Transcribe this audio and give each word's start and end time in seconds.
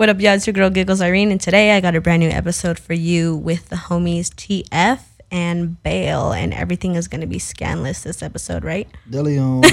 What 0.00 0.08
up, 0.08 0.18
y'all? 0.18 0.32
It's 0.32 0.46
your 0.46 0.54
girl 0.54 0.70
Giggles 0.70 1.02
Irene, 1.02 1.30
and 1.30 1.38
today 1.38 1.72
I 1.72 1.80
got 1.82 1.94
a 1.94 2.00
brand 2.00 2.20
new 2.20 2.30
episode 2.30 2.78
for 2.78 2.94
you 2.94 3.36
with 3.36 3.68
the 3.68 3.76
homies 3.76 4.30
TF 4.30 4.98
and 5.30 5.82
Bale, 5.82 6.32
and 6.32 6.54
everything 6.54 6.94
is 6.94 7.06
going 7.06 7.20
to 7.20 7.26
be 7.26 7.38
scandalous 7.38 8.00
this 8.00 8.22
episode, 8.22 8.64
right? 8.64 8.88
Deleon. 9.10 9.62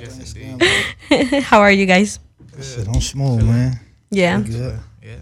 Yes, 0.00 0.34
indeed. 0.34 1.42
How 1.42 1.60
are 1.60 1.70
you 1.70 1.84
guys? 1.84 2.20
Shit, 2.58 2.88
I'm 2.88 3.02
smooth, 3.02 3.44
man. 3.44 3.78
Yeah, 4.08 4.40
Good. 4.40 4.78
Yeah. 5.02 5.16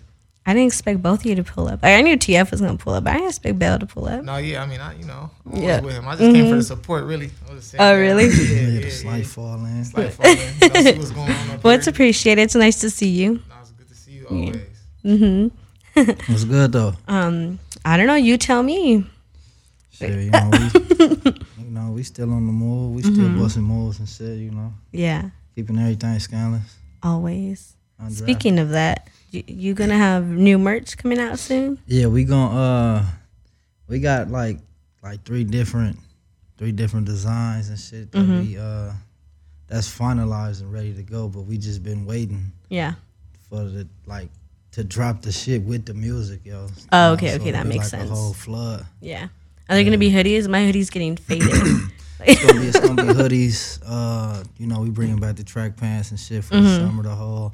I 0.47 0.55
didn't 0.55 0.69
expect 0.69 1.03
both 1.03 1.21
of 1.21 1.27
you 1.27 1.35
to 1.35 1.43
pull 1.43 1.67
up. 1.67 1.81
I 1.83 2.01
knew 2.01 2.17
TF 2.17 2.53
was 2.53 2.61
going 2.61 2.79
to 2.79 2.83
pull 2.83 2.95
up, 2.95 3.03
but 3.03 3.11
I 3.11 3.15
didn't 3.15 3.31
expect 3.31 3.59
Bale 3.59 3.81
to 3.81 3.87
pull 3.87 4.07
up. 4.07 4.23
No, 4.23 4.37
yeah. 4.37 4.63
I 4.63 4.67
mean, 4.67 4.81
I 4.81 4.97
you 4.97 5.05
know, 5.05 5.33
I'm 5.45 5.61
Yeah. 5.61 5.81
with 5.81 5.95
him. 5.95 6.07
I 6.07 6.15
just 6.15 6.33
came 6.33 6.45
for 6.45 6.51
the 6.51 6.57
mm-hmm. 6.59 6.61
support, 6.61 7.07
really. 7.07 7.33
I 7.49 7.55
was 7.55 7.65
just 7.65 7.75
oh, 7.75 7.79
saying 7.79 7.93
Oh, 7.93 7.97
that. 7.97 8.01
really? 8.01 8.27
Yeah, 8.27 8.31
Yeah, 8.31 8.69
yeah, 8.69 8.81
the 8.83 8.87
yeah. 8.87 8.93
slight 8.93 9.27
fall 9.27 9.65
in. 9.65 9.85
Slight 9.85 10.13
falling. 10.13 10.39
You 10.39 10.69
know, 10.85 10.99
what's 10.99 11.11
going 11.11 11.33
on 11.33 11.51
up 11.51 11.65
Well, 11.65 11.75
it's 11.75 11.89
appreciated. 11.89 12.43
It's 12.43 12.55
nice 12.55 12.79
to 12.83 12.91
see 12.91 13.09
you. 13.09 13.43
No, 14.31 14.49
it's 14.49 14.57
good 14.57 14.67
to 14.71 15.17
see 15.17 15.17
you 15.17 15.21
always. 15.45 15.53
Mm-hmm. 16.03 16.31
What's 16.33 16.45
good 16.45 16.73
though? 16.73 16.95
Um, 17.09 17.59
I 17.85 17.97
don't 17.97 18.07
know. 18.07 18.15
You 18.15 18.37
tell 18.39 18.63
me. 18.63 19.05
Shit, 19.93 20.11
you 20.25 20.31
know, 20.31 20.51
we, 20.51 21.05
you 21.65 21.71
know, 21.71 21.91
we 21.91 22.03
still 22.05 22.33
on 22.33 22.47
the 22.47 22.53
move. 22.53 22.95
We 22.95 23.03
still 23.03 23.15
Mm-hmm. 23.29 23.41
busting 23.41 23.63
moves 23.63 23.99
and 23.99 24.09
shit. 24.09 24.39
You 24.39 24.51
know, 24.53 24.73
Yeah, 24.93 25.31
keeping 25.55 25.79
everything 25.79 26.19
scandalous. 26.21 26.77
always. 27.03 27.75
Undrafted. 28.01 28.17
Speaking 28.17 28.59
of 28.59 28.71
that, 28.71 29.09
you, 29.31 29.43
you 29.47 29.75
gonna 29.75 29.99
have 29.99 30.27
new 30.27 30.59
merch 30.59 30.97
coming 30.97 31.19
out 31.19 31.39
soon? 31.39 31.79
Yeah, 31.87 32.07
we 32.07 32.25
gon' 32.25 32.57
uh, 32.57 33.05
we 33.89 33.99
got 34.01 34.31
like 34.31 34.59
like 35.03 35.23
three 35.25 35.45
different, 35.45 35.99
three 36.57 36.73
different 36.73 37.05
designs 37.07 37.69
and 37.69 37.79
shit 37.79 38.11
that 38.13 38.19
Mm-hmm. 38.19 38.41
we 38.53 38.59
uh, 38.59 38.93
that's 39.67 39.89
finalized 39.93 40.63
and 40.63 40.73
ready 40.73 40.95
to 40.95 41.03
go. 41.03 41.29
But 41.29 41.43
we 41.43 41.59
just 41.59 41.83
been 41.83 42.07
waiting 42.07 42.53
Yeah. 42.71 42.95
For 43.51 43.65
the 43.65 43.87
like 44.07 44.31
to 44.73 44.85
drop 44.85 45.23
the 45.23 45.33
shit 45.33 45.63
with 45.63 45.85
the 45.85 45.95
music, 45.95 46.41
yo. 46.45 46.69
Oh, 46.93 47.09
You 47.09 47.15
okay, 47.15 47.29
so 47.31 47.41
okay, 47.43 47.51
that 47.51 47.67
makes 47.67 47.93
like 47.93 48.01
sense. 48.01 48.11
A 48.11 48.15
whole 48.15 48.33
flood. 48.33 48.87
Yeah. 49.01 49.25
Are 49.69 49.75
there 49.75 49.85
gonna 49.85 49.99
be 49.99 50.11
hoodies? 50.11 50.49
My 50.49 50.65
hoodie's 50.65 50.89
getting 50.91 51.17
faded. 51.29 51.51
It's 52.23 52.43
gonna 52.43 52.61
be, 52.61 52.67
it's 52.69 52.81
gonna 52.81 53.03
be 53.03 53.09
hoodies. 53.21 53.81
Uh, 53.87 54.43
you 54.59 54.67
know, 54.67 54.81
we 54.81 54.91
bringing 54.91 55.19
back 55.19 55.37
the 55.37 55.45
track 55.45 55.77
pants 55.77 56.11
and 56.11 56.19
shit 56.21 56.45
for 56.45 56.55
the 56.55 56.61
Mm-hmm. 56.63 56.87
summer. 56.87 57.03
The 57.03 57.15
whole, 57.15 57.53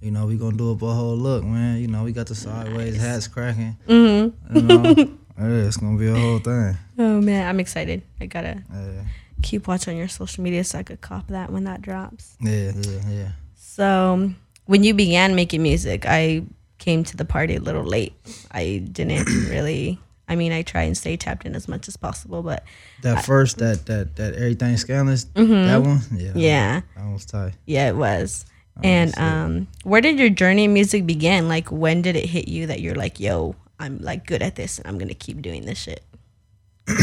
you 0.00 0.10
know, 0.10 0.26
we 0.26 0.36
gonna 0.36 0.56
do 0.56 0.72
up 0.72 0.82
a 0.82 0.92
whole 0.92 1.16
look, 1.16 1.44
man. 1.44 1.80
You 1.80 1.88
know, 1.88 2.02
we 2.04 2.12
got 2.12 2.26
the 2.26 2.34
sideways 2.34 2.96
hats 3.00 3.26
cracking. 3.28 3.76
mm-hmm. 3.88 4.56
You 4.56 4.62
know, 4.62 4.82
yeah, 5.38 5.66
it's 5.66 5.76
gonna 5.78 5.98
be 5.98 6.08
a 6.08 6.14
whole 6.14 6.38
thing. 6.38 6.76
Oh 6.98 7.20
man, 7.20 7.48
I'm 7.48 7.58
excited. 7.60 8.02
I 8.20 8.26
gotta 8.26 8.62
Yeah, 8.72 9.04
keep 9.42 9.66
watch 9.66 9.88
on 9.88 9.96
your 9.96 10.08
social 10.08 10.42
media 10.44 10.62
so 10.64 10.78
I 10.78 10.82
could 10.82 11.00
cop 11.00 11.28
that 11.28 11.50
when 11.50 11.64
that 11.64 11.80
drops. 11.82 12.36
yeah, 12.40 12.72
yeah, 12.74 13.00
yeah. 13.10 13.28
So 13.56 14.30
when 14.66 14.82
you 14.84 14.94
began 14.94 15.34
making 15.34 15.62
music, 15.62 16.04
I 16.06 16.42
came 16.78 17.04
to 17.04 17.16
the 17.16 17.24
party 17.24 17.56
a 17.56 17.60
little 17.60 17.84
late. 17.84 18.14
I 18.50 18.82
didn't 18.90 19.26
really. 19.50 19.98
I 20.26 20.36
mean, 20.36 20.52
I 20.52 20.62
try 20.62 20.82
and 20.84 20.96
stay 20.96 21.16
tapped 21.18 21.44
in 21.44 21.54
as 21.54 21.68
much 21.68 21.86
as 21.86 21.96
possible, 21.98 22.42
but 22.42 22.64
That 23.02 23.24
first, 23.26 23.58
that 23.58 23.84
that 23.86 24.16
that 24.16 24.34
everything 24.34 24.76
scandalous, 24.78 25.24
that 25.24 25.42
one, 25.82 26.00
yeah, 26.12 26.28
Mm-hmm. 26.30 26.38
yeah, 26.38 26.80
that 26.96 27.12
was 27.12 27.26
tight. 27.26 27.52
yeah, 27.66 27.88
it 27.88 27.96
was. 27.96 28.46
And 28.82 29.16
um, 29.18 29.68
where 29.84 30.00
did 30.00 30.18
your 30.18 30.30
journey 30.30 30.64
in 30.64 30.72
music 30.72 31.06
begin? 31.06 31.46
Like, 31.48 31.70
when 31.70 32.02
did 32.02 32.16
it 32.16 32.26
hit 32.26 32.48
you 32.48 32.66
that 32.68 32.80
you're 32.80 32.96
like, 32.96 33.20
"Yo, 33.20 33.54
I'm 33.78 33.98
like 33.98 34.26
good 34.26 34.42
at 34.42 34.56
this, 34.56 34.78
and 34.78 34.88
I'm 34.88 34.98
gonna 34.98 35.14
keep 35.14 35.42
doing 35.42 35.64
this 35.66 35.78
shit." 35.78 36.02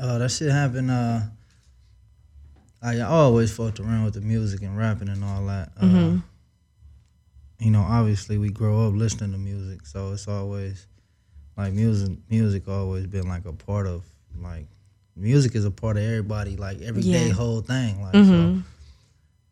Uh, 0.00 0.16
that 0.18 0.30
shit 0.30 0.48
happened. 0.52 0.92
Uh, 0.92 1.18
I 2.80 3.00
always 3.00 3.50
fucked 3.54 3.80
around 3.80 4.04
with 4.04 4.14
the 4.14 4.20
music 4.20 4.62
and 4.62 4.78
rapping 4.78 5.08
and 5.08 5.24
all 5.24 5.44
that. 5.46 5.72
Uh, 5.76 5.84
Mm-hmm. 5.84 6.18
You 7.58 7.70
know, 7.72 7.80
obviously 7.82 8.38
we 8.38 8.50
grow 8.50 8.86
up 8.86 8.94
listening 8.94 9.32
to 9.32 9.38
music, 9.38 9.84
so 9.86 10.12
it's 10.12 10.28
always 10.28 10.86
like 11.56 11.72
music. 11.72 12.16
Music 12.30 12.68
always 12.68 13.06
been 13.06 13.28
like 13.28 13.46
a 13.46 13.52
part 13.52 13.86
of 13.86 14.04
like 14.40 14.66
music 15.16 15.56
is 15.56 15.64
a 15.64 15.70
part 15.70 15.96
of 15.96 16.04
everybody, 16.04 16.56
like 16.56 16.80
everyday 16.82 17.26
Yeah. 17.28 17.32
whole 17.32 17.60
thing. 17.60 18.00
Like 18.00 18.14
Mhm. 18.14 18.58
so. 18.58 18.62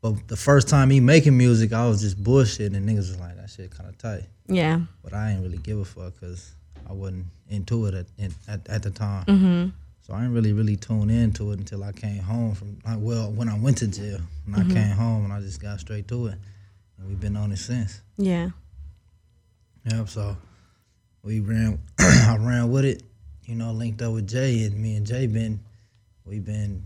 But 0.03 0.29
the 0.29 0.37
first 0.37 0.69
time 0.69 0.91
he 0.91 1.01
making 1.01 1.37
music, 1.37 1.73
I 1.73 1.89
was 1.89 2.01
just 2.01 2.23
bullshitting, 2.23 2.77
and 2.77 2.89
niggas 2.89 3.09
was 3.09 3.19
like, 3.19 3.37
"That 3.37 3.51
shit 3.51 3.71
kind 3.73 3.89
of 3.89 3.99
tight." 3.99 4.29
Yeah. 4.47 4.83
But 5.03 5.13
I 5.13 5.33
ain't 5.33 5.43
really 5.43 5.59
give 5.59 5.79
a 5.79 5.85
fuck 5.85 6.15
because 6.21 6.53
I 6.89 6.93
wasn't 6.93 7.27
into 7.49 7.87
it 7.87 7.95
at, 7.95 8.07
at 8.47 8.69
at 8.69 8.83
the 8.85 8.91
time. 8.91 9.25
Mm-hmm. 9.25 9.71
So 10.03 10.15
I 10.15 10.21
didn't 10.21 10.35
really 10.35 10.53
really 10.53 10.77
tune 10.77 11.11
into 11.11 11.51
it 11.51 11.59
until 11.59 11.83
I 11.83 11.91
came 11.91 12.23
home 12.23 12.55
from 12.55 12.79
like 12.87 12.99
well 13.01 13.33
when 13.33 13.49
I 13.49 13.59
went 13.59 13.79
to 13.79 13.89
jail 13.89 14.21
and 14.47 14.55
I 14.55 14.63
came 14.73 14.95
home 14.97 15.25
and 15.25 15.33
I 15.33 15.41
just 15.41 15.61
got 15.61 15.81
straight 15.81 16.07
to 16.09 16.29
it 16.29 16.39
and 16.99 17.09
we've 17.09 17.21
been 17.21 17.37
on 17.37 17.53
it 17.53 17.59
since. 17.59 18.01
Yeah. 18.17 18.51
Yep. 19.91 20.09
So 20.09 20.37
we 21.23 21.41
ran 21.41 21.79
I 21.99 22.37
ran 22.39 22.71
with 22.71 22.85
it, 22.85 23.03
you 23.45 23.55
know, 23.55 23.73
linked 23.73 24.03
up 24.03 24.13
with 24.13 24.29
Jay 24.29 24.65
and 24.65 24.77
me 24.81 24.97
and 24.97 25.07
Jay 25.07 25.27
been 25.27 25.61
we've 26.25 26.45
been 26.45 26.83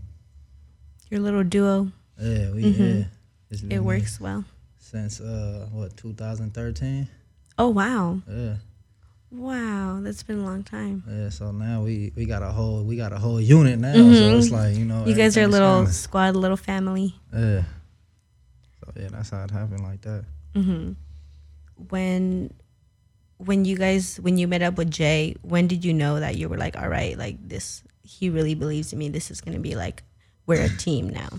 Your 1.09 1.19
little 1.21 1.43
duo, 1.43 1.91
yeah 2.19 2.51
we 2.51 2.63
Mhm. 2.63 3.07
yeah 3.49 3.57
it 3.69 3.79
works 3.83 4.19
well. 4.19 4.45
since 4.77 5.19
uh 5.19 5.67
what 5.71 5.95
2013 5.97 7.07
Oh 7.57 7.69
wow, 7.69 8.21
yeah 8.29 8.55
wow, 9.31 9.99
that's 10.01 10.23
been 10.23 10.39
a 10.39 10.43
long 10.43 10.63
time. 10.63 11.03
yeah 11.09 11.29
so 11.29 11.51
now 11.51 11.81
we 11.81 12.11
we 12.15 12.25
got 12.25 12.43
a 12.43 12.51
whole 12.51 12.83
we 12.83 12.95
got 12.97 13.13
a 13.13 13.17
whole 13.19 13.41
unit 13.41 13.79
now 13.79 13.93
so 13.93 13.99
Mhm. 13.99 14.37
it's 14.39 14.51
like 14.51 14.75
you 14.77 14.85
know 14.85 15.05
You 15.05 15.15
guys 15.15 15.37
are 15.37 15.43
a 15.43 15.47
little 15.47 15.77
kinda- 15.83 15.93
squad, 15.93 16.35
a 16.35 16.39
little 16.39 16.57
family. 16.57 17.15
yeah 17.33 17.63
so 17.63 17.65
yeah 18.95 19.07
that's 19.11 19.29
how 19.29 19.43
it 19.43 19.51
happened 19.51 19.83
like 19.83 20.01
that 20.01 20.23
hmm 20.55 20.91
When, 21.89 22.51
when 23.37 23.65
you 23.65 23.75
guys, 23.77 24.19
when 24.19 24.37
you 24.37 24.47
met 24.47 24.61
up 24.61 24.77
with 24.77 24.91
Jay, 24.91 25.35
when 25.41 25.67
did 25.67 25.83
you 25.83 25.93
know 25.93 26.19
that 26.19 26.35
you 26.37 26.47
were 26.47 26.57
like, 26.57 26.77
all 26.77 26.87
right, 26.89 27.17
like 27.17 27.37
this, 27.47 27.81
he 28.03 28.29
really 28.29 28.53
believes 28.53 28.93
in 28.93 28.99
me. 28.99 29.09
This 29.09 29.31
is 29.31 29.41
gonna 29.41 29.59
be 29.59 29.73
like, 29.75 30.03
we're 30.45 30.61
a 30.63 30.69
team 30.77 31.09
now. 31.09 31.29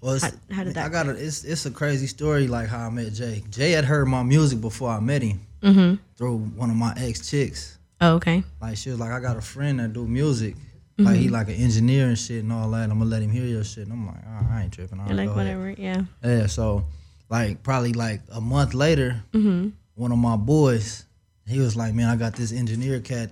Well, 0.00 0.18
How- 0.18 0.30
how 0.56 0.64
did 0.64 0.74
that 0.74 0.86
I 0.86 0.88
got 0.88 1.06
a, 1.06 1.10
it's 1.10 1.44
it's 1.44 1.64
a 1.66 1.70
crazy 1.70 2.08
story 2.08 2.48
like 2.48 2.68
how 2.68 2.86
I 2.86 2.90
met 2.90 3.12
Jay. 3.12 3.44
Jay 3.50 3.70
had 3.72 3.84
heard 3.84 4.06
my 4.08 4.24
music 4.24 4.60
before 4.60 4.90
I 4.90 5.00
met 5.00 5.22
him 5.22 5.40
Mm-hmm. 5.62 5.94
through 6.16 6.38
one 6.58 6.70
of 6.70 6.74
my 6.76 6.92
ex 6.96 7.30
chicks. 7.30 7.78
Oh, 8.00 8.14
okay. 8.16 8.42
Like 8.60 8.76
she 8.76 8.90
was 8.90 8.98
like, 8.98 9.12
I 9.12 9.20
got 9.20 9.36
a 9.36 9.40
friend 9.40 9.78
that 9.78 9.92
do 9.92 10.06
music. 10.08 10.56
Like 10.98 11.14
Mm-hmm. 11.14 11.22
he 11.22 11.28
like 11.28 11.48
an 11.48 11.54
engineer 11.54 12.06
and 12.08 12.18
shit 12.18 12.42
and 12.42 12.52
all 12.52 12.68
that. 12.72 12.90
I'm 12.90 12.98
gonna 12.98 13.04
let 13.10 13.22
him 13.22 13.30
hear 13.30 13.44
your 13.46 13.62
shit. 13.62 13.84
And 13.86 13.92
I'm 13.92 14.06
like, 14.06 14.24
oh, 14.26 14.46
I 14.50 14.62
ain't 14.64 14.72
tripping. 14.72 14.98
You're 15.06 15.14
like 15.16 15.28
go 15.28 15.34
ahead." 15.38 15.56
whatever. 15.56 15.70
Yeah. 15.70 16.02
Yeah. 16.24 16.46
So 16.48 16.82
like 17.32 17.62
probably 17.62 17.94
like 17.94 18.20
a 18.30 18.40
month 18.40 18.74
later, 18.74 19.22
Mm-hmm. 19.32 19.70
one 19.94 20.12
of 20.12 20.18
my 20.18 20.36
boys, 20.36 21.04
he 21.48 21.58
was 21.58 21.74
like, 21.74 21.94
man, 21.94 22.08
I 22.08 22.16
got 22.16 22.34
this 22.36 22.52
engineer 22.52 23.00
cat. 23.00 23.30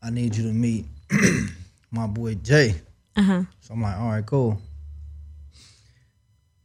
I 0.00 0.10
need 0.10 0.36
you 0.36 0.44
to 0.44 0.52
meet 0.52 0.86
my 1.90 2.06
boy 2.06 2.36
Jay. 2.36 2.76
Uh 3.16 3.22
huh. 3.22 3.42
So 3.60 3.74
I'm 3.74 3.82
like, 3.82 3.96
all 3.98 4.10
right, 4.10 4.24
cool. 4.24 4.60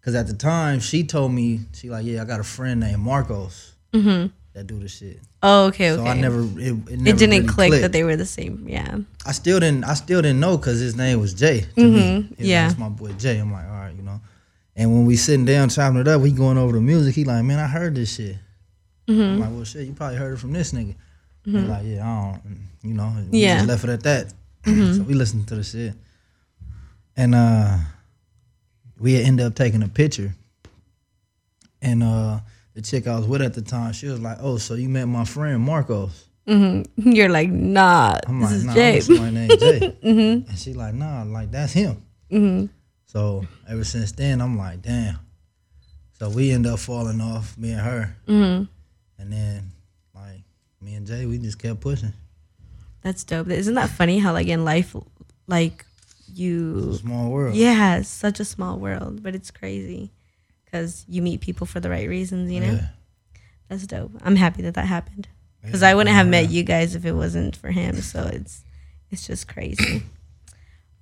Cause 0.03 0.15
at 0.15 0.27
the 0.27 0.33
time 0.33 0.79
she 0.79 1.03
told 1.03 1.31
me, 1.31 1.61
she 1.73 1.89
like, 1.89 2.05
yeah, 2.05 2.21
I 2.21 2.25
got 2.25 2.39
a 2.39 2.43
friend 2.43 2.79
named 2.79 2.99
Marcos 2.99 3.73
Mm-hmm. 3.93 4.27
that 4.53 4.67
do 4.67 4.79
the 4.79 4.87
shit. 4.87 5.19
Oh, 5.43 5.65
okay. 5.65 5.91
Okay. 5.91 6.01
So 6.03 6.07
I 6.09 6.13
never, 6.13 6.43
it, 6.43 6.59
it, 6.59 6.99
never 6.99 7.09
it 7.09 7.17
didn't 7.17 7.29
really 7.31 7.47
click 7.47 7.69
clicked. 7.69 7.81
that 7.81 7.91
they 7.91 8.03
were 8.03 8.15
the 8.15 8.25
same. 8.25 8.65
Yeah. 8.69 8.99
I 9.25 9.31
still 9.33 9.59
didn't, 9.59 9.83
I 9.83 9.95
still 9.95 10.21
didn't 10.21 10.39
know 10.39 10.57
because 10.57 10.79
his 10.79 10.95
name 10.95 11.19
was 11.19 11.33
Jay. 11.33 11.61
To 11.61 11.67
Mhm, 11.81 11.93
me. 11.93 12.01
He 12.01 12.19
was 12.19 12.29
like, 12.29 12.37
yeah. 12.39 12.67
That's 12.67 12.79
my 12.79 12.89
boy 12.89 13.11
Jay. 13.13 13.37
I'm 13.39 13.51
like, 13.51 13.65
all 13.65 13.71
right, 13.71 13.93
you 13.95 14.03
know. 14.03 14.21
And 14.75 14.91
when 14.91 15.05
we 15.05 15.15
sitting 15.17 15.45
down 15.45 15.69
chopping 15.69 15.99
it 15.99 16.07
up, 16.07 16.21
we 16.21 16.31
going 16.31 16.57
over 16.57 16.73
the 16.73 16.81
music. 16.81 17.13
He 17.15 17.25
like, 17.25 17.43
man, 17.43 17.59
I 17.59 17.67
heard 17.67 17.95
this 17.95 18.15
shit. 18.15 18.37
Mm-hmm. 19.07 19.21
I'm 19.21 19.39
like, 19.39 19.49
well, 19.51 19.63
shit, 19.65 19.85
you 19.87 19.93
probably 19.93 20.17
heard 20.17 20.33
it 20.33 20.39
from 20.39 20.53
this 20.53 20.71
nigga. 20.71 20.95
He 21.43 21.51
like, 21.51 21.83
yeah, 21.85 22.07
I 22.07 22.31
don't, 22.43 22.59
you 22.83 22.93
know. 22.93 23.13
We 23.31 23.39
Yeah. 23.39 23.55
just 23.57 23.67
left 23.67 23.83
it 23.83 23.89
at 23.89 24.03
that. 24.03 24.33
So 24.95 25.01
we 25.03 25.13
listened 25.15 25.47
to 25.47 25.55
the 25.55 25.63
shit, 25.63 25.95
and 27.17 27.33
uh, 27.33 27.77
we 28.99 29.19
ended 29.21 29.45
up 29.47 29.55
taking 29.55 29.81
a 29.81 29.87
picture. 29.87 30.35
And 31.81 32.03
uh, 32.03 32.39
the 32.75 32.83
chick 32.83 33.07
I 33.07 33.17
was 33.17 33.25
with 33.25 33.41
at 33.41 33.55
the 33.55 33.63
time, 33.63 33.91
she 33.93 34.05
was 34.05 34.19
like, 34.19 34.37
"Oh, 34.39 34.57
so 34.57 34.75
you 34.75 34.87
met 34.87 35.05
my 35.05 35.25
friend 35.25 35.59
Marcos?" 35.63 36.27
Mm-hmm. 36.47 37.11
You're 37.11 37.29
like, 37.29 37.49
nah, 37.49 38.19
I'm 38.27 38.39
this 38.41 38.49
like, 38.51 38.55
is 38.57 38.65
"Nah, 38.65 38.73
Jay. 38.75 38.99
Somebody 38.99 39.31
named 39.31 39.59
Jay." 39.59 39.79
mm-hmm. 40.03 40.49
And 40.49 40.59
she 40.59 40.73
like, 40.73 40.93
"Nah, 40.93 41.23
like 41.23 41.49
that's 41.49 41.73
him." 41.73 42.03
So 43.11 43.45
ever 43.67 43.83
since 43.83 44.11
then, 44.13 44.41
I'm 44.41 44.57
like, 44.57 44.81
"Damn." 44.81 45.19
So 46.17 46.29
we 46.29 46.51
end 46.51 46.65
up 46.67 46.79
falling 46.79 47.19
off, 47.19 47.57
me 47.57 47.71
and 47.71 47.81
her, 47.81 48.15
Mm-hmm. 48.27 48.63
and 49.21 49.33
then 49.33 49.71
like 50.15 50.43
me 50.79 50.93
and 50.95 51.05
Jay, 51.05 51.25
we 51.25 51.37
just 51.37 51.59
kept 51.59 51.81
pushing. 51.81 52.13
That's 53.01 53.23
dope. 53.23 53.49
Isn't 53.49 53.73
that 53.73 53.89
funny 53.89 54.19
how 54.19 54.31
like 54.33 54.47
in 54.47 54.63
life, 54.63 54.95
like 55.47 55.83
It's 56.29 56.39
you, 56.39 56.91
a 56.91 56.93
small 56.95 57.31
world. 57.31 57.55
yeah, 57.55 57.97
it's 57.97 58.07
such 58.09 58.39
a 58.39 58.45
small 58.45 58.77
world, 58.79 59.21
but 59.23 59.33
it's 59.35 59.51
crazy 59.51 60.11
because 60.63 61.03
you 61.09 61.21
meet 61.21 61.41
people 61.41 61.65
for 61.67 61.79
the 61.79 61.89
right 61.89 62.07
reasons. 62.07 62.51
You 62.51 62.59
know, 62.61 62.71
Yeah. 62.73 62.87
that's 63.67 63.87
dope. 63.87 64.11
I'm 64.21 64.35
happy 64.37 64.61
that 64.61 64.75
that 64.75 64.85
happened 64.85 65.27
because 65.63 65.81
Yeah, 65.81 65.89
I 65.89 65.95
wouldn't 65.95 66.15
have 66.15 66.27
met 66.27 66.49
you 66.51 66.63
guys 66.63 66.95
if 66.95 67.03
it 67.05 67.13
wasn't 67.13 67.55
for 67.57 67.71
him. 67.71 67.99
So 68.01 68.23
it's 68.31 68.63
it's 69.09 69.25
just 69.27 69.47
crazy. 69.49 70.03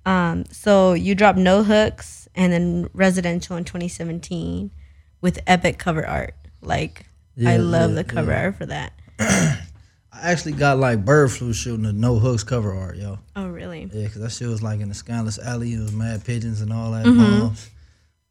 Um, 0.06 0.44
so 0.50 0.92
you 0.94 1.14
dropped 1.14 1.38
no 1.38 1.62
hooks 1.62 2.28
and 2.34 2.52
then 2.52 2.88
residential 2.94 3.56
in 3.56 3.64
2017 3.64 4.70
with 5.20 5.38
epic 5.46 5.78
cover 5.78 6.06
art. 6.06 6.34
Like 6.62 7.06
Yeah, 7.36 7.50
I 7.50 7.56
love 7.58 7.90
yeah, 7.90 7.96
the 7.96 8.04
cover 8.04 8.30
yeah. 8.32 8.42
art 8.44 8.56
for 8.56 8.66
that. 8.66 8.92
I 9.18 10.32
actually 10.32 10.52
got 10.52 10.78
like 10.78 11.04
bird 11.04 11.30
flu 11.32 11.52
shooting 11.52 11.82
the 11.84 11.92
no 11.92 12.18
hooks 12.18 12.42
cover 12.44 12.74
art, 12.74 12.96
yo. 12.96 13.18
Oh, 13.36 13.48
really? 13.48 13.88
Yeah, 13.92 14.06
cause 14.08 14.20
that 14.20 14.32
shit 14.32 14.48
was 14.48 14.62
like 14.62 14.80
in 14.80 14.88
the 14.88 14.94
Scandalous 14.94 15.38
Alley. 15.38 15.72
It 15.74 15.80
was 15.80 15.92
mad 15.92 16.24
pigeons 16.24 16.60
and 16.60 16.72
all 16.72 16.90
that 16.92 17.06
Mm-hmm. 17.06 17.40
bombs. 17.40 17.70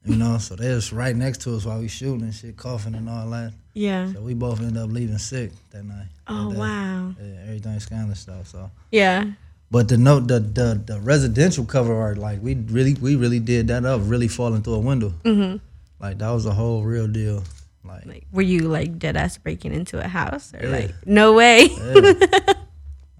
You 0.05 0.15
know, 0.15 0.37
so 0.37 0.55
they 0.55 0.73
was 0.73 0.93
right 0.93 1.15
next 1.15 1.41
to 1.41 1.55
us 1.55 1.65
while 1.65 1.79
we 1.79 1.87
shooting 1.89 2.21
and 2.21 2.33
shit, 2.33 2.55
coughing 2.55 2.95
and 2.95 3.09
all 3.09 3.29
that. 3.31 3.53
Yeah. 3.73 4.11
So 4.13 4.21
we 4.21 4.33
both 4.33 4.59
ended 4.61 4.77
up 4.77 4.89
leaving 4.89 5.17
sick 5.17 5.51
that 5.71 5.83
night. 5.83 6.07
Oh, 6.27 6.49
that 6.51 6.57
wow. 6.57 7.13
Yeah, 7.21 7.41
everything 7.43 7.79
scandalous 7.81 8.19
stuff. 8.21 8.47
So, 8.47 8.71
Yeah. 8.91 9.25
But 9.71 9.87
the 9.87 9.97
note, 9.97 10.27
the 10.27 10.39
the 10.39 10.81
the 10.85 10.99
residential 10.99 11.65
cover 11.65 11.95
art, 11.95 12.17
like 12.17 12.41
we 12.41 12.55
really 12.55 12.93
we 12.95 13.15
really 13.15 13.39
did 13.39 13.67
that 13.67 13.85
up, 13.85 14.01
really 14.03 14.27
falling 14.27 14.61
through 14.63 14.75
a 14.75 14.79
window. 14.79 15.13
Mm-hmm. 15.23 15.57
Like 15.99 16.17
that 16.19 16.29
was 16.31 16.45
a 16.45 16.53
whole 16.53 16.83
real 16.83 17.07
deal. 17.07 17.43
Like, 17.85 18.05
Like, 18.05 18.25
were 18.31 18.41
you 18.43 18.67
like 18.67 18.99
dead 18.99 19.15
ass 19.17 19.37
breaking 19.37 19.73
into 19.73 19.99
a 20.03 20.07
house 20.07 20.53
or 20.53 20.63
Yeah. 20.65 20.69
like, 20.71 20.93
no 21.05 21.33
way? 21.33 21.65
yeah, 21.67 22.13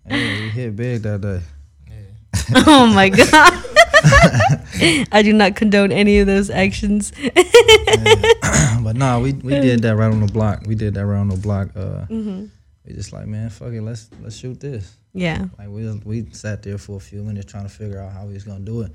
yeah, 0.05 0.41
we 0.41 0.49
hit 0.49 0.75
big 0.75 1.01
that 1.03 1.21
day. 1.21 1.41
Yeah. 1.89 2.63
oh 2.67 2.85
my 2.87 3.09
god. 3.19 3.65
I 5.11 5.21
do 5.23 5.33
not 5.33 5.55
condone 5.55 5.91
any 5.91 6.19
of 6.19 6.27
those 6.27 6.49
actions. 6.49 7.11
but 8.83 8.95
nah, 8.95 9.19
we 9.19 9.33
we 9.33 9.51
did 9.59 9.81
that 9.83 9.95
right 9.95 10.11
on 10.11 10.19
the 10.21 10.31
block. 10.31 10.63
We 10.65 10.75
did 10.75 10.93
that 10.95 11.05
right 11.05 11.19
on 11.19 11.27
the 11.29 11.35
block. 11.37 11.69
Uh, 11.75 12.05
Mm-hmm. 12.09 12.45
We 12.89 12.95
just 12.95 13.13
like, 13.13 13.27
man, 13.27 13.49
fuck 13.49 13.71
it, 13.71 13.81
let's 13.81 14.09
let's 14.21 14.35
shoot 14.35 14.59
this. 14.59 14.95
yeah. 15.13 15.45
Like 15.57 15.69
we 15.69 15.89
we 16.03 16.29
sat 16.31 16.63
there 16.63 16.77
for 16.77 16.97
a 16.97 16.99
few 16.99 17.23
minutes 17.23 17.51
trying 17.51 17.63
to 17.63 17.69
figure 17.69 18.01
out 18.01 18.11
how 18.11 18.25
we 18.25 18.33
was 18.33 18.43
gonna 18.43 18.59
do 18.65 18.81
it. 18.81 18.91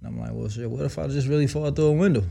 And 0.00 0.08
I'm 0.08 0.18
like, 0.20 0.30
well, 0.32 0.48
shit, 0.48 0.70
what 0.70 0.84
if 0.84 0.98
I 0.98 1.06
just 1.08 1.26
really 1.26 1.46
fall 1.46 1.70
through 1.70 1.86
a 1.86 1.92
window? 1.92 2.22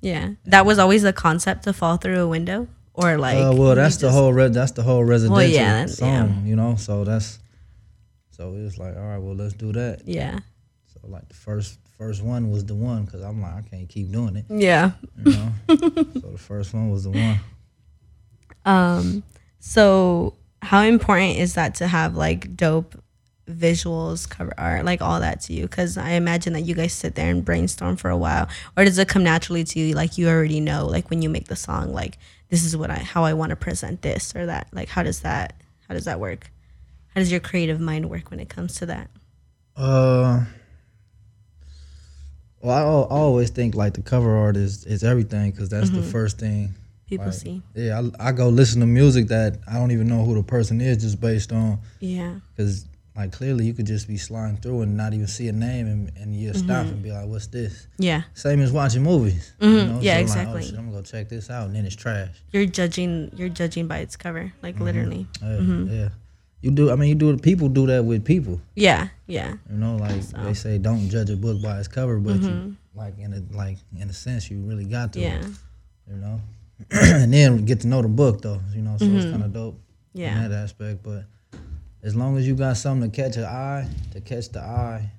Yeah. 0.00 0.30
That 0.46 0.66
was 0.66 0.78
always 0.78 1.02
the 1.02 1.12
concept 1.12 1.64
to 1.64 1.72
fall 1.72 1.96
through 1.96 2.20
a 2.20 2.28
window 2.28 2.66
or 2.94 3.18
like 3.18 3.36
uh, 3.38 3.52
well, 3.54 3.74
that's 3.74 3.96
the 3.96 4.06
just- 4.06 4.14
whole 4.16 4.32
red. 4.32 4.54
That's 4.54 4.72
the 4.72 4.82
whole 4.82 5.04
residential 5.04 5.42
yeah, 5.50 5.86
song, 5.86 6.08
yeah. 6.08 6.48
you 6.48 6.56
know. 6.56 6.76
So 6.76 7.04
that's 7.04 7.38
so 8.30 8.52
it 8.54 8.62
was 8.62 8.78
like, 8.78 8.96
all 8.96 9.02
right, 9.02 9.18
well, 9.18 9.34
let's 9.34 9.54
do 9.54 9.72
that. 9.72 10.02
Yeah. 10.06 10.38
So 10.86 11.00
like 11.08 11.28
the 11.28 11.34
first 11.34 11.78
first 11.98 12.22
one 12.22 12.50
was 12.50 12.64
the 12.64 12.74
one 12.74 13.04
because 13.04 13.22
I'm 13.22 13.40
like, 13.42 13.54
I 13.54 13.62
can't 13.62 13.88
keep 13.88 14.10
doing 14.10 14.36
it, 14.36 14.44
Yeah. 14.48 14.92
you 15.24 15.32
know. 15.32 15.52
so 15.68 16.30
the 16.30 16.38
first 16.38 16.74
one 16.74 16.90
was 16.90 17.04
the 17.04 17.10
one. 17.10 17.40
Um 18.64 19.22
so 19.60 20.34
how 20.62 20.82
important 20.82 21.36
is 21.38 21.54
that 21.54 21.74
to 21.76 21.88
have 21.88 22.16
like 22.16 22.56
dope 22.56 22.94
visuals, 23.50 24.28
cover 24.28 24.54
art, 24.56 24.84
like 24.84 25.02
all 25.02 25.20
that 25.20 25.40
to 25.42 25.52
you? 25.52 25.68
Cuz 25.68 25.98
I 25.98 26.10
imagine 26.10 26.52
that 26.54 26.62
you 26.62 26.74
guys 26.74 26.92
sit 26.92 27.16
there 27.16 27.30
and 27.30 27.44
brainstorm 27.44 27.96
for 27.96 28.08
a 28.08 28.16
while 28.16 28.48
or 28.76 28.84
does 28.84 28.98
it 28.98 29.08
come 29.08 29.24
naturally 29.24 29.64
to 29.64 29.80
you 29.80 29.94
like 29.94 30.16
you 30.16 30.28
already 30.28 30.60
know 30.60 30.86
like 30.86 31.10
when 31.10 31.20
you 31.20 31.28
make 31.28 31.48
the 31.48 31.56
song 31.56 31.92
like 31.92 32.18
this 32.48 32.64
is 32.64 32.76
what 32.76 32.90
I 32.90 32.98
how 32.98 33.24
I 33.24 33.34
want 33.34 33.50
to 33.50 33.56
present 33.56 34.02
this 34.02 34.34
or 34.36 34.46
that? 34.46 34.68
Like 34.72 34.88
how 34.88 35.02
does 35.02 35.20
that 35.20 35.60
how 35.88 35.94
does 35.94 36.04
that 36.04 36.20
work? 36.20 36.50
How 37.14 37.20
does 37.20 37.30
your 37.30 37.40
creative 37.40 37.80
mind 37.80 38.08
work 38.08 38.30
when 38.30 38.40
it 38.40 38.48
comes 38.48 38.76
to 38.76 38.86
that? 38.86 39.10
Uh, 39.76 40.44
well, 42.60 42.76
I, 43.10 43.14
I 43.14 43.18
always 43.18 43.50
think 43.50 43.74
like 43.74 43.94
the 43.94 44.02
cover 44.02 44.34
art 44.36 44.56
is 44.56 44.84
is 44.84 45.02
everything 45.02 45.50
because 45.50 45.68
that's 45.68 45.90
the 45.90 46.02
first 46.02 46.38
thing. 46.38 46.74
People 47.12 47.26
like, 47.26 47.34
see. 47.34 47.62
Yeah, 47.74 48.00
I, 48.18 48.28
I 48.28 48.32
go 48.32 48.48
listen 48.48 48.80
to 48.80 48.86
music 48.86 49.28
that 49.28 49.58
I 49.70 49.74
don't 49.74 49.90
even 49.90 50.08
know 50.08 50.24
who 50.24 50.34
the 50.34 50.42
person 50.42 50.80
is 50.80 50.96
just 50.96 51.20
based 51.20 51.52
on 51.52 51.78
Yeah. 52.00 52.36
because 52.56 52.86
like 53.14 53.32
clearly 53.32 53.66
you 53.66 53.74
could 53.74 53.86
just 53.86 54.08
be 54.08 54.16
sliding 54.16 54.56
through 54.56 54.80
and 54.80 54.96
not 54.96 55.12
even 55.12 55.26
see 55.26 55.48
a 55.48 55.52
name 55.52 55.86
and, 55.86 56.10
and 56.16 56.34
you 56.34 56.54
stop 56.54 56.86
mm-hmm. 56.86 56.94
and 56.94 57.02
be 57.02 57.12
like, 57.12 57.26
what's 57.26 57.48
this? 57.48 57.86
Yeah. 57.98 58.22
Same 58.32 58.62
as 58.62 58.72
watching 58.72 59.02
movies. 59.02 59.52
Mhm, 59.60 59.68
You 59.72 59.76
mm-hmm. 59.76 59.92
know? 59.92 60.00
yeah, 60.00 60.12
So 60.12 60.16
I'm 60.16 60.22
exactly. 60.22 60.54
Like, 60.54 60.62
oh, 60.62 60.66
shit, 60.66 60.78
I'm 60.78 60.84
gonna 60.86 60.96
go 60.96 61.02
check 61.02 61.28
this 61.28 61.50
out 61.50 61.66
and 61.66 61.76
then 61.76 61.84
it's 61.84 61.96
trash. 61.96 62.42
You're 62.52 62.64
judging 62.64 63.30
you're 63.36 63.50
judging 63.50 63.86
by 63.86 63.98
its 63.98 64.16
cover, 64.16 64.52
like 64.62 64.76
mm-hmm. 64.76 64.84
literally. 64.84 65.26
Yeah, 65.42 65.60
yeah. 65.60 66.08
You 66.62 66.70
do. 66.70 66.92
I 66.92 66.94
mean, 66.94 67.08
you 67.08 67.16
do. 67.16 67.36
People 67.36 67.68
do 67.68 67.86
that 67.88 68.04
with 68.04 68.24
people. 68.24 68.60
Yeah, 68.76 69.08
yeah. 69.26 69.54
You 69.68 69.76
know, 69.76 69.96
like 69.96 70.22
So. 70.22 70.38
they 70.38 70.54
say, 70.54 70.78
don't 70.78 71.08
judge 71.10 71.28
a 71.28 71.36
book 71.36 71.60
by 71.60 71.80
its 71.80 71.88
cover, 71.88 72.18
but 72.18 72.36
you, 72.36 72.76
like 72.94 73.18
in 73.18 73.34
a 73.34 73.56
like 73.56 73.78
in 73.98 74.08
a 74.08 74.12
sense, 74.12 74.48
you 74.48 74.60
really 74.60 74.84
got 74.84 75.12
to. 75.14 75.20
Yeah. 75.20 75.42
You 76.08 76.16
know, 76.16 76.40
and 76.90 77.32
then 77.32 77.64
get 77.64 77.80
to 77.80 77.86
know 77.86 78.02
the 78.02 78.08
book 78.08 78.42
though. 78.42 78.60
You 78.74 78.82
know, 78.82 78.96
so 78.98 79.04
it's 79.06 79.24
kind 79.24 79.42
of 79.42 79.52
dope 79.52 79.80
Yeah. 80.14 80.42
in 80.44 80.50
that 80.50 80.56
aspect. 80.62 81.02
But 81.02 81.24
as 82.02 82.14
long 82.16 82.36
as 82.36 82.46
you 82.46 82.54
got 82.54 82.76
something 82.76 83.10
to 83.10 83.16
catch 83.16 83.36
an 83.36 83.44
eye, 83.44 83.88
to 84.12 84.20
catch 84.20 84.48
the 84.50 84.60
eye, 84.60 85.10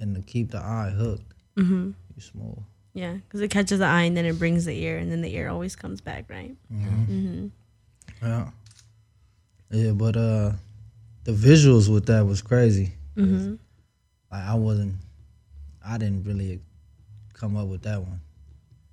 and 0.00 0.14
to 0.16 0.22
keep 0.22 0.50
the 0.50 0.58
eye 0.58 0.90
hooked, 0.96 1.32
Mm-hmm. 1.56 1.90
you 2.16 2.20
smooth. 2.22 2.58
Yeah, 2.94 3.14
because 3.14 3.40
it 3.40 3.50
catches 3.50 3.78
the 3.78 3.86
eye 3.86 4.02
and 4.02 4.16
then 4.16 4.24
it 4.26 4.38
brings 4.38 4.64
the 4.64 4.72
ear, 4.78 4.98
and 4.98 5.10
then 5.10 5.20
the 5.22 5.34
ear 5.34 5.48
always 5.48 5.76
comes 5.76 6.00
back, 6.00 6.26
right? 6.28 6.54
Mm-hmm. 6.72 7.46
Yeah. 8.22 8.50
Yeah, 9.70 9.92
but 9.92 10.16
uh, 10.16 10.52
the 11.24 11.32
visuals 11.32 11.88
with 11.92 12.06
that 12.06 12.26
was 12.26 12.42
crazy. 12.42 12.92
Mm-hmm. 13.16 13.54
Like 14.30 14.44
I 14.44 14.54
wasn't, 14.54 14.96
I 15.86 15.96
didn't 15.98 16.24
really 16.24 16.60
come 17.32 17.56
up 17.56 17.68
with 17.68 17.82
that 17.82 18.00
one. 18.00 18.20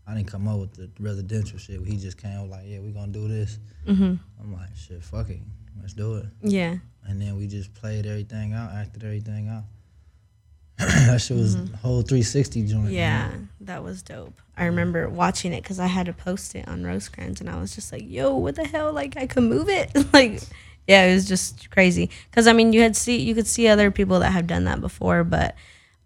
I 0.09 0.15
didn't 0.15 0.27
come 0.27 0.47
up 0.47 0.59
with 0.59 0.73
the 0.73 0.89
residential 0.99 1.59
shit. 1.59 1.85
He 1.85 1.95
just 1.95 2.17
came 2.17 2.49
like, 2.49 2.63
yeah, 2.65 2.79
we 2.79 2.89
gonna 2.89 3.11
do 3.11 3.27
this. 3.27 3.59
Mm-hmm. 3.87 4.15
I'm 4.41 4.53
like, 4.53 4.75
shit, 4.75 5.03
fuck 5.03 5.29
it, 5.29 5.39
let's 5.79 5.93
do 5.93 6.15
it. 6.15 6.25
Yeah. 6.41 6.77
And 7.05 7.21
then 7.21 7.37
we 7.37 7.45
just 7.45 7.73
played 7.75 8.05
everything 8.07 8.53
out, 8.53 8.71
acted 8.71 9.03
everything 9.03 9.49
out. 9.49 9.63
that 10.77 11.21
shit 11.21 11.37
was 11.37 11.55
a 11.55 11.77
whole 11.77 12.01
360 12.01 12.63
joint. 12.63 12.85
Mm-hmm. 12.85 12.93
Yeah, 12.93 13.31
that 13.61 13.83
was 13.83 14.01
dope. 14.01 14.41
I 14.57 14.65
remember 14.65 15.09
watching 15.09 15.53
it 15.53 15.61
because 15.61 15.79
I 15.79 15.87
had 15.87 16.07
to 16.07 16.13
post 16.13 16.55
it 16.55 16.67
on 16.67 16.83
Rosecrans, 16.83 17.39
and 17.39 17.49
I 17.49 17.59
was 17.59 17.75
just 17.75 17.91
like, 17.91 18.03
"Yo, 18.05 18.35
what 18.35 18.55
the 18.55 18.65
hell? 18.65 18.91
Like, 18.91 19.15
I 19.15 19.27
could 19.27 19.43
move 19.43 19.69
it." 19.69 19.91
like, 20.13 20.41
yeah, 20.87 21.05
it 21.05 21.13
was 21.13 21.27
just 21.27 21.69
crazy. 21.69 22.09
Because 22.31 22.47
I 22.47 22.53
mean, 22.53 22.73
you 22.73 22.81
had 22.81 22.95
see 22.95 23.17
you 23.17 23.35
could 23.35 23.47
see 23.47 23.67
other 23.67 23.91
people 23.91 24.19
that 24.21 24.31
have 24.31 24.47
done 24.47 24.63
that 24.63 24.81
before, 24.81 25.23
but 25.23 25.55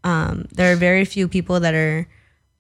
um, 0.03 0.47
there 0.51 0.73
are 0.73 0.75
very 0.75 1.05
few 1.05 1.27
people 1.27 1.61
that 1.61 1.73
are 1.73 2.07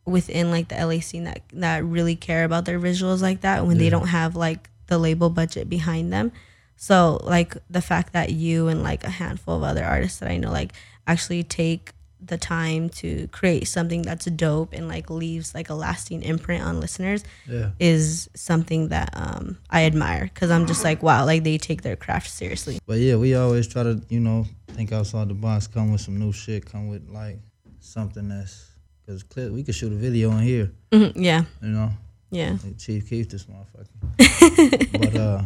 within 0.05 0.51
like 0.51 0.67
the 0.67 0.75
LA 0.85 0.99
scene 0.99 1.23
that 1.25 1.41
that 1.53 1.83
really 1.85 2.15
care 2.15 2.43
about 2.43 2.65
their 2.65 2.79
visuals 2.79 3.21
like 3.21 3.41
that 3.41 3.65
when 3.65 3.77
they 3.77 3.89
don't 3.89 4.07
have 4.07 4.35
like 4.35 4.69
the 4.87 4.97
label 4.97 5.29
budget 5.29 5.69
behind 5.69 6.11
them. 6.11 6.31
So 6.75 7.19
like 7.23 7.55
the 7.69 7.81
fact 7.81 8.13
that 8.13 8.31
you 8.31 8.67
and 8.67 8.83
like 8.83 9.03
a 9.03 9.09
handful 9.09 9.55
of 9.55 9.63
other 9.63 9.83
artists 9.85 10.19
that 10.19 10.29
I 10.29 10.37
know 10.37 10.51
like 10.51 10.73
actually 11.07 11.43
take 11.43 11.93
the 12.25 12.37
time 12.37 12.87
to 12.87 13.27
create 13.33 13.67
something 13.67 14.01
that's 14.01 14.23
dope 14.25 14.71
and 14.71 14.87
like 14.87 15.09
leaves 15.09 15.53
like 15.53 15.69
a 15.69 15.73
lasting 15.73 16.21
imprint 16.23 16.63
on 16.63 16.79
listeners 16.79 17.21
Yeah. 17.45 17.71
is 17.79 18.29
something 18.33 18.87
that 18.89 19.09
um 19.13 19.57
I 19.69 19.83
admire 19.85 20.29
because 20.33 20.49
I'm 20.49 20.65
just 20.65 20.83
like 20.85 21.03
wow 21.03 21.25
like 21.25 21.43
they 21.43 21.57
take 21.57 21.81
their 21.81 21.95
craft 21.97 22.29
seriously. 22.29 22.79
But 22.85 22.99
yeah, 22.99 23.15
we 23.17 23.35
always 23.35 23.67
try 23.67 23.83
to, 23.83 24.01
you 24.09 24.19
know, 24.21 24.45
think 24.69 24.91
outside 24.91 25.27
the 25.29 25.33
box, 25.33 25.67
come 25.67 25.91
with 25.91 26.01
some 26.01 26.17
new 26.17 26.31
shit, 26.33 26.65
come 26.65 26.87
with 26.89 27.09
like 27.09 27.39
something 27.79 28.27
that's, 28.29 28.69
because 29.05 29.23
clear 29.23 29.51
we 29.51 29.63
could 29.63 29.75
shoot 29.75 29.91
a 29.91 29.95
video 29.95 30.31
in 30.31 30.39
here, 30.39 30.71
Mhm, 30.91 31.13
Yeah, 31.15 31.43
you 31.61 31.69
know. 31.69 31.91
yeah, 32.31 32.57
Like 32.63 32.77
Chief 32.77 33.09
Keef 33.09 33.29
this 33.29 33.45
motherfucker. 33.45 34.97
but 34.97 35.15
uh 35.15 35.41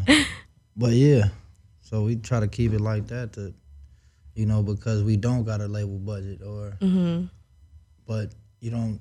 but 0.76 0.94
yeah. 0.94 1.30
So 1.82 2.04
we 2.04 2.18
try 2.18 2.40
to 2.42 2.48
keep 2.48 2.74
it 2.74 2.82
like 2.82 3.08
that 3.08 3.34
to 3.34 3.54
you 4.36 4.46
know, 4.46 4.62
because 4.62 5.02
we 5.04 5.18
don't 5.18 5.44
got 5.44 5.62
a 5.62 5.68
label 5.68 5.98
budget 5.98 6.42
or 6.44 6.78
hmm 6.82 7.26
but 8.06 8.32
you 8.62 8.72
don't 8.72 9.00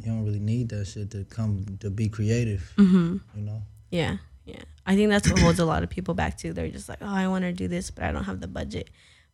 you 0.00 0.06
don't 0.10 0.24
really 0.24 0.40
need 0.40 0.68
that 0.70 0.86
shit 0.86 1.10
to 1.10 1.24
come 1.24 1.64
to 1.80 1.90
be 1.90 2.08
creative, 2.08 2.72
hmm 2.76 3.18
you 3.36 3.42
know. 3.42 3.62
Yeah, 3.90 4.16
yeah. 4.46 4.62
I 4.86 4.96
think 4.96 5.10
that's 5.10 5.28
what 5.28 5.38
holds 5.40 5.58
a 5.60 5.64
lot 5.66 5.82
of 5.82 5.90
people 5.90 6.14
back 6.14 6.38
too. 6.38 6.52
They're 6.54 6.68
just 6.70 6.88
like, 6.88 6.98
oh, 7.02 7.06
I 7.14 7.28
want 7.28 7.42
to 7.44 7.52
do 7.52 7.68
this, 7.68 7.90
but 7.90 8.04
I 8.04 8.10
don't 8.10 8.24
have 8.24 8.40
the 8.40 8.48
budget. 8.48 8.88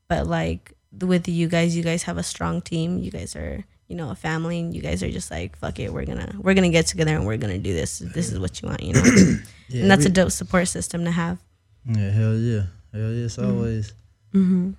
But 0.08 0.26
like 0.26 0.72
with 1.00 1.28
you 1.28 1.46
guys, 1.48 1.76
you 1.76 1.82
guys 1.84 2.02
have 2.04 2.18
a 2.18 2.22
strong 2.22 2.60
team. 2.60 2.98
You 2.98 3.10
guys 3.12 3.36
are, 3.36 3.64
you 3.88 3.96
know, 3.96 4.10
a 4.10 4.14
family, 4.14 4.60
and 4.60 4.74
you 4.74 4.80
guys 4.82 5.02
are 5.02 5.10
just 5.10 5.30
like, 5.30 5.56
fuck 5.56 5.78
it, 5.80 5.92
we're 5.92 6.04
gonna 6.04 6.32
we're 6.40 6.54
gonna 6.54 6.68
get 6.70 6.86
together 6.86 7.14
and 7.16 7.26
we're 7.26 7.36
gonna 7.38 7.58
do 7.58 7.72
this. 7.72 7.98
This 8.00 8.30
is 8.32 8.38
what 8.38 8.60
you 8.62 8.68
want, 8.68 8.82
you 8.82 8.92
know. 8.94 9.02
Yeah, 9.70 9.82
and 9.82 9.90
that's 9.90 10.06
a 10.06 10.08
dope 10.08 10.30
support 10.30 10.66
system 10.68 11.04
to 11.04 11.10
have. 11.10 11.38
Yeah, 11.84 12.10
hell 12.10 12.34
yeah. 12.36 12.62
Hell 12.92 13.12
yeah. 13.12 13.24
It's 13.26 13.38
always 13.38 13.92
Mm-hmm. 14.34 14.70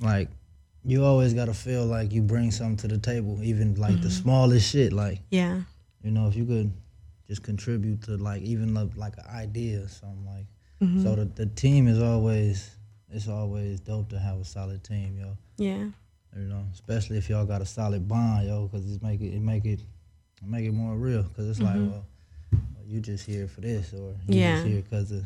like 0.00 0.28
you 0.84 1.04
always 1.04 1.32
gotta 1.32 1.54
feel 1.54 1.86
like 1.86 2.12
you 2.12 2.20
bring 2.20 2.50
something 2.50 2.76
to 2.78 2.88
the 2.88 2.98
table, 2.98 3.38
even 3.42 3.74
like 3.76 4.00
the 4.02 4.10
smallest 4.10 4.68
shit. 4.70 4.92
Like, 4.92 5.20
Yeah. 5.30 5.62
you 6.02 6.10
know, 6.10 6.26
if 6.28 6.36
you 6.36 6.44
could 6.44 6.72
just 7.28 7.42
contribute 7.42 8.02
to 8.02 8.16
like 8.16 8.42
even 8.42 8.74
like, 8.74 8.90
like 8.96 9.16
an 9.16 9.26
idea 9.34 9.82
or 9.82 9.88
something 9.88 10.24
like 10.26 10.46
Mm-hmm. 10.82 11.02
so 11.04 11.14
the, 11.14 11.24
the 11.24 11.46
team 11.46 11.86
is 11.86 12.02
always 12.02 12.68
it's 13.10 13.28
always 13.28 13.78
dope 13.80 14.08
to 14.10 14.18
have 14.18 14.38
a 14.38 14.44
solid 14.44 14.82
team, 14.82 15.16
yo. 15.18 15.36
Yeah. 15.56 15.86
You 16.36 16.48
know, 16.48 16.64
especially 16.72 17.16
if 17.18 17.28
y'all 17.30 17.46
got 17.46 17.62
a 17.62 17.66
solid 17.66 18.08
bond, 18.08 18.46
yo, 18.48 18.66
because 18.68 18.90
it 18.92 19.02
make 19.02 19.20
it 19.20 19.34
it 19.34 19.40
make 19.42 19.64
it 19.64 19.80
it 19.80 20.46
make 20.48 20.64
it 20.64 20.72
more 20.72 20.96
real. 20.96 21.22
Because 21.22 21.48
it's 21.48 21.60
like, 21.60 21.76
well, 21.76 22.04
well, 22.52 22.84
you 22.86 23.00
just 23.00 23.24
here 23.24 23.46
for 23.46 23.60
this, 23.60 23.92
or 23.92 24.14
you 24.28 24.40
Yeah. 24.40 24.54
just 24.56 24.66
here 24.66 24.82
because 24.82 25.10
of, 25.12 25.24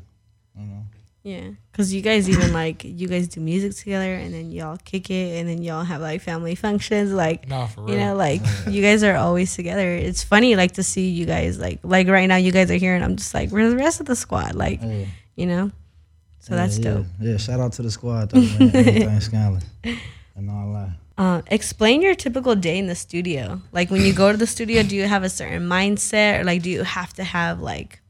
you 0.58 0.66
know. 0.66 0.82
Yeah, 1.24 1.50
because 1.72 1.92
you 1.92 2.00
guys 2.00 2.28
even 2.28 2.52
like 2.52 2.84
you 2.84 3.08
guys 3.08 3.28
do 3.28 3.40
music 3.40 3.74
together, 3.74 4.14
and 4.14 4.32
then 4.32 4.50
y'all 4.52 4.76
kick 4.84 5.10
it, 5.10 5.40
and 5.40 5.48
then 5.48 5.62
y'all 5.62 5.82
have 5.82 6.00
like 6.00 6.20
family 6.20 6.54
functions. 6.54 7.10
Like 7.12 7.48
Nah, 7.48 7.66
for 7.66 7.82
real. 7.82 7.94
you 7.94 8.00
know, 8.00 8.14
like 8.14 8.40
you 8.68 8.80
guys 8.82 9.02
are 9.02 9.16
always 9.16 9.54
together. 9.54 9.94
It's 9.94 10.22
funny 10.22 10.56
like 10.56 10.72
to 10.72 10.82
see 10.82 11.08
you 11.08 11.24
guys 11.26 11.58
like 11.58 11.80
like 11.82 12.06
right 12.08 12.26
now 12.26 12.36
you 12.36 12.52
guys 12.52 12.70
are 12.70 12.76
here, 12.76 12.94
and 12.94 13.04
I'm 13.04 13.16
just 13.16 13.32
like 13.34 13.50
where's 13.50 13.70
the 13.72 13.78
rest 13.78 14.00
of 14.00 14.06
the 14.06 14.14
squad? 14.16 14.54
Like 14.54 14.80
Yeah. 14.82 15.04
you 15.36 15.46
know, 15.46 15.70
so 16.38 16.54
Yeah, 16.54 16.56
that's 16.66 16.78
yeah. 16.78 16.84
dope. 16.94 17.06
Yeah, 17.20 17.36
shout 17.38 17.60
out 17.60 17.72
to 17.74 17.82
the 17.82 17.90
squad 17.90 18.30
though, 18.30 18.40
man. 18.40 18.62
Everything 18.76 19.20
scandalous. 19.20 19.64
And 20.38 20.48
all 20.50 20.72
that. 20.72 20.90
Uh, 21.20 21.42
explain 21.48 22.00
your 22.00 22.14
typical 22.14 22.54
day 22.54 22.78
in 22.78 22.86
the 22.86 22.94
studio. 22.94 23.60
Like 23.72 23.90
when 23.90 24.02
you 24.02 24.12
go 24.14 24.30
to 24.30 24.38
the 24.38 24.46
studio, 24.46 24.84
do 24.84 24.94
you 24.94 25.02
have 25.08 25.24
a 25.24 25.28
certain 25.28 25.62
mindset, 25.68 26.38
or 26.40 26.44
like 26.44 26.62
do 26.62 26.70
you 26.70 26.84
have 26.84 27.12
to 27.14 27.24
have 27.24 27.60
like, 27.60 28.00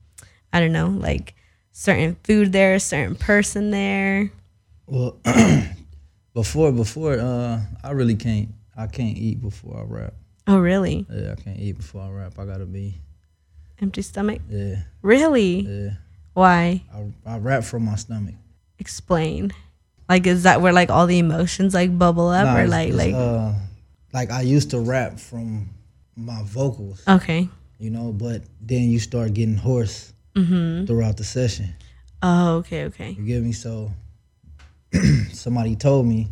I 0.52 0.61
don't 0.61 0.73
know, 0.73 0.88
like 0.88 1.35
certain 1.73 2.16
food 2.25 2.52
there, 2.52 2.75
a 2.75 2.80
certain 2.80 3.14
person 3.14 3.70
there? 3.70 4.30
Well, 4.87 5.18
before 6.35 6.70
before 6.70 7.18
uh, 7.18 7.61
I 7.82 7.90
really 7.92 8.14
can't 8.14 8.50
I 8.76 8.87
can't 8.88 9.16
eat 9.16 9.40
before 9.40 9.80
I 9.80 9.85
rap. 9.85 10.14
Oh, 10.47 10.58
really? 10.58 11.06
Yeah, 11.11 11.32
I 11.32 11.42
can't 11.42 11.58
eat 11.58 11.78
before 11.78 12.02
I 12.02 12.11
rap. 12.11 12.38
I 12.38 12.44
gotta 12.44 12.66
be 12.66 13.00
Empty 13.80 14.02
stomach? 14.02 14.42
yeah 14.50 14.82
Really? 15.00 15.61
yeah. 15.61 15.90
Why? 16.35 16.82
I 16.92 17.06
I 17.25 17.38
rap 17.38 17.64
from 17.64 17.87
my 17.87 17.97
stomach. 17.97 18.35
Explain. 18.78 19.52
Like, 20.08 20.26
is 20.26 20.44
that 20.44 20.60
where 20.62 20.72
like 20.72 20.90
all 20.90 21.06
the 21.06 21.18
emotions 21.18 21.74
like 21.74 21.96
bubble 21.98 22.28
up, 22.28 22.44
Nah, 22.46 22.58
or 22.60 22.66
like 22.66 22.92
like? 22.94 23.14
uh, 23.14 23.52
like 24.12 24.30
I 24.30 24.40
used 24.42 24.70
to 24.70 24.80
rap 24.80 25.18
from 25.20 25.68
my 26.16 26.42
vocals, 26.44 27.02
okay. 27.06 27.48
you 27.78 27.90
know, 27.90 28.12
but 28.12 28.42
then 28.60 28.84
you 28.90 28.98
start 28.98 29.34
getting 29.34 29.56
hoarse 29.56 30.12
Mm-hmm. 30.36 30.86
throughout 30.86 31.16
the 31.16 31.24
session. 31.24 31.74
Oh, 32.22 32.56
okay, 32.58 32.84
okay. 32.84 33.10
You 33.10 33.24
get 33.24 33.42
me? 33.42 33.50
So 33.52 33.90
somebody 35.32 35.74
told 35.76 36.06
me 36.06 36.28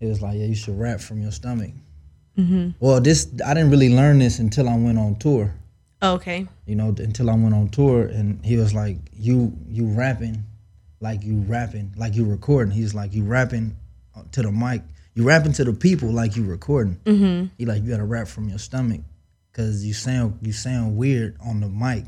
it 0.00 0.06
was 0.06 0.22
like, 0.22 0.38
yeah, 0.38 0.46
you 0.46 0.54
should 0.54 0.78
rap 0.78 1.00
from 1.00 1.20
your 1.20 1.32
stomach. 1.32 1.72
Mm-hmm. 2.38 2.70
Well, 2.78 3.00
this 3.00 3.28
I 3.44 3.54
didn't 3.54 3.70
really 3.70 3.94
learn 3.94 4.18
this 4.20 4.38
until 4.38 4.68
I 4.68 4.76
went 4.76 4.98
on 4.98 5.16
tour. 5.16 5.52
Okay. 6.02 6.46
You 6.66 6.76
know, 6.76 6.88
until 6.98 7.28
I 7.28 7.34
went 7.34 7.52
on 7.54 7.68
tour, 7.68 8.04
and 8.06 8.42
he 8.44 8.56
was 8.56 8.72
like, 8.72 8.96
"You 9.12 9.52
you 9.68 9.86
rapping, 9.86 10.44
like 11.00 11.22
you 11.24 11.40
rapping, 11.40 11.92
like 11.96 12.14
you 12.14 12.24
recording." 12.24 12.72
He's 12.72 12.94
like, 12.94 13.12
"You 13.14 13.24
rapping 13.24 13.76
to 14.32 14.42
the 14.42 14.52
mic, 14.52 14.82
you 15.14 15.24
rapping 15.24 15.52
to 15.54 15.64
the 15.64 15.72
people 15.72 16.10
like 16.12 16.36
you 16.36 16.44
recording." 16.44 16.96
Mm-hmm. 17.04 17.46
He 17.58 17.66
like, 17.66 17.82
"You 17.82 17.90
gotta 17.90 18.04
rap 18.04 18.28
from 18.28 18.48
your 18.48 18.58
stomach, 18.58 19.00
cause 19.52 19.84
you 19.84 19.94
sound 19.94 20.38
you 20.42 20.52
sound 20.52 20.96
weird 20.96 21.36
on 21.44 21.60
the 21.60 21.68
mic 21.68 22.04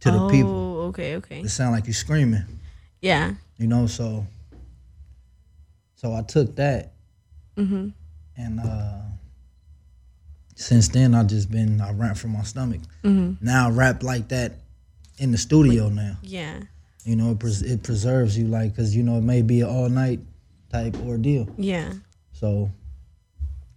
to 0.00 0.10
the 0.10 0.18
oh, 0.20 0.30
people. 0.30 0.80
okay, 0.88 1.16
okay. 1.16 1.40
It 1.40 1.48
sound 1.50 1.72
like 1.72 1.86
you 1.86 1.92
screaming." 1.92 2.44
Yeah. 3.02 3.34
you 3.58 3.66
know 3.68 3.86
so 3.86 4.26
so 5.94 6.12
i 6.14 6.22
took 6.22 6.56
that 6.56 6.92
Mm-hmm. 7.56 7.88
and 8.36 8.60
uh 8.60 9.00
since 10.56 10.88
then 10.88 11.14
i 11.14 11.22
just 11.22 11.50
been 11.50 11.80
i 11.80 11.92
rap 11.92 12.16
from 12.16 12.32
my 12.32 12.42
stomach 12.42 12.80
Mm-hmm. 13.04 13.44
now 13.44 13.68
i 13.68 13.70
rap 13.70 14.02
like 14.02 14.28
that 14.28 14.54
in 15.18 15.30
the 15.30 15.38
studio 15.38 15.88
now 15.88 16.16
Yeah. 16.22 16.60
You 17.06 17.16
know 17.16 17.30
it, 17.30 17.38
pres- 17.38 17.62
it 17.62 17.82
preserves 17.82 18.36
you 18.36 18.46
like 18.48 18.72
because 18.72 18.94
you 18.94 19.02
know 19.02 19.16
it 19.16 19.22
may 19.22 19.40
be 19.40 19.60
an 19.62 19.68
all 19.68 19.88
night 19.88 20.20
type 20.72 20.94
ordeal. 21.06 21.48
Yeah. 21.56 21.92
so 22.32 22.70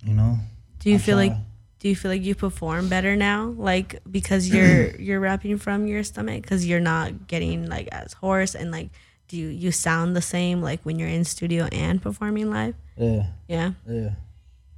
you 0.03 0.13
know 0.13 0.37
Do 0.79 0.89
you 0.89 0.95
I 0.95 0.99
feel 0.99 1.15
like 1.17 1.33
do 1.79 1.87
you 1.87 1.95
feel 1.95 2.11
like 2.11 2.23
you 2.23 2.35
perform 2.35 2.89
better 2.89 3.15
now 3.15 3.53
like 3.55 3.99
because 4.09 4.49
you're 4.49 4.95
you're 4.99 5.19
rapping 5.21 5.57
from 5.59 5.87
your 5.87 6.03
stomach? 6.03 6.41
Because 6.41 6.65
you're 6.65 6.79
not 6.81 7.27
getting 7.27 7.69
like 7.69 7.87
as 7.91 8.13
hoarse 8.13 8.55
and 8.55 8.71
like 8.71 8.89
do 9.29 9.37
you, 9.37 9.47
you 9.49 9.71
sound 9.71 10.15
the 10.15 10.21
same 10.23 10.59
like 10.61 10.81
when 10.83 10.97
you're 10.97 11.07
in 11.07 11.23
studio 11.23 11.69
and 11.71 12.01
performing 12.01 12.49
live? 12.49 12.73
Yeah. 12.97 13.27
Yeah? 13.47 13.71
Yeah. 13.87 14.09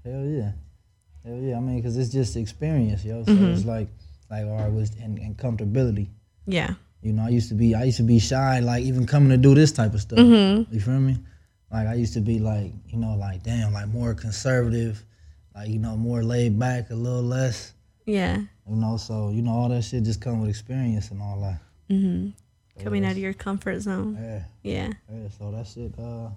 Hell 0.04 0.26
yeah. 0.26 0.52
Hell 1.26 1.38
yeah. 1.40 1.56
I 1.58 1.60
mean 1.62 1.78
because 1.78 1.96
it's 1.98 2.12
just 2.12 2.36
experience 2.36 3.06
yo. 3.06 3.24
So 3.24 3.32
Mm-hmm. 3.32 3.46
it's 3.56 3.66
like 3.66 3.88
like 4.30 4.46
all 4.46 4.58
right 4.58 4.72
was 4.72 4.92
and, 5.02 5.18
and 5.20 5.38
comfortability. 5.38 6.10
Yeah 6.46 6.74
You 7.02 7.14
know, 7.14 7.24
I 7.26 7.30
used 7.30 7.50
to 7.50 7.56
be 7.56 7.74
I 7.76 7.86
used 7.86 7.98
to 7.98 8.04
be 8.04 8.20
shy, 8.20 8.60
like 8.60 8.84
even 8.84 9.06
coming 9.06 9.30
to 9.30 9.38
do 9.38 9.56
this 9.56 9.72
type 9.72 9.94
of 9.94 10.02
stuff. 10.02 10.20
Mm-hmm. 10.20 10.74
You 10.74 10.80
feel 10.80 11.00
me? 11.00 11.18
Like 11.72 11.88
I 11.88 11.94
used 11.96 12.14
to 12.14 12.22
be 12.22 12.40
like, 12.40 12.72
you 12.88 12.98
know, 12.98 13.16
like 13.16 13.44
damn, 13.44 13.74
like 13.74 13.88
more 13.88 14.14
conservative, 14.14 15.04
like 15.56 15.70
you 15.70 15.80
know, 15.80 15.96
more 15.98 16.24
laid 16.24 16.60
back, 16.60 16.90
a 16.90 16.96
little 16.96 17.24
less. 17.24 17.74
yeah 18.06 18.38
You 18.70 18.76
know, 18.76 18.98
so 18.98 19.30
you 19.30 19.42
know, 19.42 19.52
all 19.52 19.70
that 19.70 19.84
shit 19.84 20.04
just 20.04 20.22
come 20.22 20.42
with 20.42 20.50
experience 20.50 21.12
and 21.12 21.22
all 21.22 21.40
that. 21.42 21.60
mm-hmm. 21.94 22.30
coming 22.84 23.06
out 23.06 23.12
of 23.14 23.18
your 23.18 23.34
comfort 23.34 23.80
zone 23.82 24.18
Yeah, 24.22 24.44
yeah 24.64 24.90
yeah. 25.12 25.28
So 25.38 25.52
that 25.52 25.66
shit. 25.68 25.94
Uh, 25.98 26.30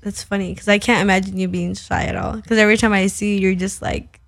that's 0.00 0.22
funny 0.24 0.52
because 0.52 0.66
i 0.68 0.78
can't 0.78 1.00
imagine 1.00 1.38
you 1.38 1.46
being 1.46 1.74
shy 1.74 2.04
at 2.06 2.16
all 2.16 2.34
because 2.34 2.58
every 2.58 2.76
time 2.76 2.92
i 2.92 3.06
see 3.06 3.34
you 3.34 3.40
you're 3.42 3.54
just 3.54 3.80
like 3.80 4.18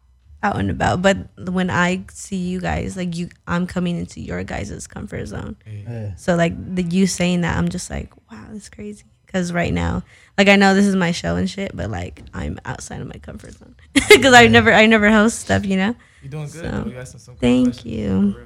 out 0.45 0.57
and 0.57 0.71
about 0.71 1.03
but 1.03 1.17
when 1.49 1.71
i 1.71 2.01
see 2.13 2.37
you 2.37 2.61
guys 2.61 2.97
like 2.97 3.17
you 3.17 3.29
i'm 3.47 3.67
coming 3.67 3.99
into 3.99 4.21
your 4.21 4.45
guys' 4.45 4.87
comfort 4.87 5.27
zone 5.27 5.57
yeah, 5.67 6.15
So 6.17 6.37
like 6.37 6.53
the 6.75 6.83
you 6.83 7.07
saying 7.07 7.43
that, 7.43 7.57
I'm 7.57 7.69
just 7.69 7.91
like, 7.91 8.15
wow, 8.31 8.45
that's 8.51 8.69
crazy. 8.69 9.05
Because 9.27 9.53
right 9.53 9.73
now, 9.73 10.03
like 10.39 10.49
I 10.49 10.57
know 10.57 10.75
this 10.75 10.87
is 10.87 10.95
my 10.95 11.11
show 11.13 11.37
and 11.37 11.51
shit, 11.51 11.77
but 11.77 11.91
like 11.91 12.23
I'm 12.33 12.59
outside 12.65 13.01
of 13.01 13.09
my 13.09 13.19
comfort 13.19 13.55
zone 13.55 13.75
because 14.09 14.33
I 14.33 14.47
never, 14.47 14.73
I 14.73 14.87
never 14.87 15.11
host 15.11 15.41
stuff, 15.41 15.65
you 15.65 15.77
know. 15.77 15.97
You're 16.23 16.31
doing 16.31 16.45
good. 16.45 16.53
So. 16.53 16.85
You 16.89 16.99
asking 16.99 17.21
some 17.21 17.35
good 17.35 17.41
thank 17.41 17.65
questions, 17.67 17.85
you. 17.85 18.37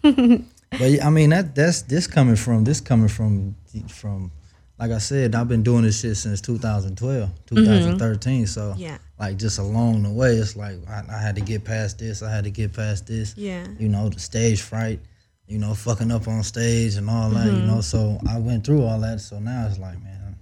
for 0.00 0.10
real. 0.10 0.38
but 0.70 1.04
I 1.04 1.10
mean 1.10 1.30
that 1.30 1.54
that's 1.54 1.82
this 1.82 2.06
coming 2.06 2.36
from 2.36 2.64
this 2.64 2.80
coming 2.80 3.08
from 3.08 3.56
from. 3.88 4.32
Like 4.78 4.90
I 4.90 4.98
said, 4.98 5.36
I've 5.36 5.46
been 5.46 5.62
doing 5.62 5.82
this 5.82 6.00
shit 6.00 6.16
since 6.16 6.40
2012, 6.40 7.28
mm-hmm. 7.28 7.54
2013. 7.54 8.48
So 8.48 8.74
Yeah, 8.76 8.98
like 9.22 9.38
just 9.38 9.58
along 9.58 10.02
the 10.02 10.10
way, 10.10 10.32
it's 10.36 10.56
like 10.56 10.76
I, 10.88 11.02
I 11.10 11.18
had 11.18 11.34
to 11.36 11.40
get 11.40 11.64
past 11.64 11.98
this. 11.98 12.22
I 12.22 12.30
had 12.30 12.44
to 12.44 12.50
get 12.50 12.72
past 12.74 13.06
this. 13.06 13.34
yeah, 13.36 13.66
you 13.78 13.88
know, 13.88 14.08
the 14.08 14.18
stage 14.20 14.60
fright, 14.62 15.00
you 15.46 15.58
know, 15.58 15.74
fucking 15.74 16.10
up 16.10 16.26
on 16.28 16.42
stage 16.42 16.96
and 16.96 17.08
all 17.08 17.30
that, 17.30 17.46
Mm-hmm. 17.46 17.56
you 17.60 17.66
know. 17.66 17.80
So 17.80 18.18
I 18.28 18.38
went 18.38 18.66
through 18.66 18.82
all 18.84 19.00
that. 19.00 19.20
So 19.20 19.38
now 19.38 19.66
it's 19.68 19.78
like, 19.78 20.02
man, 20.02 20.36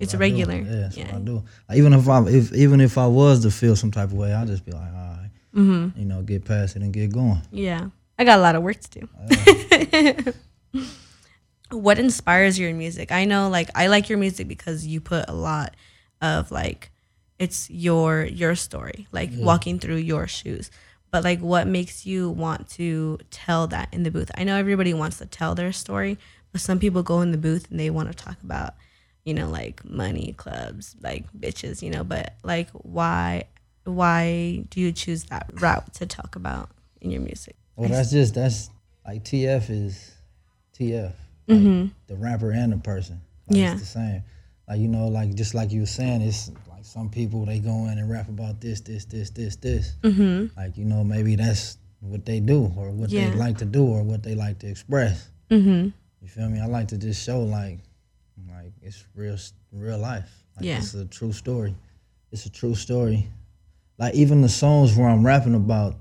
It's 0.00 0.14
I 0.14 0.16
do. 0.16 0.20
regular. 0.20 0.54
Yeah, 0.56 0.80
that's 0.82 0.96
Yeah. 0.96 1.06
what 1.06 1.14
I 1.14 1.18
do. 1.20 1.42
Like, 1.68 1.78
even 1.78 1.92
if 1.92 2.08
I 2.08 2.22
if 2.28 2.52
even 2.52 2.80
if 2.80 2.98
I 2.98 3.06
was 3.06 3.40
to 3.44 3.50
feel 3.50 3.76
some 3.76 3.90
type 3.90 4.08
of 4.10 4.14
way, 4.14 4.32
I'd 4.34 4.48
just 4.48 4.64
be 4.66 4.72
like, 4.72 4.92
all 4.92 5.16
right, 5.20 5.30
mm-hmm. 5.54 5.98
you 5.98 6.04
know, 6.06 6.22
get 6.22 6.44
past 6.44 6.76
it 6.76 6.82
and 6.82 6.92
get 6.92 7.12
going. 7.12 7.40
yeah. 7.52 7.88
I 8.18 8.22
got 8.24 8.38
a 8.38 8.42
lot 8.42 8.54
of 8.54 8.62
work 8.62 8.76
to 8.80 9.00
do. 9.00 10.32
what 11.70 11.98
inspires 11.98 12.58
your 12.58 12.72
music? 12.74 13.10
I 13.10 13.24
know, 13.24 13.48
like, 13.48 13.70
I 13.74 13.88
like 13.88 14.08
your 14.08 14.18
music 14.18 14.46
because 14.46 14.86
you 14.86 15.00
put 15.00 15.28
a 15.28 15.32
lot 15.34 15.74
of 16.22 16.50
like, 16.52 16.90
it's 17.44 17.68
your 17.70 18.24
your 18.24 18.54
story, 18.54 19.06
like 19.12 19.30
mm-hmm. 19.30 19.44
walking 19.44 19.78
through 19.78 19.96
your 19.96 20.26
shoes. 20.26 20.70
But 21.10 21.22
like, 21.22 21.40
what 21.40 21.66
makes 21.68 22.04
you 22.06 22.30
want 22.30 22.68
to 22.70 23.18
tell 23.30 23.66
that 23.68 23.88
in 23.92 24.02
the 24.02 24.10
booth? 24.10 24.30
I 24.36 24.44
know 24.44 24.56
everybody 24.56 24.94
wants 24.94 25.18
to 25.18 25.26
tell 25.26 25.54
their 25.54 25.72
story, 25.72 26.18
but 26.50 26.60
some 26.60 26.78
people 26.78 27.02
go 27.02 27.20
in 27.20 27.30
the 27.32 27.38
booth 27.38 27.70
and 27.70 27.78
they 27.78 27.90
want 27.90 28.08
to 28.10 28.14
talk 28.14 28.36
about, 28.42 28.74
you 29.24 29.34
know, 29.34 29.48
like 29.48 29.84
money, 29.84 30.34
clubs, 30.36 30.96
like 31.02 31.24
bitches, 31.32 31.82
you 31.82 31.90
know. 31.90 32.02
But 32.02 32.34
like, 32.42 32.68
why 32.72 33.44
why 33.84 34.64
do 34.70 34.80
you 34.80 34.90
choose 34.90 35.24
that 35.24 35.50
route 35.60 35.92
to 35.94 36.06
talk 36.06 36.34
about 36.34 36.70
in 37.00 37.10
your 37.10 37.20
music? 37.20 37.56
Well, 37.76 37.90
that's 37.90 38.10
just 38.10 38.34
that's 38.34 38.70
like 39.06 39.22
TF 39.22 39.68
is 39.68 40.12
TF, 40.78 41.12
like, 41.46 41.58
mm-hmm. 41.58 41.86
the 42.06 42.16
rapper 42.16 42.50
and 42.50 42.72
the 42.72 42.78
person. 42.78 43.20
Like, 43.48 43.58
Yeah. 43.58 43.72
it's 43.72 43.82
the 43.82 43.86
same. 43.86 44.22
Like 44.66 44.80
you 44.80 44.88
know, 44.88 45.08
like 45.08 45.34
just 45.34 45.54
like 45.54 45.70
you 45.72 45.80
were 45.80 45.86
saying, 46.00 46.22
it's 46.22 46.50
like 46.84 46.90
some 46.90 47.08
people 47.08 47.44
they 47.46 47.58
go 47.58 47.86
in 47.86 47.98
and 47.98 48.10
rap 48.10 48.28
about 48.28 48.60
this, 48.60 48.80
this, 48.80 49.04
this, 49.06 49.30
this, 49.30 49.56
this. 49.56 49.92
Mm-hmm. 50.02 50.58
Like 50.58 50.76
you 50.76 50.84
know, 50.84 51.02
maybe 51.04 51.36
that's 51.36 51.78
what 52.00 52.24
they 52.26 52.40
do 52.40 52.70
or 52.76 52.90
what 52.90 53.10
Yeah. 53.10 53.30
they 53.30 53.36
like 53.36 53.58
to 53.58 53.64
do 53.64 53.84
or 53.86 54.02
what 54.02 54.22
they 54.22 54.34
like 54.34 54.58
to 54.60 54.68
express. 54.68 55.28
Mm-hmm. 55.50 55.88
You 56.20 56.28
feel 56.28 56.48
me? 56.48 56.60
I 56.60 56.66
like 56.66 56.88
to 56.88 56.98
just 56.98 57.24
show 57.24 57.40
like, 57.42 57.78
like 58.48 58.72
it's 58.82 59.04
real, 59.14 59.36
real 59.72 59.98
life. 59.98 60.30
Like 60.56 60.66
Yeah. 60.66 60.78
it's 60.78 60.94
a 60.94 61.06
true 61.06 61.32
story. 61.32 61.74
It's 62.32 62.46
a 62.46 62.50
true 62.50 62.74
story. 62.74 63.28
Like 63.98 64.14
even 64.14 64.42
the 64.42 64.48
songs 64.48 64.96
where 64.96 65.08
I'm 65.08 65.24
rapping 65.24 65.54
about, 65.54 65.96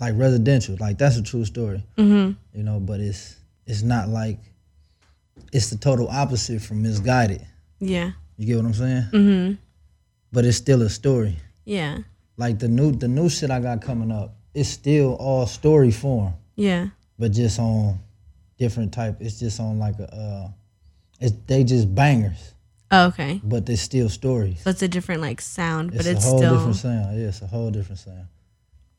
like 0.00 0.14
residential, 0.16 0.76
like 0.80 0.98
that's 0.98 1.16
a 1.16 1.22
true 1.22 1.44
story. 1.44 1.82
Mm-hmm. 1.96 2.32
You 2.58 2.64
know, 2.64 2.80
but 2.80 3.00
it's 3.00 3.36
it's 3.66 3.82
not 3.82 4.08
like 4.08 4.38
it's 5.52 5.70
the 5.70 5.76
total 5.76 6.08
opposite 6.08 6.60
from 6.60 6.82
misguided. 6.82 7.46
Yeah. 7.78 8.12
You 8.36 8.46
get 8.46 8.56
what 8.56 8.64
I'm 8.66 8.74
saying? 8.74 9.02
Mm-hmm. 9.12 9.54
But 10.32 10.44
it's 10.44 10.56
still 10.56 10.82
a 10.82 10.88
story. 10.88 11.36
Yeah. 11.64 11.98
Like 12.36 12.58
the 12.58 12.68
new 12.68 12.92
the 12.92 13.08
new 13.08 13.28
shit 13.28 13.50
I 13.50 13.60
got 13.60 13.82
coming 13.82 14.10
up, 14.10 14.34
it's 14.54 14.68
still 14.68 15.14
all 15.14 15.46
story 15.46 15.90
form. 15.90 16.34
Yeah. 16.56 16.88
but 17.18 17.32
just 17.32 17.58
on 17.58 17.98
different 18.58 18.92
type. 18.92 19.16
It's 19.20 19.38
just 19.38 19.58
on 19.60 19.78
like 19.78 19.98
a, 19.98 20.14
uh, 20.14 20.48
it's 21.20 21.34
they 21.46 21.64
just 21.64 21.94
bangers, 21.94 22.54
Oh, 22.90 23.06
okay. 23.08 23.40
but 23.44 23.64
they're 23.66 23.76
still 23.76 24.08
stories. 24.08 24.60
So 24.62 24.70
it's 24.70 24.82
a 24.82 24.88
different 24.88 25.20
like 25.22 25.40
sound, 25.40 25.90
but 25.92 26.00
It's, 26.00 26.08
but 26.08 26.16
it's 26.16 26.24
a 26.24 26.28
whole 26.28 26.38
still 26.38 26.54
different 26.56 26.76
sound. 26.76 27.18
Yeah, 27.20 27.28
it's 27.28 27.42
a 27.42 27.46
whole 27.46 27.70
different 27.70 27.98
sound, 28.00 28.26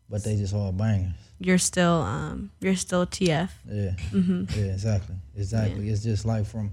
but 0.10 0.24
they 0.24 0.36
just 0.36 0.54
all 0.54 0.72
bangers. 0.72 1.14
you're 1.40 1.58
still 1.58 2.02
um 2.02 2.52
you're 2.60 2.76
still 2.76 3.06
TF. 3.06 3.50
Yeah, 3.70 3.92
Mm-hmm. 4.12 4.44
yeah, 4.60 4.72
exactly, 4.74 5.16
exactly. 5.36 5.90
It's 5.90 6.04
just 6.04 6.26
like 6.26 6.46
from 6.46 6.72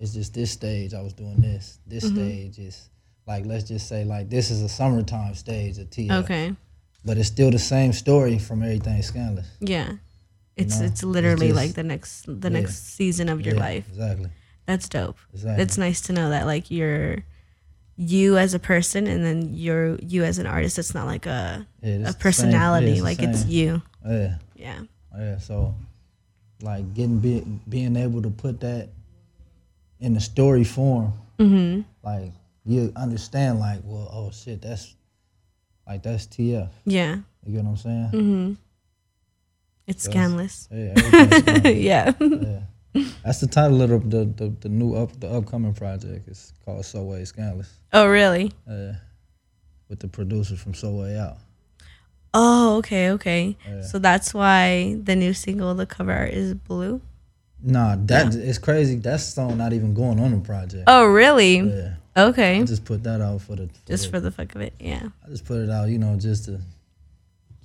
it's 0.00 0.12
just 0.14 0.34
this 0.34 0.50
stage 0.50 0.92
I 0.94 1.00
was 1.02 1.12
doing 1.12 1.40
this. 1.40 1.78
This 1.86 2.04
Mm-hmm. 2.04 2.16
stage 2.16 2.58
is 2.58 2.88
like 3.26 3.46
let's 3.46 3.64
just 3.64 3.88
say 3.88 4.04
like 4.04 4.28
this 4.30 4.50
is 4.50 4.62
a 4.62 4.68
summertime 4.68 5.34
stage 5.34 5.78
of 5.78 5.88
TF. 5.90 6.24
Okay. 6.24 6.54
But 7.04 7.18
it's 7.18 7.28
still 7.28 7.50
the 7.50 7.58
same 7.58 7.92
story 7.92 8.38
from 8.38 8.62
everything 8.62 9.02
scandalous. 9.02 9.48
Yeah. 9.60 9.92
It's 10.56 10.78
know, 10.80 10.86
it's 10.86 11.02
literally 11.02 11.48
just- 11.48 11.56
like 11.56 11.74
the 11.74 11.82
next 11.82 12.26
the 12.26 12.48
Yeah. 12.50 12.60
next 12.60 12.94
season 12.96 13.28
of 13.28 13.40
your 13.40 13.54
Yeah, 13.54 13.60
life. 13.60 13.88
Exactly. 13.88 14.30
That's 14.66 14.88
dope. 14.88 15.18
Exactly. 15.32 15.62
It's 15.62 15.76
nice 15.78 16.00
to 16.02 16.12
know 16.12 16.30
that 16.30 16.46
like 16.46 16.70
you're 16.70 17.18
you 17.96 18.36
as 18.38 18.54
a 18.54 18.58
person 18.58 19.06
and 19.06 19.24
then 19.24 19.54
you're 19.54 19.96
you 20.00 20.24
as 20.24 20.38
an 20.38 20.46
artist. 20.46 20.78
It's 20.78 20.94
not 20.94 21.06
like 21.06 21.26
a 21.26 21.66
Yeah, 21.82 22.08
a 22.08 22.12
personality. 22.12 22.94
the 22.94 23.02
like 23.02 23.22
it's 23.22 23.44
you. 23.46 23.82
Yeah. 24.06 24.36
Yeah. 24.56 24.80
Yeah, 25.16 25.38
so 25.38 25.74
like 26.62 26.92
getting 26.94 27.18
be, 27.20 27.40
being 27.68 27.94
able 27.96 28.22
to 28.22 28.30
put 28.30 28.60
that 28.60 28.88
in 30.00 30.14
the 30.14 30.20
story 30.20 30.64
form, 30.64 31.12
Mm-hmm. 31.38 31.82
like 32.02 32.32
you 32.64 32.92
understand, 32.96 33.60
like, 33.60 33.80
well, 33.84 34.08
oh 34.12 34.30
shit, 34.30 34.62
that's 34.62 34.94
like 35.86 36.02
that's 36.02 36.26
TF. 36.26 36.70
Yeah. 36.86 37.16
You 37.44 37.52
get 37.52 37.64
what 37.64 37.70
I'm 37.70 37.76
saying? 37.76 38.10
Mm-hmm. 38.12 38.52
It's 39.86 40.06
That's- 40.06 40.14
scandalous. 40.14 40.68
Yeah, 40.70 40.94
fine. 40.94 41.76
yeah. 41.76 42.12
yeah. 42.20 42.60
That's 43.24 43.40
the 43.40 43.48
title 43.48 43.82
of 43.82 44.08
the, 44.08 44.24
the, 44.24 44.54
the, 44.60 44.68
new 44.68 44.94
up 44.94 45.18
the 45.18 45.28
upcoming 45.28 45.74
project. 45.74 46.28
It's 46.28 46.52
called 46.64 46.84
So 46.86 47.02
Way 47.02 47.24
Scandalous. 47.24 47.70
Oh 47.92 48.06
really? 48.06 48.52
Uh, 48.68 48.92
with 49.88 49.98
the 50.00 50.08
producer 50.08 50.56
from 50.56 50.74
So 50.74 50.90
Way 50.90 51.18
Out. 51.18 51.38
Oh, 52.32 52.78
okay, 52.78 53.10
okay. 53.10 53.56
Yeah. 53.66 53.82
So 53.82 53.98
that's 53.98 54.32
why 54.32 54.98
the 55.02 55.14
new 55.14 55.34
single, 55.34 55.74
the 55.74 55.86
cover 55.86 56.12
art 56.12 56.30
is 56.30 56.54
blue. 56.54 57.00
Nah, 57.62 57.96
that 58.06 58.34
it's 58.34 58.58
crazy. 58.58 58.96
That 58.96 59.20
song 59.20 59.56
not 59.58 59.72
even 59.72 59.94
going 59.94 60.20
on 60.20 60.32
the 60.32 60.40
project. 60.40 60.84
Oh, 60.86 61.06
really? 61.06 61.58
Yeah, 61.58 61.94
Okay. 62.16 62.60
I 62.60 62.64
just 62.64 62.84
put 62.84 63.02
that 63.04 63.20
out 63.20 63.40
for 63.42 63.56
the 63.56 63.66
for 63.66 63.86
Just 63.86 64.04
the- 64.04 64.10
for 64.10 64.20
the 64.20 64.30
fuck 64.30 64.54
of 64.54 64.60
it, 64.60 64.74
yeah. 64.78 65.08
I 65.24 65.28
just 65.30 65.44
put 65.44 65.58
it 65.60 65.70
out, 65.70 65.88
you 65.88 65.98
know, 65.98 66.16
just 66.16 66.44
to 66.46 66.60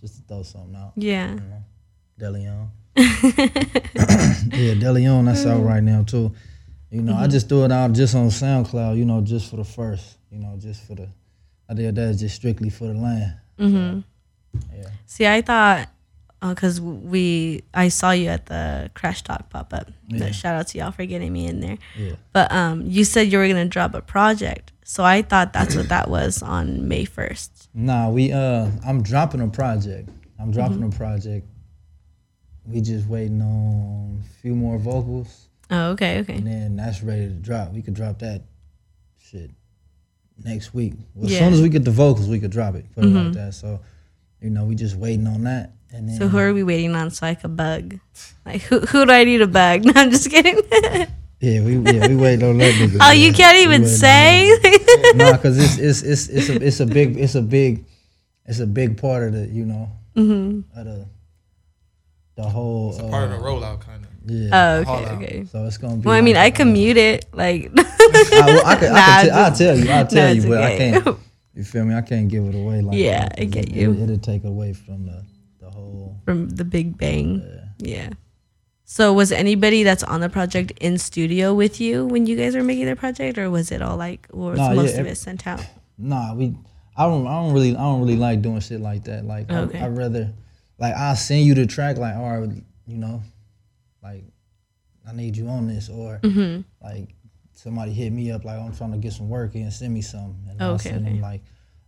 just 0.01 0.15
to 0.15 0.22
throw 0.27 0.44
something 0.44 0.75
out. 0.75 0.94
Yeah. 0.96 1.32
You 1.34 1.39
know, 1.41 1.63
Deleon. 2.20 2.68
yeah, 2.96 4.74
Deleon, 4.75 5.25
that's 5.25 5.46
out 5.46 5.63
right 5.63 5.84
now 5.84 6.03
too. 6.03 6.34
You 6.89 7.01
know, 7.03 7.15
I 7.15 7.27
just 7.27 7.48
threw 7.48 7.65
it 7.65 7.72
out 7.72 7.94
just 7.94 8.15
on 8.15 8.27
SoundCloud, 8.29 8.98
you 8.98 9.06
know, 9.06 9.22
just 9.22 9.50
for 9.50 9.58
the 9.58 9.63
first, 9.63 10.18
you 10.32 10.39
know, 10.39 10.56
just 10.58 10.84
for 10.88 10.96
the. 10.96 11.08
I 11.70 11.75
did 11.75 11.94
that 11.96 12.15
just 12.18 12.36
strictly 12.36 12.72
for 12.72 12.86
the 12.88 12.94
land. 12.96 13.34
Mm-hmm. 13.60 14.00
Yeah. 14.75 14.89
See, 15.06 15.27
I 15.27 15.41
thought, 15.44 15.88
because 16.41 16.79
we, 16.79 17.63
I 17.74 17.89
saw 17.89 18.12
you 18.12 18.29
at 18.29 18.46
the 18.46 18.89
Crash 18.93 19.24
Talk 19.24 19.50
pop 19.50 19.74
up. 19.74 19.91
Yeah. 20.08 20.31
Shout 20.31 20.55
out 20.55 20.67
to 20.67 20.77
y'all 20.77 20.91
for 20.91 21.05
getting 21.05 21.34
me 21.34 21.46
in 21.48 21.60
there. 21.60 21.77
Yeah. 21.98 22.13
But 22.34 22.51
um, 22.51 22.84
you 22.86 23.03
said 23.03 23.31
you 23.31 23.38
were 23.38 23.48
gonna 23.48 23.65
drop 23.65 23.93
a 23.93 24.01
project, 24.01 24.72
so 24.84 25.03
I 25.03 25.22
thought 25.22 25.53
that's 25.53 25.75
what 25.75 25.89
that 25.89 26.10
was 26.10 26.41
on 26.41 26.88
May 26.88 27.05
first. 27.05 27.69
Nah, 27.74 28.10
we 28.10 28.31
uh, 28.31 28.69
I'm 28.86 29.03
dropping 29.03 29.41
a 29.41 29.48
project. 29.48 30.10
I'm 30.39 30.51
dropping 30.51 30.84
a 30.84 30.89
project. 30.89 31.46
We 32.65 32.81
just 32.81 33.08
waiting 33.08 33.41
on 33.41 34.22
a 34.24 34.41
few 34.41 34.55
more 34.55 34.77
vocals. 34.77 35.48
Oh, 35.72 35.91
okay, 35.91 36.19
okay. 36.19 36.36
and 36.36 36.48
then 36.48 36.75
that's 36.75 37.03
ready 37.03 37.27
to 37.27 37.34
drop. 37.34 37.74
We 37.74 37.81
could 37.81 37.93
drop 37.93 38.19
that 38.19 38.43
shit 39.17 39.51
next 40.43 40.74
week. 40.74 40.93
Well, 41.13 41.25
As 41.25 41.31
Yeah. 41.31 41.39
Mm-hmm. 41.39 41.46
soon 41.48 41.53
as 41.55 41.62
we 41.62 41.69
get 41.69 41.84
the 41.86 41.91
vocals, 41.91 42.27
we 42.27 42.39
could 42.39 42.51
drop 42.51 42.75
it. 42.75 42.86
Put 42.96 43.03
it 43.03 43.08
like 43.08 43.34
that. 43.34 43.53
So, 43.53 43.79
you 44.41 44.50
know, 44.50 44.63
we 44.65 44.75
just 44.75 44.96
waiting 44.96 45.27
on 45.27 45.43
that. 45.43 45.74
And 45.91 46.08
then 46.10 46.17
So 46.17 46.27
who 46.27 46.38
are 46.38 46.53
we 46.53 46.63
waiting 46.63 46.96
on 46.96 47.10
so 47.12 47.25
I 47.27 47.36
could 47.36 47.55
bug? 47.58 48.00
Like 48.46 48.62
who 48.63 48.79
who 48.81 49.05
do 49.05 49.12
I 49.12 49.24
need 49.24 49.39
to 49.39 49.48
bug? 49.48 49.86
No, 49.86 49.93
I'm 49.96 50.12
just 50.12 50.29
kidding. 50.29 50.55
yeah, 51.39 51.62
we 51.63 51.77
yeah 51.79 52.08
we 52.08 52.15
waiting 52.15 52.48
on 52.48 52.58
that 52.60 52.74
nigga. 52.75 52.98
oh, 53.01 53.12
you 53.12 53.34
can't 53.34 53.58
even 53.60 53.86
say. 53.88 54.50
no, 55.15 55.34
because 55.34 55.58
it's 55.58 55.77
it's 55.77 56.01
it's 56.03 56.27
it's 56.29 56.50
a 56.50 56.65
it's 56.65 56.79
a 56.79 56.86
big 56.86 57.17
it's 57.17 57.36
a 57.36 57.41
big 57.41 57.86
it's 58.46 58.60
a 58.60 58.67
big 58.67 58.98
part 59.01 59.24
of 59.24 59.34
the 59.34 59.48
you 59.48 59.65
know 59.65 59.89
Mm-hmm. 60.15 60.77
of 60.79 60.86
the 60.86 61.08
the 62.36 62.43
whole 62.43 62.89
It's 62.89 63.00
a 63.00 63.03
part 63.10 63.24
of 63.25 63.29
the 63.31 63.38
uh, 63.38 63.41
rollout, 63.41 63.79
kind 63.81 64.03
of. 64.05 64.12
yeah. 64.31 64.84
Oh, 64.88 64.96
okay, 64.96 65.13
okay. 65.15 65.46
so 65.46 65.65
it's 65.65 65.77
gonna 65.77 65.96
be. 65.98 66.01
Well, 66.08 66.15
I 66.15 66.22
mean, 66.22 66.36
I 66.38 66.46
like, 66.46 66.53
uh, 66.55 66.58
commute 66.58 66.98
it. 66.98 67.25
Like, 67.34 67.69
I, 67.75 68.43
well, 68.48 68.65
I 68.65 68.75
could, 68.75 68.89
Nah, 68.91 68.98
I 68.98 69.22
could 69.22 69.27
t- 69.27 69.31
I'll 69.31 69.51
tell 69.55 69.77
you, 69.77 69.89
I'll 69.91 70.08
tell 70.08 70.25
No, 70.28 70.32
you, 70.32 70.38
it's 70.38 70.45
but 70.45 70.63
I 70.63 70.78
can't. 70.78 71.17
You 71.54 71.63
feel 71.65 71.84
me? 71.86 71.95
I 71.95 72.02
can't 72.02 72.28
give 72.30 72.45
it 72.45 72.56
away 72.56 72.82
like 72.82 72.97
Yeah, 72.97 73.23
that, 73.28 73.39
I 73.39 73.43
'cause 73.45 73.54
get 73.54 73.65
it, 73.69 73.73
you. 73.75 73.91
It, 73.91 73.99
it'll 74.04 74.17
take 74.19 74.43
away 74.45 74.71
from 74.73 75.06
the 75.06 75.23
from 76.25 76.49
the 76.49 76.65
Big 76.65 76.97
Bang. 76.97 77.43
Yeah. 77.80 78.10
So 78.86 79.13
was 79.13 79.32
anybody 79.32 79.84
that's 79.84 80.04
on 80.04 80.19
the 80.21 80.30
project 80.30 80.71
in 80.82 80.97
studio 80.97 81.54
with 81.54 81.80
you 81.80 82.06
when 82.06 82.25
you 82.25 82.36
guys 82.36 82.56
were 82.56 82.63
making 82.63 82.88
the 82.88 82.95
project, 82.95 83.38
or 83.38 83.49
was 83.49 83.71
it 83.71 83.82
all 83.84 83.97
like, 83.97 84.28
or 84.32 84.52
was 84.52 84.60
Nah, 84.60 84.73
most 84.73 84.95
yeah, 84.95 85.02
of 85.02 85.08
it 85.08 85.15
sent 85.15 85.45
out? 85.45 85.63
Nah, 85.97 86.34
we. 86.34 86.56
I 86.97 87.04
don't. 87.06 87.28
I 87.28 87.34
don't 87.41 87.54
really. 87.54 87.71
I 87.75 87.82
don't 87.82 88.02
really 88.02 88.15
like 88.17 88.41
doing 88.41 88.60
shit 88.62 88.82
like 88.82 89.04
that. 89.06 89.25
Like 89.25 89.49
Okay. 89.52 89.80
I, 89.80 89.86
I'd 89.86 89.95
rather, 89.95 90.34
like 90.80 90.95
I'll 90.95 91.15
send 91.15 91.45
you 91.45 91.54
the 91.54 91.65
track. 91.67 91.97
Like 91.97 92.15
all 92.15 92.39
right, 92.41 92.49
you 92.88 92.97
know, 92.97 93.21
like 94.02 94.23
I 95.08 95.13
need 95.13 95.38
you 95.38 95.47
on 95.47 95.67
this, 95.67 95.88
or 95.89 96.19
Mm-hmm. 96.23 96.62
like 96.84 97.13
somebody 97.54 97.93
hit 97.93 98.12
me 98.12 98.32
up 98.32 98.43
like 98.43 98.60
I'm 98.60 98.73
trying 98.75 98.93
to 98.93 98.97
get 98.97 99.13
some 99.13 99.30
work 99.30 99.54
in, 99.56 99.69
send 99.69 99.93
me 99.93 100.02
something, 100.02 100.36
and 100.49 100.62
Okay, 100.62 100.91
them 100.91 101.06
okay. 101.06 101.21
like, 101.21 101.43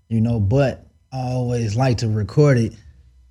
you 0.07 0.21
know. 0.21 0.39
But 0.39 0.85
I 1.11 1.31
always 1.31 1.75
like 1.75 1.97
to 1.99 2.07
record 2.07 2.57
it. 2.59 2.73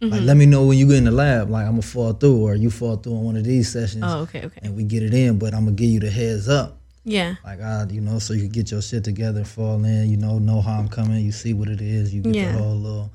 Mm-hmm. 0.01 0.13
Like 0.15 0.23
let 0.23 0.37
me 0.37 0.47
know 0.47 0.65
when 0.65 0.79
you 0.79 0.87
get 0.89 0.97
in 0.97 1.05
the 1.05 1.11
lab. 1.11 1.51
Like 1.51 1.67
I'm 1.67 1.73
gonna 1.73 1.83
fall 1.83 2.13
through, 2.15 2.37
or 2.47 2.55
you 2.55 2.71
fall 2.71 2.97
through 2.97 3.13
on 3.15 3.25
one 3.25 3.37
of 3.37 3.45
these 3.45 3.71
sessions, 3.71 4.03
Oh, 4.07 4.21
okay, 4.21 4.45
okay. 4.47 4.61
and 4.63 4.75
we 4.75 4.85
get 4.85 5.03
it 5.03 5.13
in. 5.13 5.39
But 5.39 5.53
I'm 5.55 5.65
gonna 5.65 5.77
give 5.77 5.91
you 5.91 6.01
the 6.01 6.11
heads 6.11 6.49
up. 6.49 6.79
Yeah. 7.05 7.35
Like 7.45 7.61
I, 7.61 7.87
you 7.91 8.01
know, 8.01 8.19
so 8.19 8.33
you 8.35 8.43
can 8.43 8.51
get 8.51 8.71
your 8.71 8.83
shit 8.83 9.05
together, 9.05 9.45
fall 9.45 9.83
in, 9.85 10.11
you 10.11 10.17
know, 10.17 10.39
know 10.39 10.61
how 10.61 10.79
I'm 10.79 10.89
coming, 10.89 11.25
you 11.25 11.33
see 11.33 11.55
what 11.55 11.69
it 11.69 11.81
is, 11.81 12.15
you 12.15 12.21
get 12.23 12.35
Yeah. 12.35 12.53
the 12.53 12.59
whole 12.59 12.77
little, 12.77 13.11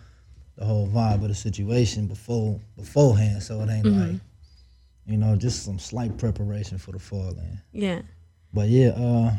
the 0.58 0.66
whole 0.66 0.88
vibe 0.88 1.22
of 1.22 1.28
the 1.30 1.36
situation 1.36 2.08
before 2.08 2.60
beforehand, 2.78 3.42
so 3.44 3.62
it 3.62 3.70
ain't 3.70 3.86
Mm-hmm. 3.86 4.12
like, 4.12 4.22
you 5.08 5.18
know, 5.18 5.36
just 5.36 5.64
some 5.64 5.78
slight 5.80 6.18
preparation 6.18 6.78
for 6.80 6.92
the 6.94 7.00
fall 7.00 7.30
in. 7.30 7.60
Yeah. 7.74 8.02
But 8.54 8.70
yeah, 8.70 8.90
uh, 8.90 9.34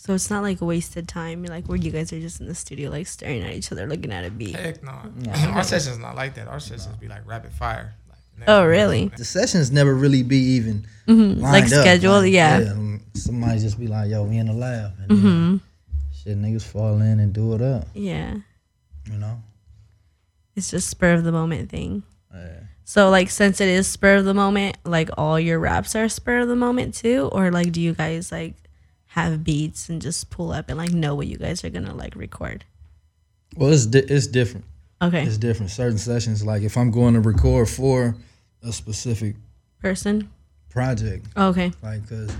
So 0.00 0.14
it's 0.14 0.30
not 0.30 0.44
like 0.44 0.60
wasted 0.60 1.08
time, 1.08 1.42
like 1.42 1.66
where 1.66 1.76
you 1.76 1.90
guys 1.90 2.12
are 2.12 2.20
just 2.20 2.40
in 2.40 2.46
the 2.46 2.54
studio, 2.54 2.88
like 2.88 3.08
staring 3.08 3.42
at 3.42 3.52
each 3.52 3.72
other, 3.72 3.84
looking 3.84 4.12
at 4.12 4.24
a 4.24 4.30
beat. 4.30 4.54
Heck 4.54 4.80
no. 4.84 4.92
Our 5.48 5.64
sessions 5.64 5.98
not 5.98 6.14
like 6.14 6.36
that. 6.36 6.46
Our 6.46 6.60
sessions 6.60 6.94
be 7.00 7.08
like 7.08 7.26
rapid 7.26 7.52
fire. 7.52 7.94
Like, 8.08 8.48
Oh, 8.48 8.64
really? 8.64 9.08
the 9.16 9.24
sessions 9.24 9.72
never 9.72 9.92
really 9.92 10.22
be 10.22 10.36
even 10.36 10.86
lined 11.08 11.40
Like 11.42 11.64
up. 11.64 11.70
scheduled, 11.70 12.22
Like, 12.22 12.32
yeah. 12.32 12.68
um, 12.70 13.00
Somebody 13.14 13.58
just 13.58 13.76
be 13.80 13.88
like, 13.88 14.08
"Yo, 14.10 14.22
we 14.22 14.36
in 14.38 14.46
the 14.46 14.52
lab," 14.52 14.92
and 15.00 15.10
Mm-hmm. 15.10 15.56
shit, 16.14 16.38
niggas 16.40 16.62
fall 16.62 17.00
in 17.00 17.18
and 17.18 17.32
do 17.32 17.54
it 17.54 17.60
up, 17.62 17.88
Yeah. 17.92 18.36
you 19.10 19.18
know. 19.18 19.42
It's 20.54 20.70
just 20.70 20.88
spur 20.88 21.14
of 21.14 21.24
the 21.24 21.32
moment 21.32 21.70
thing. 21.70 22.04
Yeah. 22.32 22.60
So 22.84 23.10
like 23.10 23.30
since 23.30 23.60
it 23.60 23.66
is 23.68 23.88
spur 23.88 24.14
of 24.14 24.24
the 24.24 24.34
moment, 24.34 24.76
like 24.84 25.10
all 25.18 25.40
your 25.40 25.58
raps 25.58 25.96
are 25.96 26.08
spur 26.08 26.38
of 26.38 26.46
the 26.48 26.54
moment 26.56 26.94
too, 26.94 27.28
or 27.32 27.50
like 27.50 27.72
do 27.72 27.80
you 27.80 27.94
guys 27.94 28.30
like 28.30 28.54
have 29.08 29.42
beats 29.44 29.88
and 29.88 30.00
just 30.02 30.30
pull 30.30 30.52
up 30.52 30.68
and 30.68 30.76
like 30.78 30.92
know 30.92 31.14
what 31.14 31.26
you 31.26 31.36
guys 31.36 31.64
are 31.64 31.70
gonna 31.70 31.94
like 31.94 32.14
record? 32.16 32.64
Well, 33.56 33.72
it's 33.72 33.86
di- 33.86 34.00
it's 34.00 34.26
different. 34.26 34.64
Okay, 35.00 35.22
It's 35.24 35.38
different. 35.38 35.70
Certain 35.70 35.96
sessions, 35.98 36.44
like 36.44 36.62
if 36.62 36.76
I'm 36.76 36.90
going 36.90 37.14
to 37.14 37.20
record 37.20 37.68
for 37.68 38.16
a 38.64 38.72
specific 38.72 39.36
person. 39.80 40.28
project, 40.70 41.26
Okay, 41.36 41.72
like 41.82 42.08
cause 42.08 42.30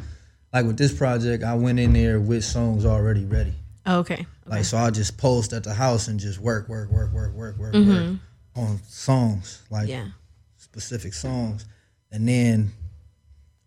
like 0.52 0.66
with 0.66 0.76
this 0.76 0.92
project, 0.96 1.44
I 1.44 1.54
went 1.54 1.78
in 1.78 1.92
there 1.92 2.18
with 2.20 2.42
songs 2.44 2.85
already 2.85 3.24
ready. 3.24 3.52
okay, 3.87 4.26
Like 4.46 4.64
so, 4.64 4.76
I 4.76 4.90
just 4.90 5.16
post 5.18 5.52
at 5.52 5.62
the 5.62 5.72
house 5.72 6.09
and 6.09 6.18
just 6.18 6.40
work, 6.40 6.68
work, 6.68 6.90
work, 6.90 7.12
work, 7.12 7.33
work, 7.35 7.57
work, 7.59 7.74
Mm-hmm. 7.74 7.90
work 8.12 8.16
on 8.57 8.81
songs, 8.88 9.62
like 9.70 9.88
yeah, 9.88 10.09
specific 10.57 11.14
songs, 11.14 11.64
and 12.11 12.26
then 12.28 12.72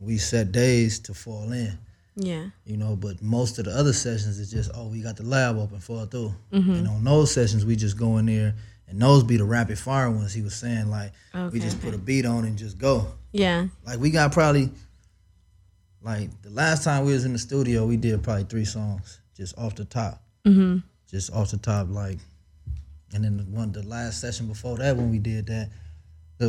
we 0.02 0.18
set 0.18 0.52
days 0.52 1.00
to 1.00 1.14
fall 1.14 1.52
in. 1.54 1.78
Yeah, 2.22 2.46
You 2.66 2.78
know, 2.78 2.96
but 2.96 3.22
most 3.22 3.60
of 3.60 3.66
the 3.66 3.72
other 3.72 3.94
sessions 3.94 4.40
is 4.40 4.50
just 4.52 4.72
oh 4.76 4.88
we 4.88 5.02
got 5.02 5.18
the 5.18 5.24
lab 5.24 5.58
open 5.58 5.80
fall 5.80 6.06
through, 6.06 6.34
Mm-hmm. 6.52 6.72
and 6.72 6.88
on 6.88 7.04
those 7.04 7.34
sessions 7.34 7.66
we 7.66 7.76
just 7.76 7.98
go 7.98 8.18
in 8.18 8.26
there. 8.28 8.56
And 8.88 9.02
those 9.02 9.24
be 9.24 9.38
the 9.38 9.46
rapid 9.46 9.80
fire 9.80 10.12
ones. 10.12 10.34
He 10.34 10.42
was 10.42 10.54
saying 10.54 10.90
like 10.90 11.14
we 11.52 11.60
just 11.62 11.78
okay. 11.78 11.86
put 11.86 11.96
a 11.96 11.98
beat 11.98 12.26
on 12.26 12.44
and 12.44 12.58
just 12.58 12.78
go. 12.78 13.08
yeah, 13.32 13.68
Like 13.86 14.00
we 14.00 14.10
got 14.12 14.34
probably 14.34 14.70
like 16.02 16.30
the 16.42 16.50
last 16.50 16.84
time 16.84 17.06
we 17.06 17.14
was 17.14 17.26
in 17.26 17.34
the 17.34 17.40
studio, 17.40 17.86
we 17.86 17.96
did 17.98 18.22
probably 18.24 18.44
three 18.44 18.66
songs 18.66 19.20
just 19.36 19.58
off 19.58 19.76
the 19.76 19.86
top, 19.86 20.22
mm-hmm. 20.46 20.80
just 21.10 21.32
off 21.32 21.52
the 21.52 21.58
top. 21.58 21.88
Like, 21.90 22.18
and 23.14 23.24
then 23.24 23.38
the 23.38 23.44
one 23.44 23.72
the 23.72 23.84
last 23.84 24.20
session 24.20 24.48
before 24.48 24.78
that 24.78 24.98
when 24.98 25.10
we 25.10 25.20
did 25.20 25.48
that, 25.48 25.70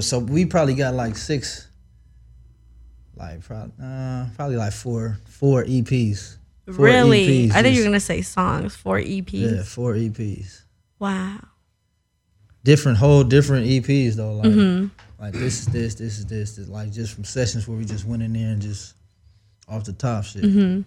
so 0.02 0.18
we 0.18 0.44
probably 0.46 0.74
got 0.74 0.94
like 0.94 1.16
six, 1.16 1.68
like 3.16 3.40
probably 3.42 3.72
uh, 3.82 4.26
probably 4.36 4.56
like 4.56 4.72
four 4.72 5.18
four 5.26 5.64
EPs. 5.64 6.36
Four 6.66 6.84
Really? 6.86 7.48
EPs 7.48 7.52
I 7.54 7.62
thought 7.62 7.72
you 7.72 7.80
were 7.80 7.84
gonna 7.86 8.00
say 8.00 8.22
songs 8.22 8.74
Four 8.76 8.98
EPs. 8.98 9.32
yeah 9.56 9.62
four 9.62 9.94
EPs. 9.94 10.62
Wow. 10.98 11.38
Different 12.64 12.98
whole 12.98 13.24
different 13.24 13.66
EPs 13.66 14.14
though. 14.14 14.34
Like 14.34 14.46
Mm-hmm. 14.50 14.86
like 15.22 15.32
this 15.34 15.60
is 15.60 15.66
this 15.66 15.94
this 15.96 16.18
is 16.18 16.26
this, 16.26 16.56
this 16.56 16.68
like 16.68 16.92
just 16.92 17.14
from 17.14 17.24
sessions 17.24 17.66
where 17.66 17.76
we 17.76 17.84
just 17.84 18.04
went 18.06 18.22
in 18.22 18.32
there 18.32 18.50
and 18.52 18.62
just 18.62 18.94
off 19.68 19.84
the 19.84 19.92
top 19.92 20.24
shit. 20.24 20.44
Mm-hmm. 20.44 20.82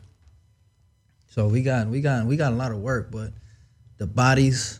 So 1.30 1.48
we 1.48 1.62
got 1.62 1.88
we 1.88 2.00
got 2.02 2.26
we 2.26 2.38
got 2.38 2.54
a 2.54 2.56
lot 2.56 2.72
of 2.72 2.78
work, 2.80 3.12
but 3.12 3.32
the 3.98 4.08
bodies, 4.08 4.80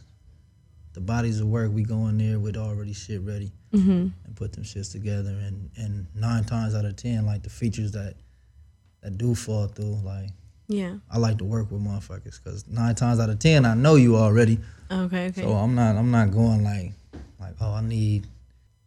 the 0.96 1.02
bodies 1.02 1.40
of 1.40 1.48
work, 1.48 1.72
we 1.72 1.84
go 1.84 2.08
in 2.08 2.18
there 2.18 2.40
with 2.40 2.58
already 2.58 2.94
shit 2.94 3.22
ready 3.22 3.52
Mm-hmm. 3.74 3.92
and 4.26 4.36
put 4.36 4.54
them 4.54 4.64
shits 4.64 4.92
together. 4.92 5.30
And 5.32 5.70
and 5.78 6.08
nine 6.16 6.44
times 6.46 6.74
out 6.74 6.86
of 6.86 6.96
ten, 6.96 7.26
like 7.26 7.44
the 7.44 7.50
features 7.50 7.92
that 7.92 8.16
that 9.02 9.18
do 9.18 9.36
fall 9.36 9.68
through, 9.68 10.00
like 10.04 10.30
Yeah. 10.68 10.96
I 11.12 11.18
like 11.20 11.38
to 11.40 11.44
work 11.46 11.70
with 11.72 11.82
motherfuckers 11.84 12.42
because 12.42 12.66
nine 12.68 12.96
times 12.96 13.20
out 13.20 13.30
of 13.30 13.38
ten, 13.40 13.66
I 13.66 13.74
know 13.76 13.96
you 13.96 14.16
already. 14.16 14.60
Okay. 14.90 15.28
Okay. 15.28 15.42
So 15.42 15.52
I'm 15.54 15.76
not 15.76 15.96
I'm 15.98 16.10
not 16.12 16.32
going 16.32 16.64
like 16.64 16.94
like 17.40 17.54
oh 17.62 17.74
I 17.74 17.82
need 17.82 18.28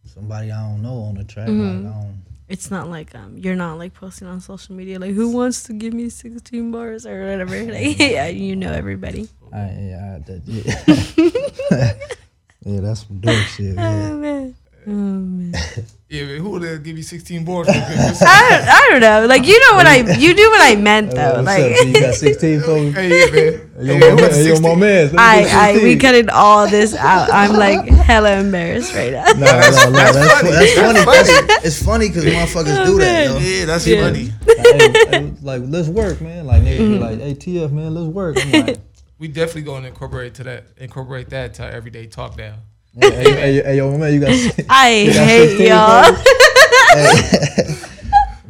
somebody 0.05 0.51
I 0.51 0.59
don't 0.69 0.81
know 0.81 1.01
on 1.03 1.15
the 1.15 1.23
track. 1.23 1.47
Mhm. 1.49 1.83
Like 1.83 1.93
I 1.93 1.99
don't. 2.01 2.23
it's 2.47 2.71
not 2.71 2.89
like 2.89 3.13
um 3.13 3.37
you're 3.37 3.55
not 3.55 3.77
like 3.77 3.93
posting 3.93 4.27
on 4.27 4.41
social 4.41 4.73
media 4.75 4.97
like 4.97 5.11
who 5.13 5.29
wants 5.29 5.61
to 5.63 5.73
give 5.73 5.93
me 5.93 6.09
16 6.09 6.71
bars 6.71 7.05
or 7.05 7.29
whatever. 7.29 7.63
Like 7.71 7.99
yeah, 7.99 8.27
you 8.27 8.55
know 8.55 8.71
everybody. 8.71 9.29
I, 9.53 9.57
yeah, 9.79 10.15
I, 10.15 10.19
that, 10.25 10.41
yeah. 10.45 11.93
yeah, 12.65 12.79
that's 12.81 13.05
some 13.07 13.19
dork 13.19 13.37
shit. 13.47 13.75
Oh 13.77 14.17
man. 14.17 14.55
Oh 14.87 14.91
man. 14.91 15.53
Yeah, 16.11 16.25
man, 16.25 16.39
who 16.39 16.49
would 16.49 16.83
give 16.83 16.97
you 16.97 17.03
16 17.03 17.45
boards? 17.45 17.69
real 17.69 17.83
quick? 17.85 17.95
Just- 17.95 18.23
I 18.25 18.65
I 18.65 18.87
don't 18.89 18.99
know. 18.99 19.27
Like 19.27 19.45
you 19.45 19.59
know 19.67 19.75
what 19.75 19.85
I 19.85 19.97
you 20.17 20.33
do 20.33 20.49
what 20.49 20.59
I 20.59 20.75
meant 20.75 21.11
though. 21.13 21.43
What's 21.43 21.45
Like 21.45 21.85
you 21.85 21.93
got 22.01 22.15
16 22.15 22.61
for 22.61 22.79
me? 22.79 22.91
hey, 22.93 23.09
yeah, 23.09 23.29
man. 23.29 23.85
Yo, 23.85 23.93
Hey, 23.93 23.99
my 23.99 24.07
who 24.09 24.15
man, 24.15 24.45
yo, 24.47 24.59
my 24.59 24.75
man. 24.75 25.15
I 25.19 25.69
I 25.69 25.73
we 25.73 25.93
16. 25.93 25.99
cutting 25.99 26.29
all 26.31 26.67
this 26.67 26.95
out. 26.95 27.29
I'm 27.31 27.53
like 27.53 27.87
hella 27.89 28.39
embarrassed 28.39 28.95
right 28.95 29.11
now. 29.13 29.23
No, 29.25 29.33
no, 29.33 29.45
no, 29.45 29.51
that's, 29.53 29.85
That's 29.85 30.17
funny. 30.17 30.25
funny. 30.25 30.49
That's 30.49 30.73
funny. 30.73 30.99
That's 31.05 31.29
That's- 31.29 31.65
it's 31.65 31.83
funny 31.83 32.07
because 32.07 32.23
motherfuckers 32.25 32.77
Oh, 32.81 32.85
do 32.87 32.97
that, 33.01 33.25
yo. 33.25 33.37
Yeah, 33.37 33.65
that's 33.65 33.85
Yeah. 33.85 34.01
funny. 34.01 34.33
Like, 34.47 34.57
hey, 34.57 34.93
hey, 35.11 35.33
like, 35.43 35.61
let's 35.65 35.89
work, 35.89 36.21
man. 36.21 36.47
Like, 36.47 36.63
niggas 36.63 36.79
Mm-hmm. 36.79 36.93
be 36.93 36.99
like, 36.99 37.19
hey, 37.21 37.35
TF, 37.35 37.71
man, 37.71 37.93
let's 37.93 38.07
work. 38.07 38.35
I'm 38.41 38.65
like, 38.65 38.79
We 39.19 39.27
definitely 39.27 39.63
going 39.63 39.81
to 39.83 39.89
incorporate 39.89 40.33
to 40.35 40.43
that, 40.45 40.63
incorporate 40.77 41.29
that 41.31 41.53
to 41.55 41.63
our 41.63 41.69
everyday 41.69 42.07
talk 42.07 42.37
now. 42.37 42.55
hey, 42.99 43.11
hey, 43.11 43.31
hey, 43.33 43.61
hey, 43.63 43.77
yo, 43.77 43.91
my 43.91 43.97
man, 43.97 44.13
you 44.13 44.19
got. 44.21 44.29
I 44.69 45.05
got 45.07 45.27
hate 45.27 45.57
16 45.57 45.67
y'all. 45.67 46.13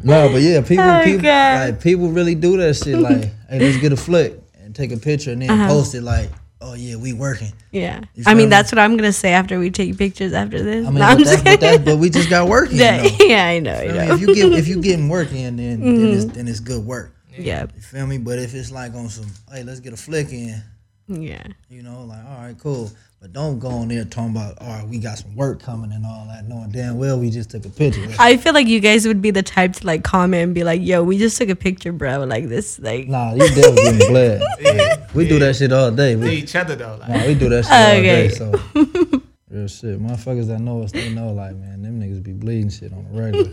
no, 0.04 0.30
but 0.32 0.42
yeah, 0.42 0.62
people, 0.62 0.86
Oh, 0.86 1.02
people, 1.04 1.24
God. 1.24 1.70
like, 1.72 1.82
people 1.82 2.10
really 2.10 2.36
do 2.36 2.56
that 2.58 2.76
shit. 2.76 3.00
Like, 3.00 3.24
hey, 3.50 3.60
let's 3.60 3.78
get 3.78 3.92
a 3.94 3.98
flick 3.98 4.40
and 4.62 4.76
take 4.76 4.92
a 4.92 4.98
picture 4.98 5.32
and 5.32 5.42
then 5.42 5.50
Uh-huh. 5.50 5.68
post 5.70 5.96
it. 5.96 6.02
Like, 6.04 6.30
oh 6.62 6.76
yeah, 6.76 6.96
we 6.98 7.14
working. 7.14 7.52
Yeah. 7.72 8.02
I 8.04 8.22
feel 8.24 8.36
mean, 8.36 8.38
me? 8.38 8.46
that's 8.52 8.72
what 8.72 8.78
I'm 8.80 8.96
gonna 8.96 9.12
say 9.12 9.32
after 9.34 9.58
we 9.58 9.72
take 9.72 9.98
pictures 9.98 10.34
after 10.34 10.62
this. 10.62 10.86
I 10.86 10.92
mean, 10.92 11.00
No, 11.00 11.00
but, 11.00 11.12
I'm 11.12 11.18
that's, 11.18 11.32
just 11.32 11.44
but, 11.44 11.50
kidding. 11.60 11.70
that's, 11.72 11.84
but 11.84 11.98
we 11.98 12.10
just 12.12 12.30
got 12.30 12.48
working. 12.48 12.78
Yeah, 12.78 13.02
though. 13.02 13.26
yeah, 13.26 13.46
I 13.48 13.58
know, 13.60 13.74
I 13.74 13.88
Feel 13.88 13.92
me? 13.92 13.98
know. 14.08 14.14
If 14.14 14.22
you 14.22 14.36
get 14.36 14.54
if 14.54 14.68
you 14.68 14.82
getting 14.82 15.10
work 15.10 15.32
in, 15.32 15.56
then 15.58 15.80
then, 15.82 16.08
it's, 16.14 16.26
then 16.26 16.48
it's 16.48 16.60
good 16.60 16.86
work. 16.86 17.16
Yeah, 17.40 17.66
You 17.76 17.82
feel 17.82 18.08
me? 18.08 18.18
But 18.18 18.40
if 18.40 18.54
it's 18.54 18.72
like 18.72 18.94
on 18.94 19.10
some, 19.10 19.28
hey, 19.52 19.64
let's 19.64 19.80
get 19.80 19.94
a 19.94 19.98
flick 19.98 20.32
in. 20.32 20.62
yeah. 21.08 21.44
You 21.70 21.82
know, 21.84 22.04
like 22.04 22.24
all 22.26 22.38
right, 22.44 22.56
cool. 22.60 22.92
But 23.22 23.34
don't 23.34 23.60
go 23.60 23.68
on 23.68 23.90
there 23.90 24.06
talking 24.06 24.32
about, 24.32 24.58
all 24.62 24.68
right, 24.70 24.88
we 24.88 24.98
got 24.98 25.18
some 25.18 25.36
work 25.36 25.62
coming 25.62 25.92
and 25.92 26.06
all 26.06 26.26
that, 26.30 26.48
knowing 26.48 26.70
damn 26.72 26.98
well 26.98 27.20
we 27.20 27.30
just 27.30 27.50
took 27.50 27.66
a 27.66 27.70
picture. 27.70 28.08
I 28.18 28.38
feel 28.38 28.54
like 28.54 28.68
you 28.68 28.80
guys 28.80 29.06
would 29.06 29.22
be 29.22 29.30
the 29.32 29.44
type 29.44 29.74
to 29.74 29.86
like 29.86 30.04
comment 30.06 30.42
and 30.44 30.56
be 30.56 30.64
like, 30.64 30.82
"Yo, 30.82 31.04
we 31.04 31.18
just 31.18 31.36
took 31.38 31.50
a 31.50 31.56
picture, 31.56 31.92
bro." 31.92 32.24
Like 32.24 32.48
this, 32.48 32.80
like. 32.80 33.10
nah, 33.10 33.34
you 33.34 33.40
devils 33.54 33.76
getting 33.84 34.08
bled. 34.08 34.42
Yeah, 34.62 35.06
We 35.14 35.28
do 35.28 35.38
that 35.40 35.58
shit 35.58 35.74
all 35.74 35.92
day. 35.92 36.14
to 36.14 36.20
We, 36.22 36.30
each 36.32 36.56
other 36.56 36.76
though. 36.78 36.96
Like, 36.98 37.10
nah, 37.10 37.28
we 37.28 37.36
do 37.36 37.50
that 37.50 37.66
shit 37.66 37.74
all 37.74 38.02
day. 38.02 38.30
So 38.30 39.22
real 39.50 39.68
shit. 39.68 40.02
Motherfuckers 40.02 40.48
that 40.48 40.60
know 40.62 40.84
us, 40.84 40.94
they 40.94 41.10
know 41.14 41.34
like, 41.34 41.56
man, 41.58 41.82
them 41.82 42.00
niggas 42.00 42.24
be 42.24 42.32
bleeding 42.32 42.70
shit 42.70 42.94
on 42.94 43.06
the 43.12 43.22
regular. 43.22 43.52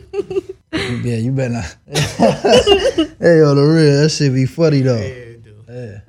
Yeah, 1.05 1.17
you 1.17 1.33
better 1.33 1.55
not. 1.55 1.77
hey, 1.87 3.43
on 3.43 3.57
the 3.57 3.63
real, 3.63 4.03
that 4.03 4.11
shit 4.11 4.33
be 4.33 4.47
funny 4.47 4.81
though. 4.81 4.97
yeah, 4.97 5.37
dude. 5.43 5.65
Yeah. 5.69 6.01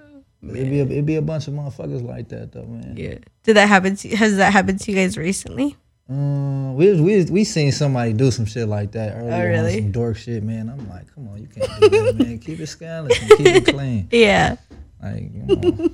It 0.43 0.69
be 0.69 0.79
a, 0.79 0.85
it 0.85 1.05
be 1.05 1.15
a 1.15 1.21
bunch 1.21 1.47
of 1.47 1.53
motherfuckers 1.55 2.03
like 2.05 2.29
that 2.29 2.51
though, 2.51 2.65
man. 2.65 2.95
Yeah. 2.95 3.15
Did 3.43 3.55
that 3.55 3.67
happen 3.67 3.95
to 3.97 4.15
Has 4.15 4.37
that 4.37 4.53
happened 4.53 4.79
to 4.81 4.91
you 4.91 4.97
guys 4.97 5.17
recently? 5.17 5.75
Um, 6.09 6.75
we 6.75 7.01
we 7.01 7.25
we 7.25 7.43
seen 7.43 7.71
somebody 7.73 8.13
do 8.13 8.31
some 8.31 8.45
shit 8.45 8.67
like 8.67 8.91
that 8.93 9.17
earlier. 9.17 9.33
Oh, 9.33 9.45
really? 9.45 9.75
On 9.77 9.81
some 9.83 9.91
dork 9.91 10.17
shit, 10.17 10.41
man. 10.41 10.69
I'm 10.69 10.87
like, 10.89 11.13
come 11.13 11.27
on, 11.27 11.37
you 11.41 11.47
can't 11.47 11.69
do 11.81 11.89
that, 11.89 12.15
man. 12.15 12.39
Keep 12.39 12.61
it 12.61 12.67
scandalous 12.67 13.19
and 13.21 13.31
keep 13.31 13.47
it 13.47 13.65
clean. 13.67 14.07
Yeah. 14.11 14.55
Like, 15.03 15.31
you 15.33 15.43
know, 15.43 15.89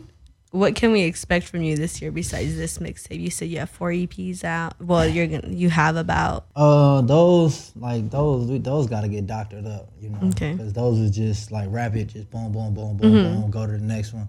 What 0.54 0.76
can 0.76 0.92
we 0.92 1.02
expect 1.02 1.48
from 1.48 1.64
you 1.64 1.76
this 1.76 2.00
year 2.00 2.12
besides 2.12 2.56
this 2.56 2.78
mixtape? 2.78 3.20
You 3.20 3.32
said 3.32 3.48
you 3.50 3.58
have 3.58 3.72
four 3.72 3.90
EPs 3.90 4.44
out. 4.44 4.80
Well, 4.80 5.08
you're 5.08 5.26
gonna 5.26 5.52
you 5.52 5.68
have 5.72 5.96
about 5.96 6.46
uh, 6.56 7.02
those 7.02 7.72
like 7.76 8.12
those 8.12 8.46
we- 8.48 8.60
those 8.60 8.86
got 8.86 9.02
to 9.02 9.08
get 9.08 9.26
doctored 9.26 9.66
up, 9.66 9.90
you 10.00 10.10
know, 10.10 10.20
Okay. 10.26 10.50
Mm-hmm. 10.50 10.58
because 10.58 10.74
those 10.74 11.00
are 11.02 11.12
just 11.12 11.52
like 11.52 11.70
rapid, 11.72 12.10
just 12.10 12.30
boom, 12.30 12.52
boom, 12.52 12.72
boom, 12.76 12.98
boom, 12.98 13.12
boom. 13.14 13.50
Go 13.50 13.66
to 13.66 13.72
the 13.72 13.80
next 13.80 14.14
one. 14.14 14.28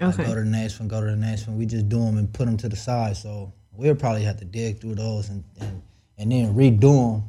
Like, 0.00 0.14
Okay. 0.14 0.24
go 0.24 0.34
to 0.36 0.40
the 0.40 0.46
next 0.46 0.78
one. 0.78 0.88
Go 0.88 1.00
to 1.02 1.06
the 1.10 1.16
next 1.16 1.46
one. 1.46 1.58
We 1.58 1.66
just 1.66 1.86
do 1.90 1.98
them 1.98 2.16
and 2.16 2.32
put 2.32 2.46
them 2.46 2.56
to 2.56 2.68
the 2.70 2.76
side. 2.76 3.18
So 3.18 3.52
we'll 3.72 3.94
probably 3.94 4.22
have 4.22 4.38
to 4.38 4.46
dig 4.46 4.80
through 4.80 4.94
those 4.94 5.28
and 5.28 5.44
and, 5.60 5.82
and 6.16 6.32
then 6.32 6.54
redo 6.54 7.20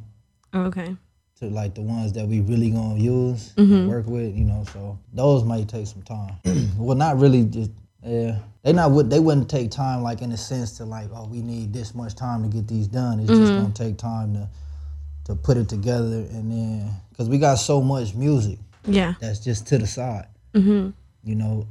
them 0.54 0.66
okay. 0.66 0.96
to 1.40 1.44
like 1.50 1.74
the 1.74 1.82
ones 1.82 2.14
that 2.14 2.26
we 2.26 2.40
really 2.40 2.70
gonna 2.70 2.98
use 2.98 3.52
Mm-hmm. 3.58 3.86
work 3.86 4.06
with, 4.06 4.34
you 4.34 4.46
know. 4.46 4.64
So 4.72 4.98
those 5.12 5.44
might 5.44 5.68
take 5.68 5.86
some 5.86 6.00
time. 6.00 6.36
well, 6.78 6.96
not 6.96 7.18
really. 7.18 7.44
Just 7.44 7.70
yeah, 8.04 8.38
they 8.62 8.72
not 8.72 8.90
would 8.92 9.10
they 9.10 9.20
wouldn't 9.20 9.48
take 9.50 9.70
time 9.70 10.02
like 10.02 10.22
in 10.22 10.32
a 10.32 10.36
sense 10.36 10.76
to 10.78 10.84
like 10.84 11.08
oh 11.14 11.26
we 11.28 11.42
need 11.42 11.72
this 11.72 11.94
much 11.94 12.14
time 12.14 12.42
to 12.42 12.48
get 12.48 12.66
these 12.68 12.86
done. 12.86 13.20
It's 13.20 13.28
just 13.28 13.40
Mm-hmm. 13.52 13.62
gonna 13.62 13.74
take 13.74 13.98
time 13.98 14.34
to 14.34 14.48
to 15.24 15.34
put 15.34 15.56
it 15.56 15.68
together 15.68 16.16
and 16.32 16.50
then 16.50 16.90
because 17.10 17.28
we 17.28 17.38
got 17.38 17.56
so 17.56 17.80
much 17.82 18.14
music 18.14 18.58
Yeah. 18.86 19.14
that's 19.20 19.38
just 19.40 19.66
to 19.68 19.78
the 19.78 19.86
side, 19.86 20.26
Mm-hmm. 20.54 20.90
you 21.24 21.34
know, 21.34 21.66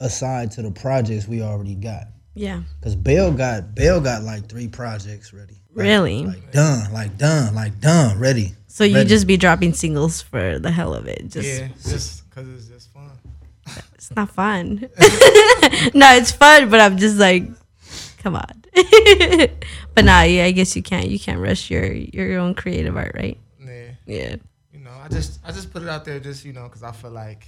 aside 0.00 0.50
to 0.52 0.62
the 0.62 0.70
projects 0.70 1.26
we 1.26 1.42
already 1.42 1.74
got. 1.74 2.08
Yeah. 2.34 2.62
Cause 2.82 2.94
Bell 2.94 3.32
got 3.32 3.74
Bell 3.74 4.00
got 4.00 4.22
like 4.22 4.48
three 4.48 4.68
projects 4.68 5.32
ready. 5.32 5.54
Like- 5.74 5.84
Really? 5.86 6.24
Like 6.26 6.52
done, 6.52 6.92
like 6.92 7.16
done, 7.16 7.54
like 7.54 7.80
done, 7.80 8.18
ready. 8.18 8.52
So 8.66 8.84
you 8.84 8.96
ready. 8.96 9.08
just 9.08 9.26
be 9.26 9.36
dropping 9.36 9.72
singles 9.74 10.20
for 10.22 10.58
the 10.58 10.70
hell 10.70 10.94
of 10.94 11.06
it. 11.06 11.28
Just 11.28 11.48
Yeah, 11.60 11.68
just 11.88 12.28
because 12.28 12.48
it's 12.54 12.66
just 12.66 12.92
fun. 12.92 13.10
It's 13.94 14.14
not 14.14 14.30
fun. 14.30 14.80
no, 15.94 16.14
it's 16.14 16.32
fun, 16.32 16.70
but 16.70 16.80
I'm 16.80 16.96
just 16.96 17.18
like, 17.18 17.44
come 18.18 18.36
on. 18.36 18.64
but 19.94 20.04
nah, 20.04 20.22
yeah, 20.22 20.44
I 20.44 20.52
guess 20.52 20.76
you 20.76 20.82
can't 20.82 21.08
you 21.08 21.18
can't 21.18 21.40
rush 21.40 21.70
your 21.70 21.92
your 21.92 22.38
own 22.38 22.54
creative 22.54 22.96
art, 22.96 23.12
right? 23.14 23.38
Yeah, 23.58 23.90
Yeah. 24.06 24.36
you 24.72 24.80
know, 24.80 24.90
I 24.90 25.08
just 25.08 25.40
I 25.44 25.52
just 25.52 25.72
put 25.72 25.82
it 25.82 25.88
out 25.88 26.04
there 26.04 26.20
just 26.20 26.44
you 26.44 26.52
know 26.52 26.64
because 26.64 26.82
I 26.82 26.92
feel 26.92 27.10
like, 27.10 27.46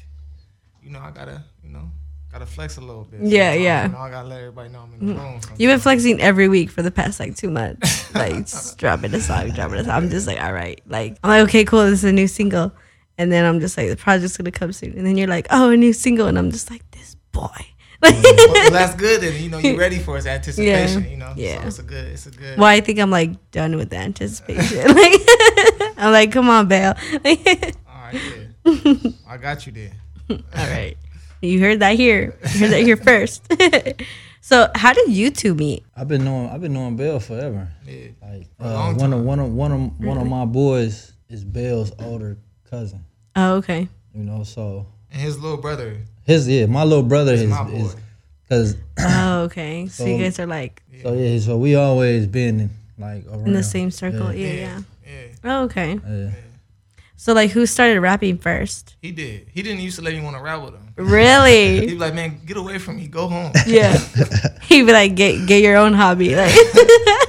you 0.83 0.91
know, 0.91 1.01
I 1.01 1.11
gotta 1.11 1.45
you 1.63 1.71
know 1.71 1.91
gotta 2.33 2.47
flex 2.47 2.79
a 2.79 2.81
little 2.81 3.05
bit. 3.05 3.21
Yeah, 3.23 3.51
sometimes, 3.51 3.63
yeah. 3.63 3.87
You 3.87 3.93
know, 3.93 3.99
I 3.99 4.11
gotta 4.11 4.29
let 4.29 4.39
everybody 4.41 4.69
know 4.71 4.81
I'm 4.81 4.95
in 4.95 5.07
the 5.07 5.15
mm. 5.15 5.19
room. 5.19 5.41
You've 5.59 5.71
been 5.71 5.81
flexing 5.81 6.21
every 6.21 6.49
week 6.49 6.71
for 6.71 6.83
the 6.83 6.91
past 6.91 7.21
like 7.21 7.37
two 7.37 7.51
months. 7.51 8.01
Like 8.13 8.47
dropping 8.77 9.15
a 9.15 9.21
song, 9.21 9.51
dropping 9.53 9.79
a 9.79 9.85
song. 9.85 9.95
I'm 9.95 10.11
just 10.11 10.27
like, 10.27 10.41
all 10.41 10.53
right. 10.53 10.81
Like 10.87 11.17
I'm 11.25 11.31
like, 11.31 11.43
okay, 11.45 11.65
cool, 11.65 11.85
this 11.85 12.01
is 12.01 12.05
a 12.05 12.13
new 12.13 12.29
single. 12.29 12.71
And 13.23 13.31
then 13.31 13.45
I'm 13.45 13.61
just 13.61 13.77
like, 13.77 13.89
the 13.89 13.97
project's 13.97 14.37
gonna 14.37 14.51
come 14.51 14.73
soon. 14.73 14.99
And 14.99 15.07
then 15.07 15.17
you're 15.17 15.29
like, 15.29 15.47
oh, 15.51 15.71
a 15.71 15.77
new 15.77 15.93
single, 15.93 16.27
and 16.27 16.37
I'm 16.37 16.51
just 16.51 16.71
like, 16.71 16.83
this 16.91 17.15
boy. 17.33 17.49
Well, 18.03 18.71
that's 18.73 18.97
good, 18.97 19.23
and 19.23 19.37
you 19.37 19.49
know 19.49 19.59
you're 19.59 19.79
ready 19.79 20.01
for 20.01 20.17
its 20.19 20.27
anticipation. 20.27 21.05
Yeah, 21.05 21.09
You 21.09 21.17
know, 21.19 21.33
yeah. 21.37 21.61
So 21.61 21.67
it's 21.69 21.79
a 21.79 21.83
good, 21.85 22.05
it's 22.07 22.27
a 22.27 22.31
good. 22.33 22.59
well, 22.59 22.67
I 22.69 22.81
think 22.81 22.99
I'm 22.99 23.13
like 23.13 23.53
done 23.53 23.77
with 23.77 23.91
the 23.91 23.97
anticipation. 23.97 24.79
Like 24.97 25.21
I'm 25.97 26.11
like, 26.13 26.33
come 26.33 26.49
on, 26.51 26.67
Belle. 26.67 26.97
Like, 27.25 27.77
All 27.87 27.95
right, 28.03 28.21
yeah. 28.65 29.11
I 29.29 29.37
got 29.37 29.67
you 29.67 29.73
there. 29.73 29.93
all 30.31 30.67
right. 30.69 30.97
You 31.43 31.61
heard 31.61 31.79
that 31.79 31.95
here. 31.95 32.37
You 32.55 32.59
heard 32.61 32.71
that 32.73 32.83
here 32.83 32.97
first. 32.97 33.47
so 34.41 34.69
how 34.75 34.93
did 34.93 35.11
you 35.13 35.31
two 35.31 35.55
meet? 35.55 35.85
I've 35.95 36.09
been 36.09 36.25
knowing 36.25 36.49
I've 36.51 36.61
been 36.61 36.73
knowing 36.73 36.97
Bell 36.97 37.21
forever. 37.21 37.69
Yeah. 37.87 38.09
Like 38.21 38.49
a 38.59 38.67
uh, 38.67 38.73
long 38.75 38.97
one 38.97 39.13
of 39.13 39.21
one 39.23 39.39
of 39.39 39.53
one 39.53 39.73
of 39.73 40.01
one 40.01 40.19
of 40.19 40.27
my 40.27 40.45
boys 40.45 41.13
is 41.29 41.45
Bell's 41.45 41.93
older 42.01 42.39
cousin. 42.69 43.05
Oh, 43.35 43.55
okay. 43.57 43.89
You 44.15 44.23
know, 44.25 44.45
so 44.45 44.87
And 45.11 45.21
his 45.21 45.39
little 45.39 45.59
brother 45.59 45.99
his 46.25 46.49
yeah, 46.49 46.67
my 46.67 46.85
little 46.85 47.03
brother 47.03 47.33
is 47.33 47.43
is 47.43 47.51
my 47.51 47.65
boy. 47.65 47.73
is 47.73 47.97
because 48.43 48.77
Oh, 48.99 49.41
okay. 49.47 49.89
So, 49.89 50.05
you 50.07 50.19
guys 50.23 50.39
are 50.39 50.47
like 50.47 50.83
so 51.03 51.15
yeah, 51.15 51.39
so 51.41 51.57
we 51.57 51.75
always 51.75 52.27
been 52.27 52.71
like 52.99 53.27
around 53.27 53.49
in 53.49 53.53
the 53.55 53.63
same 53.63 53.91
circle. 53.91 54.33
Yeah. 54.33 54.49
Yeah, 54.49 54.55
yeah. 54.55 54.81
yeah. 55.07 55.27
Oh, 55.45 55.65
okay. 55.65 55.99
Yeah. 56.07 56.31
So 57.23 57.35
like 57.35 57.53
who 57.53 57.67
started 57.67 58.01
rapping 58.01 58.37
first? 58.39 58.97
He 59.01 59.13
did. 59.13 59.47
He 59.55 59.63
didn't 59.63 59.79
used 59.79 59.95
to 59.95 60.03
let 60.03 60.13
me 60.13 60.21
want 60.21 60.35
to 60.37 60.43
rap 60.43 60.61
with 60.61 60.75
him. 60.75 60.89
Really? 60.97 61.79
He'd 61.87 61.87
be 61.91 61.95
like, 61.97 62.15
"Man, 62.15 62.41
get 62.45 62.57
away 62.57 62.79
from 62.79 62.97
me. 62.97 63.07
Go 63.07 63.29
home." 63.29 63.53
yeah. 63.69 63.97
He'd 64.63 64.83
be 64.83 64.93
like, 64.93 65.15
get 65.15 65.47
get 65.47 65.63
your 65.63 65.77
own 65.77 65.93
hobby. 65.93 66.35
Like 66.35 66.53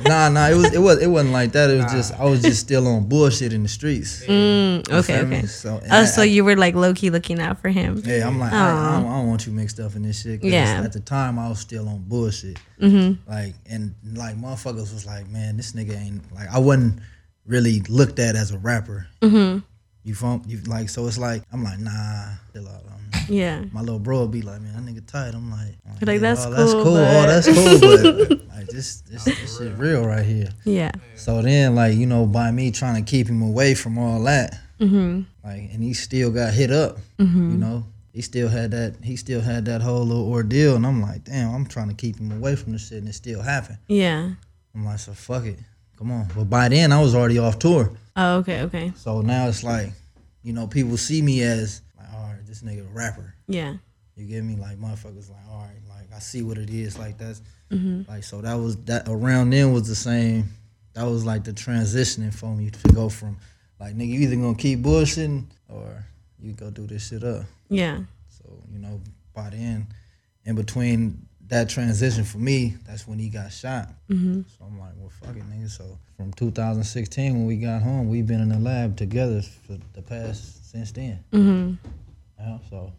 Nah, 0.02 0.30
nah, 0.30 0.50
it 0.50 0.56
was 0.56 0.74
it 0.74 0.80
was 0.80 1.00
it 1.00 1.06
wasn't 1.06 1.32
like 1.32 1.52
that. 1.52 1.70
It 1.70 1.76
was 1.84 1.92
just 1.92 2.12
I 2.20 2.24
was 2.26 2.42
just 2.42 2.60
still 2.62 2.88
on 2.88 3.08
bullshit 3.08 3.54
in 3.54 3.62
the 3.62 3.70
streets. 3.70 4.26
mm, 4.26 4.90
You 4.90 4.96
okay, 4.96 5.20
feel 5.20 5.28
me? 5.28 5.46
So, 5.46 5.80
Oh, 5.84 6.02
I- 6.02 6.06
so 6.06 6.24
you 6.24 6.44
were 6.44 6.56
like 6.56 6.74
low 6.74 6.96
key 6.96 7.12
looking 7.12 7.40
out 7.40 7.62
for 7.62 7.70
him. 7.70 8.02
Yeah, 8.04 8.26
I'm 8.26 8.40
like, 8.40 8.52
I, 8.52 8.58
I, 8.58 8.92
don't, 8.98 9.06
I 9.12 9.18
don't 9.18 9.28
want 9.28 9.46
you 9.46 9.54
mixed 9.54 9.80
up 9.80 9.96
in 9.96 10.02
this 10.02 10.24
shit. 10.24 10.44
Yeah. 10.44 10.82
At 10.84 10.94
the 10.94 11.02
time, 11.02 11.38
I 11.38 11.50
was 11.50 11.60
still 11.60 11.88
on 11.88 12.04
bullshit. 12.08 12.58
Mm-hmm. 12.82 13.30
Like, 13.32 13.54
and 13.70 13.94
like 14.16 14.38
motherfuckers 14.38 14.92
was 14.92 15.06
like, 15.06 15.30
man, 15.30 15.56
this 15.56 15.74
nigga 15.74 15.96
ain't 16.04 16.34
like 16.34 16.50
I 16.52 16.58
wasn't 16.58 17.00
really 17.46 17.82
looked 17.82 18.18
at 18.18 18.36
as 18.36 18.50
a 18.50 18.58
rapper. 18.58 19.06
Mm-hmm. 19.22 19.60
You 20.04 20.16
funk, 20.16 20.44
you 20.48 20.60
like 20.68 20.90
so 20.90 21.08
it's 21.08 21.18
like 21.18 21.44
I'm 21.52 21.64
like 21.64 21.80
nah, 21.80 22.26
chill 22.54 22.68
out 22.68 22.84
on 22.86 23.02
me. 23.30 23.38
Yeah. 23.40 23.64
My 23.72 23.80
little 23.82 24.00
bro 24.00 24.22
would 24.22 24.32
be 24.32 24.42
like, 24.42 24.60
man, 24.62 24.74
that 24.86 24.92
nigga 24.94 25.06
tight. 25.08 25.34
I'm 25.34 25.50
like, 25.50 25.76
I'm 25.88 25.96
You're 26.02 26.14
like, 26.14 26.22
that's 26.22 26.46
oh, 26.46 26.50
that's 26.52 26.74
cool, 26.74 26.84
cool. 26.84 26.94
but- 26.96 27.16
Oh, 27.16 27.28
that's 27.28 27.48
cool, 27.48 27.80
but 27.80 28.48
like 28.56 28.68
this, 28.68 29.02
this, 29.02 29.24
this 29.24 29.58
shit 29.58 29.78
real 29.78 30.06
right 30.06 30.26
here. 30.26 30.50
Yeah. 30.66 30.92
So 31.16 31.42
then, 31.42 31.76
like 31.76 31.96
you 31.96 32.06
know, 32.06 32.26
by 32.26 32.52
me 32.52 32.72
trying 32.72 33.04
to 33.04 33.10
keep 33.10 33.28
him 33.28 33.42
away 33.42 33.74
from 33.76 33.98
all 33.98 34.22
that, 34.24 34.60
Mm-hmm. 34.82 35.22
like, 35.48 35.72
and 35.72 35.82
he 35.82 35.94
still 35.94 36.32
got 36.32 36.54
hit 36.54 36.70
up. 36.72 36.98
You 37.20 37.26
know, 37.26 37.86
he 38.12 38.22
still 38.22 38.50
had 38.50 38.72
that. 38.72 38.96
He 39.02 39.16
still 39.16 39.40
had 39.40 39.64
that 39.66 39.82
whole 39.82 40.04
little 40.04 40.30
ordeal, 40.30 40.76
and 40.76 40.86
I'm 40.86 41.02
like, 41.02 41.24
damn, 41.24 41.56
I'm 41.56 41.66
trying 41.66 41.88
to 41.88 41.94
keep 41.96 42.18
him 42.20 42.34
away 42.34 42.58
from 42.58 42.74
this 42.74 42.90
shit, 42.90 42.98
and 42.98 43.08
it 43.08 43.14
still 43.14 43.42
happened. 43.42 43.78
Yeah. 43.88 44.32
I'm 44.76 44.84
like, 44.86 45.00
so 45.00 45.14
fuck 45.14 45.46
it, 45.46 45.60
come 45.98 46.12
on. 46.12 46.28
But 46.36 46.50
by 46.50 46.68
then, 46.68 46.92
I 46.92 47.00
was 47.02 47.16
already 47.16 47.40
off 47.40 47.60
tour, 47.60 47.92
Oh, 48.16 48.38
okay, 48.38 48.62
okay. 48.62 48.94
so 48.96 49.22
now 49.22 49.48
it's 49.48 49.64
like, 49.64 49.92
you 50.44 50.54
know, 50.54 50.68
people 50.68 50.98
see 50.98 51.22
me 51.22 51.42
as 51.42 51.82
like, 51.98 52.08
all 52.14 52.24
right, 52.28 52.46
this 52.46 52.62
nigga 52.62 52.82
a 52.82 52.94
rapper. 52.94 53.34
Yeah. 53.48 53.76
You 54.16 54.26
get 54.28 54.44
me? 54.44 54.56
Like 54.56 54.78
motherfuckers, 54.78 55.30
like 55.32 55.40
all 55.50 55.60
right, 55.62 55.82
like 55.90 56.14
I 56.16 56.20
see 56.20 56.44
what 56.44 56.58
it 56.58 56.70
is. 56.70 56.98
Like 56.98 57.18
that's 57.18 57.42
Mm-hmm. 57.72 58.12
like 58.12 58.24
so 58.24 58.40
that 58.42 58.54
was 58.54 58.78
that 58.84 59.08
around 59.08 59.50
then 59.50 59.74
was 59.74 59.88
the 59.88 59.96
same. 59.96 60.46
That 60.94 61.06
was 61.06 61.26
like 61.26 61.44
the 61.44 61.54
transitioning 61.54 62.32
for 62.32 62.54
me 62.54 62.70
to 62.70 62.88
go 62.94 63.10
from 63.10 63.38
like 63.80 63.96
nigga, 63.96 64.10
you 64.10 64.20
either 64.22 64.36
gonna 64.36 64.54
keep 64.54 64.80
bullshitting 64.82 65.46
or 65.70 66.06
you 66.40 66.54
go 66.54 66.70
do 66.70 66.86
this 66.86 67.08
shit 67.08 67.24
up. 67.24 67.46
Yeah. 67.70 68.02
So 68.28 68.44
you 68.72 68.78
know, 68.78 69.02
by 69.34 69.50
then, 69.50 69.88
in 70.46 70.56
between 70.56 71.26
that 71.54 71.70
transition 71.70 72.24
for 72.24 72.40
me, 72.40 72.76
that's 72.86 73.08
when 73.08 73.20
he 73.20 73.30
got 73.30 73.52
shot. 73.52 73.88
Mm-hmm. 74.10 74.42
So 74.58 74.66
I'm 74.66 74.80
like, 74.80 74.92
well, 74.98 75.10
fuck 75.22 75.36
it, 75.36 75.44
nigga. 75.50 75.70
So 75.70 75.98
from 76.18 76.34
2016 76.34 77.34
when 77.34 77.46
we 77.46 77.58
got 77.58 77.82
home, 77.82 78.10
we've 78.10 78.26
been 78.28 78.42
in 78.42 78.50
the 78.50 78.60
lab 78.60 78.98
together 78.98 79.42
for 79.42 79.78
the 79.94 80.02
past 80.02 80.72
since 80.72 80.92
then. 80.92 81.24
Mm-hmm. 81.32 81.74
Yeah, 82.40 82.58
so 82.70 82.92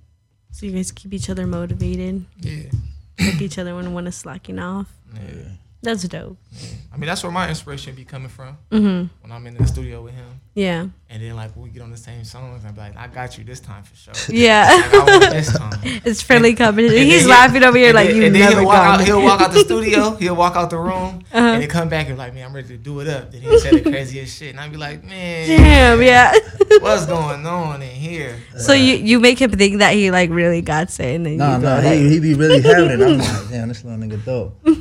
So 0.53 0.67
you 0.67 0.73
guys 0.73 0.93
keep 0.93 1.13
each 1.13 1.29
other 1.31 1.47
motivated, 1.47 2.25
Yeah. 2.41 2.71
like 3.19 3.41
each 3.43 3.59
other 3.59 3.75
when 3.75 3.93
one 3.93 4.07
is 4.07 4.17
slacking 4.17 4.59
off. 4.59 4.93
Yeah. 5.15 5.49
That's 5.83 6.05
dope. 6.09 6.39
yeah. 6.53 6.69
I 6.93 6.97
mean, 6.97 7.07
that's 7.09 7.23
where 7.23 7.33
my 7.33 7.49
inspiration 7.49 7.95
be 7.95 8.05
coming 8.05 8.29
from 8.29 8.57
Mm-hmm. 8.71 9.07
when 9.23 9.33
I'm 9.33 9.47
in 9.47 9.55
the 9.55 9.67
studio 9.67 10.03
with 10.03 10.15
him. 10.15 10.41
Yeah. 10.57 10.87
And 11.11 11.23
then 11.23 11.35
like 11.37 11.57
we 11.57 11.69
get 11.69 11.83
on 11.83 11.91
the 11.91 11.97
same 11.97 12.25
songs, 12.25 12.65
and 12.65 12.71
I'm 12.73 12.77
like, 12.77 12.97
I 12.97 13.07
got 13.09 13.37
you 13.39 13.45
this 13.45 13.61
time 13.61 13.83
for 13.85 13.95
sure. 13.97 14.15
Yeah. 14.35 14.67
Like, 14.93 15.31
this 15.31 15.53
time. 15.57 15.79
it's 16.05 16.23
friendly 16.23 16.55
competition. 16.55 16.97
And 16.99 17.07
He's 17.07 17.23
then 17.23 17.31
laughing 17.31 17.63
over 17.65 17.77
here 17.77 17.89
and 17.89 17.95
like 17.97 18.09
then- 18.09 18.17
you've 18.17 18.25
and 18.27 18.35
then 18.35 18.41
never 18.43 18.61
he'll 18.61 18.67
walk 18.67 18.77
out. 18.79 19.01
He'll 19.01 19.23
walk 19.23 19.41
out 19.41 19.53
the 19.53 19.61
studio. 19.61 20.11
He'll 20.17 20.35
walk 20.37 20.57
out 20.57 20.71
the 20.71 20.79
room, 20.79 21.23
Uh-huh. 21.33 21.39
and 21.39 21.63
he 21.63 21.69
come 21.69 21.89
back 21.89 22.07
and 22.07 22.15
be 22.17 22.19
like, 22.19 22.35
"Man, 22.35 22.47
I'm 22.47 22.53
ready 22.55 22.69
to 22.69 22.77
do 22.77 23.01
it 23.01 23.09
up." 23.09 23.31
Then 23.33 23.43
he'll 23.43 23.59
say 23.59 23.79
the 23.79 23.91
craziest 23.91 24.39
shit, 24.39 24.51
and 24.51 24.61
I'd 24.61 24.71
be 24.73 24.77
like, 24.77 25.05
"Man, 25.05 25.47
Damn. 25.49 26.03
Yeah. 26.03 26.33
what's 26.81 27.07
going 27.07 27.45
on 27.47 27.83
in 27.83 27.91
here?" 27.91 28.37
so 28.57 28.73
you 28.73 28.95
you 28.95 29.19
make 29.21 29.41
him 29.41 29.51
think 29.53 29.79
that 29.79 29.95
he 29.95 30.11
like 30.13 30.31
really 30.31 30.63
got 30.63 30.89
it, 30.89 31.01
and 31.01 31.27
then 31.27 31.37
Nah, 31.37 31.57
you 31.57 31.63
go 31.63 31.69
nah, 31.69 31.77
like, 31.89 31.99
he, 31.99 32.09
he 32.11 32.21
be 32.21 32.35
really 32.35 32.61
having 32.63 32.91
it. 32.91 33.01
I'm 33.03 33.19
like, 33.19 33.51
damn, 33.51 33.69
this 33.69 33.85
little 33.85 33.99
nigga 34.01 34.25
dope. 34.25 34.57
Oh, 34.67 34.73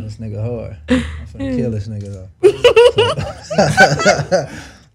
this 0.00 0.16
nigga 0.16 0.40
hard. 0.42 0.76
I'm 0.88 1.04
finna 1.26 1.56
kill 1.56 1.70
this 1.70 1.88
nigga 1.88 2.12
though. 2.12 2.28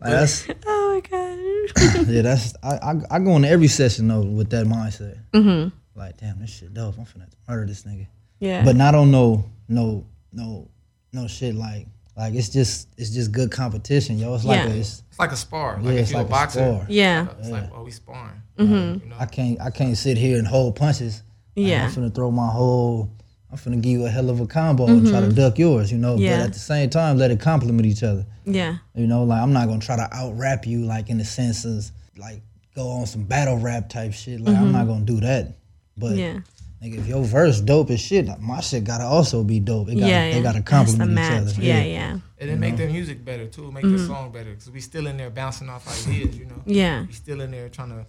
Like, 0.01 0.11
that's 0.11 0.47
oh 0.65 1.01
my 1.01 1.09
god. 1.09 2.07
yeah, 2.07 2.21
that's 2.21 2.53
I, 2.63 2.75
I 2.77 2.93
I 3.11 3.19
go 3.19 3.35
into 3.35 3.49
every 3.49 3.67
session 3.67 4.07
though 4.07 4.21
with 4.21 4.49
that 4.51 4.65
mindset. 4.65 5.19
mm-hmm. 5.33 5.69
Like, 5.99 6.17
damn, 6.17 6.39
this 6.39 6.51
shit 6.51 6.73
dope. 6.73 6.95
I'm 6.97 7.05
finna 7.05 7.27
murder 7.47 7.65
this 7.65 7.83
nigga. 7.83 8.07
Yeah. 8.39 8.63
But 8.63 8.75
not 8.75 8.93
on 8.95 9.09
no 9.11 9.45
no 9.67 10.05
no 10.31 10.69
no 11.13 11.27
shit 11.27 11.55
like 11.55 11.87
like 12.15 12.33
it's 12.35 12.49
just 12.49 12.89
it's 12.97 13.09
just 13.09 13.31
good 13.31 13.51
competition, 13.51 14.19
yo. 14.19 14.35
It's 14.35 14.45
like 14.45 14.63
Yeah. 14.65 14.71
a, 14.73 14.75
it's, 14.77 15.03
It's 15.09 15.19
like 15.19 15.31
a 15.31 15.35
spar. 15.35 15.79
yeah, 15.81 15.85
Like 15.87 15.95
if 15.95 16.01
it's 16.01 16.11
you're 16.11 16.19
like 16.19 16.27
a 16.27 16.29
boxer, 16.31 16.59
spar. 16.59 16.85
yeah. 16.89 17.27
it's 17.39 17.49
like, 17.49 17.69
oh, 17.73 17.83
we 17.83 17.91
sparring. 17.91 18.41
Mhm. 18.59 19.03
You 19.03 19.09
know? 19.09 19.15
I 19.19 19.25
can't 19.25 19.59
I 19.61 19.69
can't 19.71 19.97
sit 19.97 20.17
here 20.17 20.37
and 20.37 20.47
hold 20.47 20.75
punches. 20.75 21.23
Like, 21.55 21.67
Yeah. 21.67 21.85
I'm 21.85 21.91
finna 21.91 22.13
throw 22.13 22.29
my 22.31 22.47
whole. 22.49 23.11
I'm 23.51 23.57
finna 23.57 23.81
give 23.81 23.91
you 23.93 24.05
a 24.05 24.09
hell 24.09 24.29
of 24.29 24.39
a 24.41 24.45
combo 24.47 24.87
and 24.87 25.07
try 25.07 25.21
to 25.21 25.31
duck 25.31 25.57
yours, 25.57 25.89
you 25.91 25.97
know. 25.97 26.15
Mm-hmm. 26.15 26.23
Yeah. 26.23 26.37
But 26.39 26.45
at 26.47 26.53
the 26.53 26.59
same 26.59 26.89
time, 26.89 27.17
let 27.17 27.31
it 27.31 27.39
complement 27.39 27.85
each 27.85 28.03
other. 28.03 28.25
Yeah. 28.45 28.77
You 28.93 29.07
know, 29.07 29.23
like 29.23 29.41
I'm 29.41 29.53
not 29.53 29.67
gonna 29.67 29.79
try 29.79 29.95
to 29.95 30.09
out 30.13 30.37
rap 30.37 30.67
you, 30.67 30.83
like 30.85 31.09
in 31.09 31.17
the 31.17 31.25
sense 31.25 31.63
of 31.65 31.89
like 32.17 32.41
go 32.75 32.89
on 32.89 33.05
some 33.05 33.23
battle 33.23 33.57
rap 33.57 33.87
type 33.89 34.13
shit. 34.13 34.41
Like 34.41 34.55
I'm 34.57 34.71
not 34.73 34.85
gonna 34.87 35.05
do 35.05 35.19
that. 35.21 35.55
But 35.97 36.11
Mm-hmm. 36.11 36.17
Yeah. 36.19 36.39
nigga, 36.83 36.99
if 36.99 37.07
your 37.07 37.23
verse 37.23 37.61
dope 37.61 37.89
as 37.89 37.99
shit, 38.01 38.27
my 38.39 38.59
shit 38.59 38.83
gotta 38.83 39.05
also 39.05 39.43
be 39.43 39.59
dope. 39.61 39.87
It 39.89 39.95
gotta, 39.95 40.07
yeah. 40.07 40.27
Yeah. 40.27 40.33
They 40.35 40.41
gotta 40.43 40.61
That's 40.61 40.93
the 40.93 41.03
each 41.05 41.09
match. 41.09 41.41
other. 41.41 41.61
Yeah. 41.61 41.83
Yeah. 41.83 42.19
and 42.39 42.49
then 42.49 42.59
make 42.59 42.75
their 42.77 42.89
music 42.89 43.23
better 43.25 43.47
too. 43.47 43.71
Make 43.71 43.83
the 43.83 43.97
song 43.97 44.31
better 44.31 44.51
because 44.51 44.69
we 44.69 44.81
still 44.81 45.07
in 45.07 45.15
there 45.17 45.29
bouncing 45.29 45.69
off 45.69 45.87
ideas. 46.05 46.37
You 46.37 46.45
know, 46.45 46.61
Yeah. 46.65 47.05
we 47.07 47.13
still 47.13 47.39
in 47.41 47.51
there 47.51 47.69
trying 47.69 47.89
to 47.91 48.05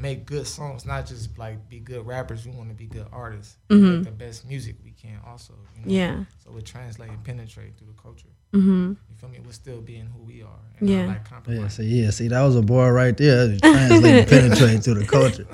make 0.00 0.24
good 0.26 0.46
songs, 0.46 0.84
not 0.86 1.06
just 1.06 1.38
like 1.38 1.68
be 1.68 1.78
good 1.78 2.06
rappers. 2.06 2.46
We 2.46 2.52
want 2.52 2.68
to 2.70 2.74
be 2.74 2.86
good 2.86 3.06
artists. 3.12 3.56
Make 3.68 4.04
the 4.04 4.10
best 4.10 4.46
music 4.48 4.76
we 4.84 4.92
can 4.92 5.18
also. 5.26 5.54
You 5.76 5.86
know? 5.86 5.92
Yeah. 5.92 6.24
So 6.44 6.50
we 6.52 6.62
translate 6.62 7.10
and 7.10 7.22
penetrate 7.22 7.76
through 7.76 7.88
the 7.88 8.02
culture. 8.02 8.26
Mm-hmm. 8.52 8.88
You 8.90 9.16
feel 9.20 9.28
me? 9.28 9.38
We're 9.44 9.52
still 9.52 9.80
being 9.80 10.06
who 10.06 10.24
we 10.24 10.42
are. 10.42 10.48
And 10.78 10.88
Yeah. 10.88 11.06
Not 11.06 11.08
like 11.08 11.16
Yeah, 11.24 11.28
compromise. 11.30 11.74
so 11.74 11.82
yeah, 11.82 12.10
see 12.10 12.28
that 12.28 12.42
was 12.42 12.56
a 12.56 12.62
bar 12.62 12.92
right 12.92 13.16
there. 13.16 13.46
That 13.48 13.60
Translate 13.62 14.14
and 14.14 14.28
penetrate 14.28 14.82
through 14.84 14.94
the 14.94 15.06
culture. 15.06 15.46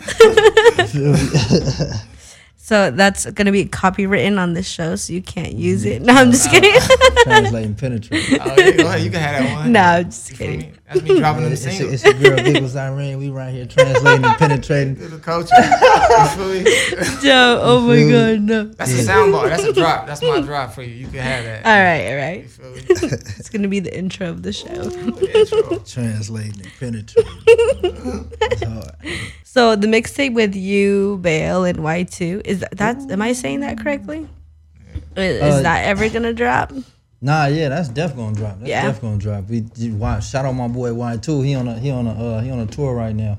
You 0.79 0.87
feel 0.87 1.13
me? 1.93 2.01
So 2.59 2.91
that's 2.91 3.27
gonna 3.31 3.53
be 3.53 3.67
copywritten 3.67 4.41
on 4.41 4.55
this 4.55 4.67
show, 4.67 4.97
so 4.97 5.13
you 5.13 5.23
can't 5.23 5.53
use 5.53 5.85
it. 5.85 6.03
No, 6.03 6.15
I'm 6.15 6.33
just 6.33 6.51
kidding. 6.51 6.75
Translate 7.23 7.65
and 7.67 7.79
penetrate. 7.79 8.25
Oh, 8.41 8.55
yeah, 8.59 8.71
go 8.73 8.87
ahead. 8.89 9.03
You 9.03 9.11
can 9.11 9.21
have 9.21 9.45
that 9.45 9.55
one. 9.57 9.73
no, 9.73 9.81
I'm 9.81 10.05
just 10.07 10.31
You 10.33 10.37
kidding. 10.37 10.76
Me? 10.95 11.01
That's 11.01 11.09
me 11.13 11.19
dropping 11.19 11.43
them 11.45 11.53
It's, 11.53 11.65
it's, 11.67 11.77
singles. 11.77 12.05
it's 12.05 12.21
your 12.21 12.37
girl 12.37 12.45
Giggles 12.45 12.77
Irene. 12.77 13.19
We 13.19 13.31
right 13.31 13.53
here 13.53 13.67
translating 13.67 14.25
and 14.25 14.39
penetrating. 14.39 14.97
to 14.97 15.09
the 15.09 15.19
culture. 15.19 15.55
You 15.57 16.65
feel? 16.65 17.21
Joe, 17.23 17.61
oh 17.63 17.81
my 17.81 18.11
god, 18.11 18.41
no. 18.43 18.65
That's 18.65 18.93
a 18.93 19.03
sound 19.03 19.33
bar. 19.33 19.49
That's 19.49 19.65
a 19.65 19.73
drop. 19.73 20.07
That's 20.07 20.23
my 20.23 20.41
drop 20.41 20.73
for 20.73 20.83
you. 20.83 20.95
You 20.95 21.07
can 21.09 21.21
have 21.21 21.45
that. 21.45 21.67
All 21.67 21.83
right, 21.83 22.11
all 22.11 22.17
right. 22.17 22.43
You 22.43 22.49
feel 22.49 23.09
me? 23.11 23.17
It's 23.39 23.49
gonna 23.51 23.69
be 23.69 23.81
the 23.81 23.97
intro 23.97 24.29
of 24.31 24.43
the 24.43 24.53
show. 24.53 24.67
The 25.17 25.39
intro. 25.41 25.79
Translating 25.81 26.61
and 26.63 26.73
penetrating. 26.79 28.31
It's 28.41 28.63
hard. 28.63 28.91
So 29.45 29.75
the 29.77 29.87
mixtape 29.87 30.35
with 30.35 30.55
you, 30.55 31.19
Bale, 31.23 31.65
and 31.65 31.83
Y 31.83 32.03
two 32.05 32.43
is 32.45 32.61
that? 32.61 32.77
That's, 32.77 33.11
am 33.11 33.23
I 33.23 33.33
saying 33.33 33.61
that 33.61 33.79
correctly? 33.79 34.29
Is, 35.17 35.37
is 35.37 35.55
Uh, 35.55 35.63
that 35.63 35.85
ever 35.87 36.09
gonna 36.09 36.33
drop? 36.35 36.73
Nah, 37.21 37.47
yeah, 37.47 37.69
that's 37.71 37.89
def 37.89 38.15
gonna 38.15 38.35
drop. 38.37 38.59
That's 38.59 38.69
Yeah. 38.69 38.87
def 38.87 39.01
gonna 39.01 39.17
drop. 39.19 39.49
We 39.49 39.65
watch. 39.93 40.29
Shout 40.29 40.45
out 40.45 40.53
my 40.53 40.69
boy 40.69 40.93
Y 40.95 41.17
two. 41.17 41.43
He 41.43 41.55
on 41.55 41.67
a 41.69 41.79
he 41.79 41.91
on 41.91 42.07
a 42.07 42.11
uh, 42.13 42.41
he 42.43 42.51
on 42.51 42.59
a 42.61 42.67
tour 42.67 42.95
right 42.95 43.15
now. 43.15 43.39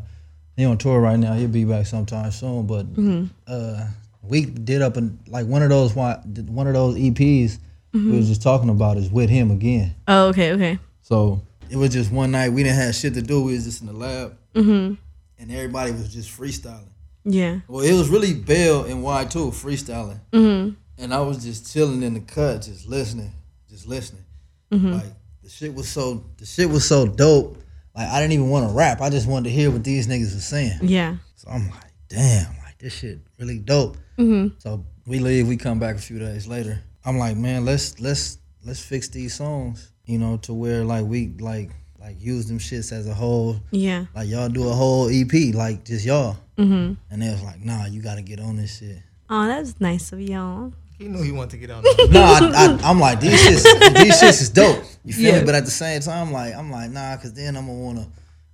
He 0.55 0.65
on 0.65 0.77
tour 0.77 0.99
right 0.99 1.19
now. 1.19 1.33
He'll 1.33 1.47
be 1.47 1.63
back 1.65 1.85
sometime 1.85 2.31
soon. 2.31 2.65
But 2.65 2.87
Mm-hmm. 2.95 3.25
uh, 3.47 3.85
we 4.23 4.45
did 4.45 4.81
up 4.81 4.97
and 4.97 5.19
like 5.27 5.45
one 5.45 5.61
of 5.63 5.69
those 5.69 5.93
one 5.95 6.67
of 6.67 6.73
those 6.73 6.95
EPs 6.95 7.59
Mm-hmm. 7.93 8.11
we 8.11 8.17
was 8.17 8.27
just 8.27 8.41
talking 8.43 8.69
about 8.69 8.97
is 8.97 9.09
with 9.09 9.29
him 9.29 9.49
again. 9.49 9.95
Oh, 10.09 10.27
okay, 10.27 10.51
okay. 10.51 10.77
So 11.01 11.41
it 11.69 11.77
was 11.77 11.91
just 11.91 12.11
one 12.11 12.31
night 12.31 12.49
we 12.51 12.61
didn't 12.63 12.75
have 12.75 12.93
shit 12.93 13.13
to 13.13 13.21
do. 13.21 13.41
We 13.43 13.53
was 13.53 13.63
just 13.63 13.79
in 13.81 13.87
the 13.87 13.93
lab 13.93 14.37
Mm-hmm. 14.55 14.95
and 15.39 15.51
everybody 15.51 15.91
was 15.91 16.11
just 16.13 16.29
freestyling. 16.37 16.89
Yeah. 17.23 17.59
Well, 17.67 17.83
it 17.85 17.93
was 17.93 18.09
really 18.09 18.33
Bell 18.33 18.83
and 18.83 19.03
Y 19.03 19.25
two 19.25 19.51
freestyling. 19.51 20.19
Mm-hmm. 20.33 20.73
and 20.97 21.13
I 21.13 21.21
was 21.21 21.43
just 21.43 21.71
chilling 21.71 22.03
in 22.03 22.13
the 22.15 22.19
cut, 22.19 22.63
just 22.63 22.87
listening, 22.87 23.31
just 23.77 23.87
listening. 23.87 24.25
Like 24.71 25.13
the 25.43 25.49
shit 25.49 25.73
was 25.73 25.87
so 25.87 26.25
the 26.37 26.45
shit 26.45 26.69
was 26.69 26.85
so 26.85 27.07
dope. 27.07 27.57
Like 27.95 28.09
I 28.09 28.19
didn't 28.19 28.33
even 28.33 28.49
want 28.49 28.67
to 28.67 28.73
rap. 28.73 29.01
I 29.01 29.09
just 29.09 29.27
wanted 29.27 29.49
to 29.49 29.55
hear 29.55 29.71
what 29.71 29.83
these 29.83 30.07
niggas 30.07 30.33
were 30.33 30.41
saying. 30.41 30.79
Yeah. 30.81 31.17
So 31.35 31.49
I'm 31.49 31.69
like, 31.69 31.91
damn, 32.09 32.47
like 32.63 32.77
this 32.79 32.93
shit 32.93 33.19
really 33.39 33.59
dope. 33.59 33.97
Mm-hmm. 34.17 34.55
So 34.59 34.85
we 35.05 35.19
leave, 35.19 35.47
we 35.47 35.57
come 35.57 35.79
back 35.79 35.95
a 35.95 35.99
few 35.99 36.19
days 36.19 36.47
later. 36.47 36.81
I'm 37.05 37.17
like, 37.17 37.37
man, 37.37 37.65
let's 37.65 37.99
let's 37.99 38.39
let's 38.65 38.81
fix 38.81 39.07
these 39.07 39.35
songs, 39.35 39.93
you 40.05 40.17
know, 40.17 40.37
to 40.37 40.53
where 40.53 40.83
like 40.83 41.05
we 41.05 41.33
like 41.39 41.71
like 41.99 42.19
use 42.19 42.47
them 42.47 42.59
shits 42.59 42.91
as 42.91 43.07
a 43.07 43.13
whole. 43.13 43.61
Yeah. 43.71 44.05
Like 44.15 44.27
y'all 44.27 44.49
do 44.49 44.67
a 44.67 44.73
whole 44.73 45.09
EP, 45.09 45.55
like 45.55 45.85
just 45.85 46.05
y'all. 46.05 46.37
Mm-hmm. 46.57 46.93
And 47.11 47.21
they 47.21 47.29
was 47.29 47.43
like, 47.43 47.63
nah, 47.63 47.85
you 47.85 48.01
gotta 48.01 48.21
get 48.21 48.39
on 48.39 48.57
this 48.57 48.79
shit. 48.79 48.97
Oh, 49.29 49.45
that's 49.45 49.79
nice 49.79 50.11
of 50.11 50.19
y'all. 50.21 50.73
He 50.97 51.07
knew 51.07 51.21
he 51.21 51.31
wanted 51.31 51.51
to 51.51 51.57
get 51.57 51.69
on. 51.71 51.83
There. 51.83 52.07
no, 52.09 52.21
I, 52.21 52.39
I, 52.53 52.89
I'm 52.89 52.99
like 52.99 53.19
these 53.19 53.39
shits. 53.39 53.63
These 54.03 54.21
shits 54.21 54.41
is 54.41 54.49
dope. 54.49 54.83
You 55.05 55.13
feel 55.13 55.33
Yeah. 55.33 55.39
me? 55.39 55.45
But 55.45 55.55
at 55.55 55.65
the 55.65 55.71
same 55.71 56.01
time, 56.01 56.27
I'm 56.27 56.33
like 56.33 56.55
I'm 56.55 56.71
like 56.71 56.89
nah, 56.91 57.15
cause 57.17 57.33
then 57.33 57.55
I'm 57.55 57.67
gonna 57.67 57.79
wanna. 57.79 58.07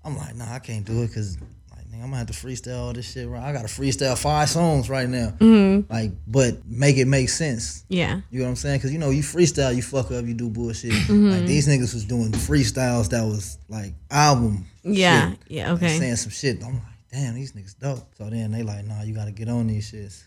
I'm 0.03 0.17
like 0.17 0.35
nah, 0.35 0.53
I 0.53 0.59
can't 0.59 0.85
do 0.85 1.03
it, 1.03 1.13
cause 1.13 1.37
like 1.71 1.85
nigga, 1.87 1.95
I'm 2.03 2.09
gonna 2.11 2.17
have 2.17 2.27
to 2.27 2.33
freestyle 2.33 2.79
all 2.79 2.93
this 2.93 3.09
shit. 3.11 3.27
Right? 3.29 3.41
I 3.41 3.53
gotta 3.53 3.69
freestyle 3.69 4.17
five 4.17 4.49
songs 4.49 4.89
right 4.89 5.07
now. 5.07 5.33
Mm-hmm. 5.39 5.91
Like, 5.91 6.11
but 6.27 6.65
make 6.67 6.97
it 6.97 7.05
make 7.05 7.29
sense. 7.29 7.85
Yeah. 7.87 8.19
You 8.29 8.39
know 8.39 8.45
what 8.45 8.49
I'm 8.49 8.55
saying? 8.57 8.81
Cause 8.81 8.91
you 8.91 8.99
know 8.99 9.09
you 9.09 9.21
freestyle, 9.23 9.73
you 9.73 9.81
fuck 9.81 10.11
up, 10.11 10.25
you 10.25 10.33
do 10.33 10.49
bullshit. 10.49 10.91
Mm-hmm. 10.91 11.29
Like 11.31 11.45
these 11.45 11.67
niggas 11.67 11.93
was 11.93 12.03
doing 12.03 12.31
freestyles 12.33 13.09
that 13.11 13.23
was 13.23 13.57
like 13.69 13.93
album. 14.11 14.65
Yeah. 14.83 15.29
shit. 15.31 15.39
Yeah. 15.47 15.71
Like, 15.71 15.83
Okay. 15.83 15.97
saying 15.97 16.15
some 16.17 16.31
shit. 16.31 16.61
I'm 16.61 16.73
like, 16.73 16.83
damn, 17.09 17.35
these 17.35 17.53
niggas 17.53 17.79
dope. 17.79 18.03
So 18.17 18.29
then 18.29 18.51
they 18.51 18.63
like, 18.63 18.85
nah, 18.85 19.01
you 19.03 19.13
gotta 19.15 19.31
get 19.31 19.47
on 19.47 19.67
these 19.67 19.89
shits. 19.91 20.23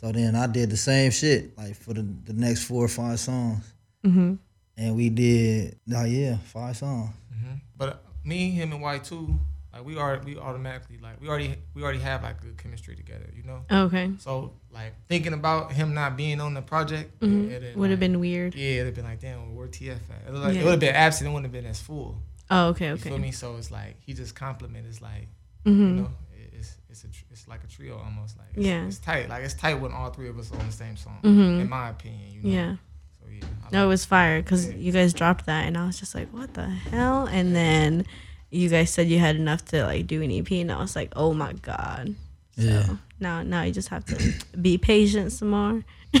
So 0.00 0.10
then 0.12 0.34
I 0.34 0.46
did 0.46 0.70
the 0.70 0.78
same 0.78 1.10
shit, 1.10 1.56
like 1.58 1.76
for 1.76 1.92
the, 1.92 2.00
the 2.24 2.32
next 2.32 2.64
four 2.64 2.84
or 2.84 2.88
five 2.88 3.20
songs. 3.20 3.70
Mm-hmm. 4.04 4.34
And 4.78 4.96
we 4.96 5.10
did, 5.10 5.78
oh 5.94 6.04
yeah, 6.04 6.38
five 6.38 6.76
songs. 6.76 7.10
But 7.76 7.88
uh, 7.88 7.96
me, 8.24 8.50
him, 8.50 8.72
and 8.72 8.80
Y 8.80 8.98
two, 8.98 9.38
Like 9.74 9.84
we 9.84 9.98
are, 9.98 10.20
we 10.24 10.38
automatically 10.38 10.96
like 11.02 11.20
we 11.20 11.28
already 11.28 11.54
we 11.74 11.82
already 11.82 11.98
have 12.00 12.22
like 12.22 12.40
good 12.40 12.56
chemistry 12.56 12.96
together, 12.96 13.28
you 13.36 13.42
know. 13.42 13.60
Okay. 13.70 14.10
So 14.18 14.52
like 14.72 14.94
thinking 15.08 15.34
about 15.34 15.72
him 15.72 15.92
not 15.92 16.16
being 16.16 16.40
on 16.40 16.54
the 16.54 16.62
project, 16.62 17.20
Mhm. 17.20 17.50
it, 17.50 17.62
it, 17.62 17.76
Would 17.76 17.90
have 17.90 17.98
like, 18.00 18.10
been 18.10 18.20
weird. 18.20 18.54
yeah, 18.54 18.80
it'd 18.80 18.86
have 18.86 18.94
been 18.94 19.04
like 19.04 19.20
damn, 19.20 19.54
where 19.54 19.68
TF 19.68 19.90
at? 19.92 20.28
It, 20.28 20.32
like, 20.34 20.54
Yeah. 20.54 20.60
it 20.60 20.64
would 20.64 20.70
have 20.70 20.80
been 20.80 20.94
absent. 20.94 21.28
It 21.28 21.32
wouldn't 21.34 21.52
have 21.52 21.62
been 21.62 21.70
as 21.70 21.80
full. 21.80 22.16
Oh, 22.50 22.68
okay, 22.68 22.86
okay. 22.86 22.86
You 22.88 22.94
okay. 22.94 23.08
feel 23.10 23.18
me? 23.18 23.32
So 23.32 23.56
it's 23.58 23.70
like 23.70 23.96
he 24.00 24.14
just 24.14 24.34
complimented, 24.34 24.90
is 24.90 25.02
like 25.02 25.28
hmm 25.66 25.70
you 25.72 25.86
know 26.02 26.10
it- 26.29 26.29
it's 26.90 27.04
it's 27.04 27.04
a 27.04 27.08
tr- 27.08 27.24
it's 27.30 27.48
like 27.48 27.62
a 27.64 27.66
trio 27.66 27.96
almost 27.98 28.36
like 28.38 28.48
it's, 28.54 28.66
Yeah. 28.66 28.84
it's 28.86 28.98
tight 28.98 29.28
like 29.28 29.44
it's 29.44 29.54
tight 29.54 29.74
when 29.74 29.92
all 29.92 30.10
three 30.10 30.28
of 30.28 30.38
us 30.38 30.52
are 30.52 30.58
on 30.58 30.66
the 30.66 30.72
same 30.72 30.96
song 30.96 31.18
Mhm. 31.22 31.60
in 31.62 31.68
my 31.68 31.90
opinion 31.90 32.30
you 32.32 32.42
know 32.42 32.48
Yeah. 32.50 32.76
so 33.18 33.26
yeah 33.30 33.44
I 33.66 33.70
No, 33.72 33.84
it 33.84 33.88
was 33.88 34.04
fire 34.04 34.42
because 34.42 34.66
Yeah. 34.68 34.74
you 34.76 34.92
guys 34.92 35.12
dropped 35.12 35.46
that, 35.46 35.66
and 35.66 35.78
I 35.78 35.86
was 35.86 35.98
just 36.00 36.14
like, 36.14 36.28
"What 36.32 36.54
the 36.54 36.66
hell?" 36.68 37.26
And 37.26 37.54
then 37.54 38.04
you 38.50 38.68
guys 38.68 38.90
said 38.90 39.06
you 39.08 39.20
had 39.20 39.36
enough 39.36 39.64
to 39.66 39.84
like 39.84 40.06
do 40.08 40.20
an 40.22 40.30
EP, 40.32 40.50
and 40.60 40.72
I 40.72 40.80
was 40.80 40.96
like, 40.96 41.12
"Oh 41.14 41.32
my 41.32 41.52
god!" 41.52 42.14
So 42.58 42.62
Yeah. 42.64 42.86
now, 43.20 43.42
now 43.44 43.62
you 43.62 43.72
just 43.72 43.88
have 43.90 44.04
to 44.06 44.16
be 44.60 44.76
patient 44.78 45.30
some 45.32 45.50
more. 45.50 45.84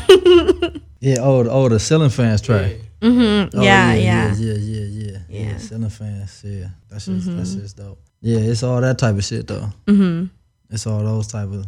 Yeah, 1.02 1.16
oh, 1.20 1.42
the- 1.42 1.50
oh, 1.50 1.68
the 1.70 1.80
ceiling 1.80 2.10
fans 2.10 2.42
track. 2.42 2.72
Yeah. 3.00 3.08
Mm-hmm. 3.08 3.58
Oh, 3.58 3.62
yeah, 3.62 3.94
yeah, 3.94 4.34
yeah, 4.34 4.34
yeah, 4.34 4.52
yeah, 4.54 4.84
yeah, 4.84 5.18
yeah. 5.30 5.50
Yeah. 5.52 5.56
Ceiling 5.56 5.88
fans, 5.88 6.42
yeah. 6.44 6.68
That's 6.90 7.06
just 7.06 7.26
Mhm. 7.26 7.36
that's 7.38 7.54
just 7.54 7.76
dope. 7.78 7.98
Yeah, 8.20 8.40
it's 8.40 8.62
all 8.62 8.80
that 8.82 8.98
type 8.98 9.16
of 9.16 9.24
shit 9.24 9.46
though. 9.46 9.72
Mm-hmm. 9.86 10.26
It's 10.70 10.86
all 10.86 11.02
those 11.02 11.26
type 11.26 11.48
of 11.52 11.66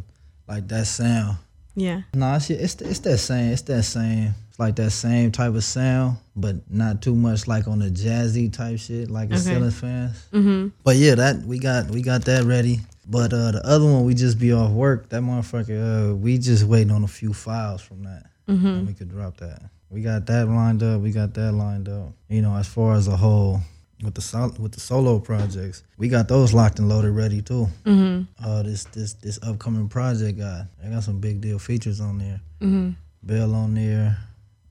like 0.48 0.68
that 0.68 0.86
sound. 0.86 1.38
Yeah. 1.74 2.02
Nah, 2.14 2.38
shit, 2.38 2.60
it's 2.60 2.80
it's 2.82 2.98
that 3.00 3.18
same, 3.18 3.52
it's 3.52 3.62
that 3.62 3.82
same, 3.84 4.34
it's 4.50 4.58
like 4.58 4.76
that 4.76 4.90
same 4.90 5.32
type 5.32 5.54
of 5.54 5.64
sound, 5.64 6.18
but 6.36 6.56
not 6.70 7.00
too 7.02 7.14
much 7.14 7.48
like 7.48 7.66
on 7.66 7.78
the 7.78 7.88
jazzy 7.90 8.52
type 8.52 8.78
shit, 8.78 9.10
like 9.10 9.30
a 9.30 9.34
Okay. 9.34 9.42
ceiling 9.42 9.70
fans. 9.70 10.26
Mm-hmm. 10.32 10.68
But 10.84 10.96
yeah, 10.96 11.14
that 11.14 11.38
we 11.42 11.58
got 11.58 11.88
we 11.90 12.02
got 12.02 12.24
that 12.26 12.44
ready. 12.44 12.80
But 13.08 13.32
uh 13.32 13.52
the 13.52 13.66
other 13.66 13.84
one 13.86 14.04
we 14.04 14.14
just 14.14 14.38
be 14.38 14.52
off 14.52 14.70
work. 14.70 15.08
That 15.08 15.22
motherfucker, 15.22 16.10
uh, 16.12 16.14
we 16.14 16.38
just 16.38 16.64
waiting 16.64 16.90
on 16.92 17.02
a 17.04 17.08
few 17.08 17.32
files 17.32 17.80
from 17.80 18.04
that. 18.04 18.26
Mm-hmm. 18.48 18.66
And 18.66 18.86
we 18.86 18.92
could 18.94 19.08
drop 19.10 19.38
that. 19.38 19.62
We 19.88 20.02
got 20.02 20.26
that 20.26 20.46
lined 20.48 20.82
up. 20.82 21.00
We 21.00 21.10
got 21.10 21.34
that 21.34 21.52
lined 21.52 21.88
up. 21.88 22.12
You 22.28 22.42
know, 22.42 22.54
as 22.56 22.66
far 22.68 22.94
as 22.94 23.08
a 23.08 23.16
whole 23.16 23.60
with 24.02 24.14
the 24.14 24.20
sol- 24.20 24.54
with 24.58 24.72
the 24.72 24.80
solo 24.80 25.18
projects, 25.18 25.82
we 25.98 26.08
got 26.08 26.28
those 26.28 26.52
locked 26.52 26.78
and 26.78 26.88
loaded, 26.88 27.10
ready 27.12 27.40
too. 27.42 27.68
Mm-hmm. 27.84 28.22
Uh, 28.44 28.62
this 28.62 28.84
this 28.84 29.14
this 29.14 29.38
upcoming 29.42 29.88
project 29.88 30.38
got 30.38 30.66
I 30.84 30.88
got 30.88 31.02
some 31.04 31.20
big 31.20 31.40
deal 31.40 31.58
features 31.58 32.00
on 32.00 32.18
there. 32.18 32.40
Mm-hmm. 32.60 32.90
Bell 33.22 33.54
on 33.54 33.74
there. 33.74 34.18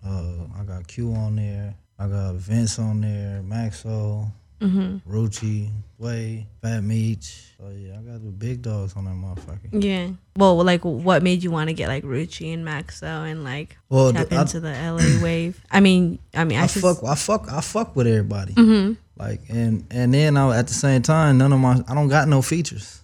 Uh, 0.06 0.46
I 0.60 0.64
got 0.64 0.88
Q 0.88 1.14
on 1.14 1.36
there. 1.36 1.76
I 2.00 2.08
got 2.08 2.36
Vince 2.36 2.80
on 2.80 3.02
there. 3.02 3.42
Maxo, 3.46 4.32
Mm-hmm. 4.62 5.12
Rucci, 5.12 5.72
Way, 5.98 6.46
Fat 6.62 6.82
Meech. 6.84 7.46
So 7.58 7.68
yeah, 7.76 7.94
I 7.98 8.02
got 8.04 8.24
the 8.24 8.30
big 8.30 8.62
dogs 8.62 8.94
on 8.96 9.06
that 9.06 9.16
motherfucker. 9.16 9.84
Yeah. 9.84 10.10
Well, 10.36 10.64
like, 10.64 10.82
what 10.86 11.24
made 11.24 11.42
you 11.44 11.50
want 11.50 11.70
to 11.70 11.74
get 11.74 11.88
like 11.88 12.04
Rucci 12.04 12.54
and 12.54 12.64
Maxo 12.64 13.02
and 13.30 13.44
like 13.44 13.76
Well, 13.90 14.14
tap 14.14 14.30
the- 14.30 14.36
I, 14.36 14.42
into 14.42 14.60
the 14.60 14.70
LA 14.72 15.24
wave? 15.24 15.60
I 15.72 15.80
mean, 15.80 16.20
I 16.36 16.44
mean, 16.44 16.60
I, 16.60 16.66
I 16.66 16.68
fuck, 16.68 17.04
I 17.04 17.16
fuck, 17.16 17.52
I 17.52 17.60
fuck 17.62 17.96
with 17.96 18.06
everybody. 18.06 18.54
Mm-hmm. 18.54 18.94
Like 19.22 19.42
and 19.50 19.86
and 19.92 20.12
then 20.14 20.36
I, 20.36 20.58
at 20.58 20.68
the 20.68 20.74
same 20.74 21.04
time, 21.04 21.38
none 21.38 21.54
of 21.54 21.60
my 21.60 21.80
I 21.88 21.94
don't 21.94 22.08
got 22.08 22.28
no 22.28 22.42
features. 22.42 23.02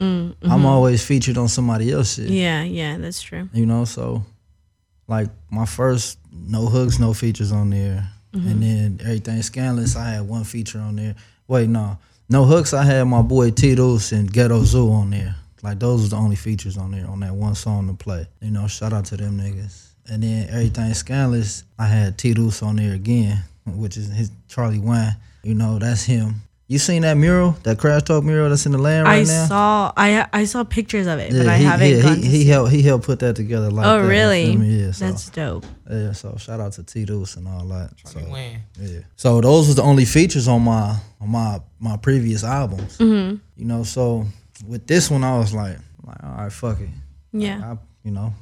Mm-hmm. 0.00 0.50
I'm 0.50 0.66
always 0.66 1.04
featured 1.04 1.38
on 1.38 1.46
somebody 1.48 1.92
else's 1.92 2.26
shit. 2.26 2.34
Yeah, 2.34 2.62
yeah, 2.64 2.98
that's 2.98 3.22
true. 3.22 3.48
You 3.52 3.66
know, 3.66 3.84
so 3.84 4.24
like 5.06 5.28
my 5.50 5.66
first 5.66 6.18
no 6.32 6.66
hooks, 6.66 6.98
no 6.98 7.12
features 7.14 7.52
on 7.52 7.70
there, 7.70 8.08
Mm-hmm. 8.32 8.48
and 8.48 8.62
then 8.62 8.98
everything 9.02 9.42
scandalous. 9.42 9.96
I 9.96 10.10
had 10.10 10.22
one 10.28 10.44
feature 10.44 10.78
on 10.80 10.94
there. 10.96 11.14
Wait, 11.48 11.68
no, 11.68 11.98
no 12.28 12.44
hooks. 12.44 12.72
I 12.72 12.84
had 12.84 13.02
my 13.04 13.22
boy 13.22 13.50
Tito's 13.50 14.12
and 14.12 14.32
Ghetto 14.32 14.62
Zoo 14.64 14.90
on 14.92 15.10
there. 15.10 15.34
Like 15.62 15.78
those 15.80 16.00
was 16.02 16.10
the 16.10 16.16
only 16.16 16.36
features 16.36 16.78
on 16.78 16.92
there 16.92 17.06
on 17.08 17.20
that 17.20 17.34
one 17.34 17.54
song 17.54 17.86
to 17.88 17.94
play. 17.94 18.26
You 18.40 18.50
know, 18.52 18.66
shout 18.68 18.92
out 18.92 19.04
to 19.06 19.16
them 19.16 19.38
niggas. 19.38 19.88
And 20.08 20.22
then 20.22 20.48
everything 20.48 20.94
scandalous. 20.94 21.64
I 21.78 21.86
had 21.86 22.18
Tito's 22.18 22.62
on 22.62 22.76
there 22.76 22.94
again, 22.94 23.42
which 23.66 23.96
is 23.96 24.08
his 24.12 24.30
Charlie 24.48 24.78
Wine. 24.78 25.14
You 25.42 25.54
know, 25.54 25.78
that's 25.78 26.04
him. 26.04 26.42
You 26.68 26.78
seen 26.78 27.02
that 27.02 27.14
mural, 27.16 27.56
that 27.64 27.78
Crash 27.80 28.02
Talk 28.04 28.22
mural 28.22 28.48
that's 28.48 28.64
in 28.64 28.70
the 28.70 28.78
land 28.78 29.04
right 29.08 29.20
I 29.20 29.22
now? 29.24 29.42
I 29.42 29.46
saw, 29.48 29.92
I 29.96 30.26
I 30.32 30.44
saw 30.44 30.62
pictures 30.62 31.08
of 31.08 31.18
it, 31.18 31.32
but 31.32 31.48
I 31.48 31.56
he, 31.56 31.64
haven't 31.64 31.88
yeah, 31.90 32.02
gone 32.02 32.16
he, 32.16 32.22
to 32.22 32.28
he 32.28 32.42
see. 32.42 32.48
helped 32.48 32.70
he 32.70 32.82
helped 32.82 33.04
put 33.06 33.18
that 33.20 33.34
together 33.34 33.70
like 33.70 33.86
Oh, 33.86 34.00
that, 34.00 34.08
really? 34.08 34.52
Yeah, 34.52 34.92
so 34.92 35.06
That's 35.06 35.28
dope. 35.30 35.64
yeah, 35.90 36.12
so 36.12 36.36
shout 36.38 36.60
out 36.60 36.72
to 36.74 36.84
T 36.84 37.04
Deuce 37.04 37.34
and 37.36 37.48
all 37.48 37.64
that. 37.64 37.90
So 38.04 38.20
Charlie 38.20 38.32
Wayne. 38.32 38.60
yeah. 38.78 39.00
So 39.16 39.40
those 39.40 39.66
was 39.66 39.74
the 39.76 39.82
only 39.82 40.04
features 40.04 40.46
on 40.46 40.62
my 40.62 40.96
on 41.20 41.28
my 41.30 41.60
my 41.80 41.96
previous 41.96 42.44
albums. 42.44 42.98
Mm-hmm. 42.98 43.36
You 43.56 43.64
know, 43.64 43.82
so 43.82 44.26
with 44.64 44.86
this 44.86 45.10
one 45.10 45.24
I 45.24 45.38
was 45.38 45.52
like, 45.52 45.76
like 46.04 46.22
all 46.22 46.30
right, 46.36 46.52
fuck 46.52 46.80
it. 46.80 46.88
Yeah. 47.32 47.60
I 47.72 47.78
you 48.04 48.12
know, 48.12 48.32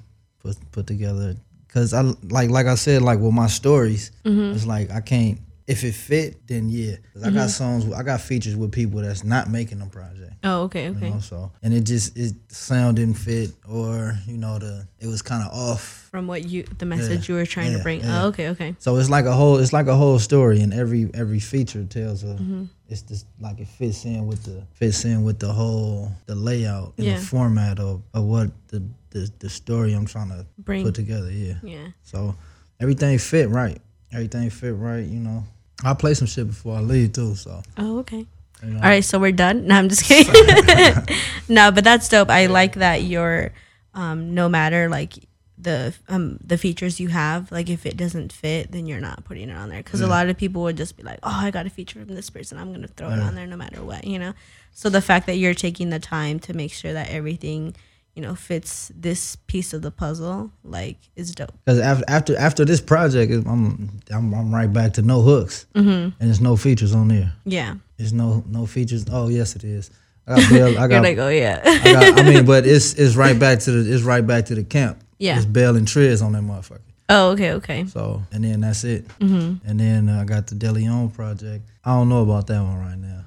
put 0.41 0.55
put 0.71 0.87
together 0.87 1.35
cuz 1.69 1.95
I 1.95 2.03
like 2.29 2.51
like 2.51 2.67
I 2.67 2.75
said 2.75 3.01
like 3.01 3.21
with 3.21 3.33
my 3.33 3.47
stories, 3.47 4.11
Mm-hmm. 4.27 4.55
it's 4.55 4.67
like 4.67 4.91
I 4.91 5.01
can't 5.01 5.39
if 5.69 5.85
it 5.85 5.93
fit, 5.93 6.47
then 6.49 6.69
yeah. 6.71 6.97
'Cause 7.13 7.23
I 7.25 7.31
got 7.31 7.51
songs, 7.51 7.85
I 7.93 8.03
got 8.03 8.21
features 8.23 8.57
with 8.57 8.73
people 8.73 9.01
that's 9.03 9.23
not 9.23 9.51
making 9.51 9.81
a 9.83 9.87
project. 9.87 10.33
Oh, 10.43 10.63
okay, 10.63 10.87
You 10.87 10.91
okay. 10.97 11.11
know, 11.11 11.21
so 11.21 11.53
and 11.63 11.75
it 11.75 11.83
just 11.83 12.17
it 12.17 12.35
sound 12.49 12.97
didn't 12.97 13.19
fit, 13.19 13.51
or 13.69 14.19
you 14.27 14.39
know 14.39 14.59
the 14.59 14.87
it 14.99 15.07
was 15.07 15.21
kind 15.23 15.43
of 15.47 15.53
off. 15.53 16.09
From 16.11 16.27
what 16.27 16.49
you, 16.49 16.65
the 16.79 16.87
message 16.87 17.29
you 17.29 17.35
were 17.35 17.45
trying 17.47 17.77
to 17.77 17.83
bring. 17.83 18.01
yeah. 18.01 18.25
Oh, 18.25 18.29
okay, 18.29 18.49
okay. 18.49 18.75
So 18.79 18.97
it's 18.97 19.11
like 19.11 19.27
a 19.27 19.33
whole 19.33 19.59
it's 19.59 19.73
like 19.75 19.87
a 19.89 19.95
whole 19.97 20.19
story, 20.19 20.61
and 20.63 20.73
every 20.73 21.11
every 21.15 21.41
feature 21.41 21.85
tells 21.85 22.25
a. 22.25 22.29
Mm-hmm. 22.35 22.65
It's 22.91 23.03
just 23.03 23.27
like 23.39 23.61
it 23.61 23.69
fits 23.69 24.07
in 24.07 24.27
with 24.27 24.43
the 24.45 24.63
fits 24.73 25.05
in 25.05 25.23
with 25.23 25.39
the 25.39 25.53
whole 25.53 26.11
the 26.25 26.35
layout 26.35 26.95
and 26.97 27.07
Yeah. 27.07 27.19
the 27.19 27.21
format 27.27 27.79
of, 27.79 28.01
of 28.15 28.25
what 28.25 28.51
the, 28.69 28.83
the 29.11 29.31
the 29.41 29.51
story 29.51 29.93
I'm 29.93 30.07
trying 30.07 30.31
to 30.31 30.47
Bring. 30.57 30.83
put 30.85 30.95
together. 30.95 31.31
Yeah. 31.31 31.57
Yeah. 31.63 31.89
So 32.03 32.35
everything 32.81 33.19
fit 33.19 33.51
right. 33.51 33.79
Everything 34.11 34.49
fit 34.49 34.73
right. 34.75 35.05
You 35.05 35.21
know. 35.21 35.45
I'll 35.85 35.95
play 35.95 36.15
some 36.15 36.27
shit 36.27 36.47
before 36.47 36.77
I 36.77 36.81
leave 36.81 37.13
too. 37.13 37.35
So. 37.35 37.63
Oh, 37.77 37.99
okay. 38.01 38.27
You 38.63 38.71
know. 38.71 38.77
All 38.77 38.89
right, 38.89 39.05
so 39.05 39.19
we're 39.19 39.33
done. 39.33 39.67
No, 39.69 39.77
I'm 39.77 39.89
just 39.89 40.05
kidding. 40.05 41.05
no, 41.49 41.71
but 41.71 41.85
that's 41.85 42.09
dope. 42.09 42.31
I 42.31 42.47
like 42.47 42.75
that 42.75 43.03
you're, 43.03 43.53
um, 43.95 44.35
no 44.35 44.49
matter 44.49 44.89
like 44.89 45.15
the 45.61 45.93
um 46.09 46.39
the 46.45 46.57
features 46.57 47.01
you 47.01 47.09
have, 47.09 47.51
like 47.51 47.69
if 47.69 47.85
it 47.85 47.97
doesn't 47.97 48.33
fit, 48.33 48.71
then 48.73 48.87
you're 48.87 49.01
not 49.01 49.25
putting 49.25 49.51
it 49.51 49.57
on 49.57 49.69
there. 49.69 49.83
Because 49.83 50.01
a 50.01 50.07
lot 50.07 50.29
of 50.29 50.37
people 50.37 50.63
would 50.63 50.77
just 50.77 50.97
be 50.97 51.03
like, 51.03 51.19
"Oh, 51.23 51.31
I 51.33 51.51
got 51.51 51.67
a 51.67 51.71
feature 51.71 52.05
from 52.05 52.15
this 52.15 52.31
person. 52.31 52.59
I'm 52.59 52.73
gonna 52.73 52.89
throw 52.89 53.11
it 53.11 53.19
on 53.19 53.35
there 53.35 53.47
no 53.47 53.57
matter 53.57 53.83
what," 53.83 54.05
you 54.05 54.19
know. 54.19 54.35
So 54.73 54.89
the 54.89 55.03
fact 55.03 55.27
that 55.27 55.37
you're 55.37 55.55
taking 55.55 55.91
the 55.91 55.99
time 55.99 56.39
to 56.41 56.55
make 56.55 56.73
sure 56.73 56.93
that 56.93 57.11
everything, 57.11 57.75
you 58.19 58.23
know, 58.27 58.35
fits 58.35 58.91
this 58.97 59.37
piece 59.47 59.73
of 59.73 59.81
the 59.83 59.93
puzzle, 59.93 60.51
like, 60.65 60.97
is 61.15 61.33
dope. 61.33 61.53
Because 61.65 61.79
after 61.79 62.05
after 62.09 62.37
after 62.37 62.65
this 62.65 62.81
project, 62.81 63.33
I'm 63.47 64.01
I'm, 64.13 64.35
I'm 64.35 64.53
right 64.53 64.73
back 64.73 64.95
to 64.95 65.03
no 65.03 65.23
hooks, 65.23 65.67
Mm-hmm. 65.77 65.89
and 65.89 66.15
there's 66.19 66.41
no 66.41 66.57
features 66.57 66.93
on 66.93 67.07
there. 67.07 67.33
Yeah. 67.45 67.77
There's 67.97 68.13
no 68.13 68.43
no 68.49 68.67
features. 68.67 69.05
Oh 69.09 69.29
yes, 69.29 69.55
it 69.55 69.63
is. 69.63 69.93
I 70.27 70.41
got 70.41 70.51
Bell. 70.51 70.79
I 70.79 70.89
got. 70.93 71.03
like, 71.05 71.19
oh 71.19 71.29
yeah. 71.29 71.61
I, 71.65 71.93
got 71.93 72.19
I 72.19 72.23
mean, 72.29 72.45
but 72.45 72.67
it's 72.67 72.95
it's 72.95 73.15
right 73.15 73.39
back 73.39 73.61
to 73.61 73.71
the 73.71 73.95
it's 73.95 74.03
right 74.03 74.27
back 74.27 74.47
to 74.47 74.57
the 74.57 74.65
camp. 74.65 74.99
Yeah. 75.19 75.37
It's 75.37 75.47
Bell 75.47 75.77
and 75.77 75.87
Triz 75.87 76.21
on 76.21 76.33
that 76.33 76.43
motherfucker. 76.43 76.81
Oh, 77.09 77.31
okay, 77.31 77.53
okay. 77.53 77.87
So 77.87 78.23
and 78.33 78.45
then 78.45 78.61
that's 78.61 78.85
it. 78.85 79.09
Mm-hmm. 79.19 79.69
And 79.69 79.81
then 79.81 80.09
uh, 80.09 80.21
I 80.21 80.25
got 80.25 80.47
the 80.47 80.55
DeLeon 80.55 81.15
project. 81.15 81.65
I 81.85 81.95
don't 81.95 82.09
know 82.09 82.23
about 82.23 82.47
that 82.49 82.63
one 82.63 82.79
right 82.79 82.99
now. 82.99 83.25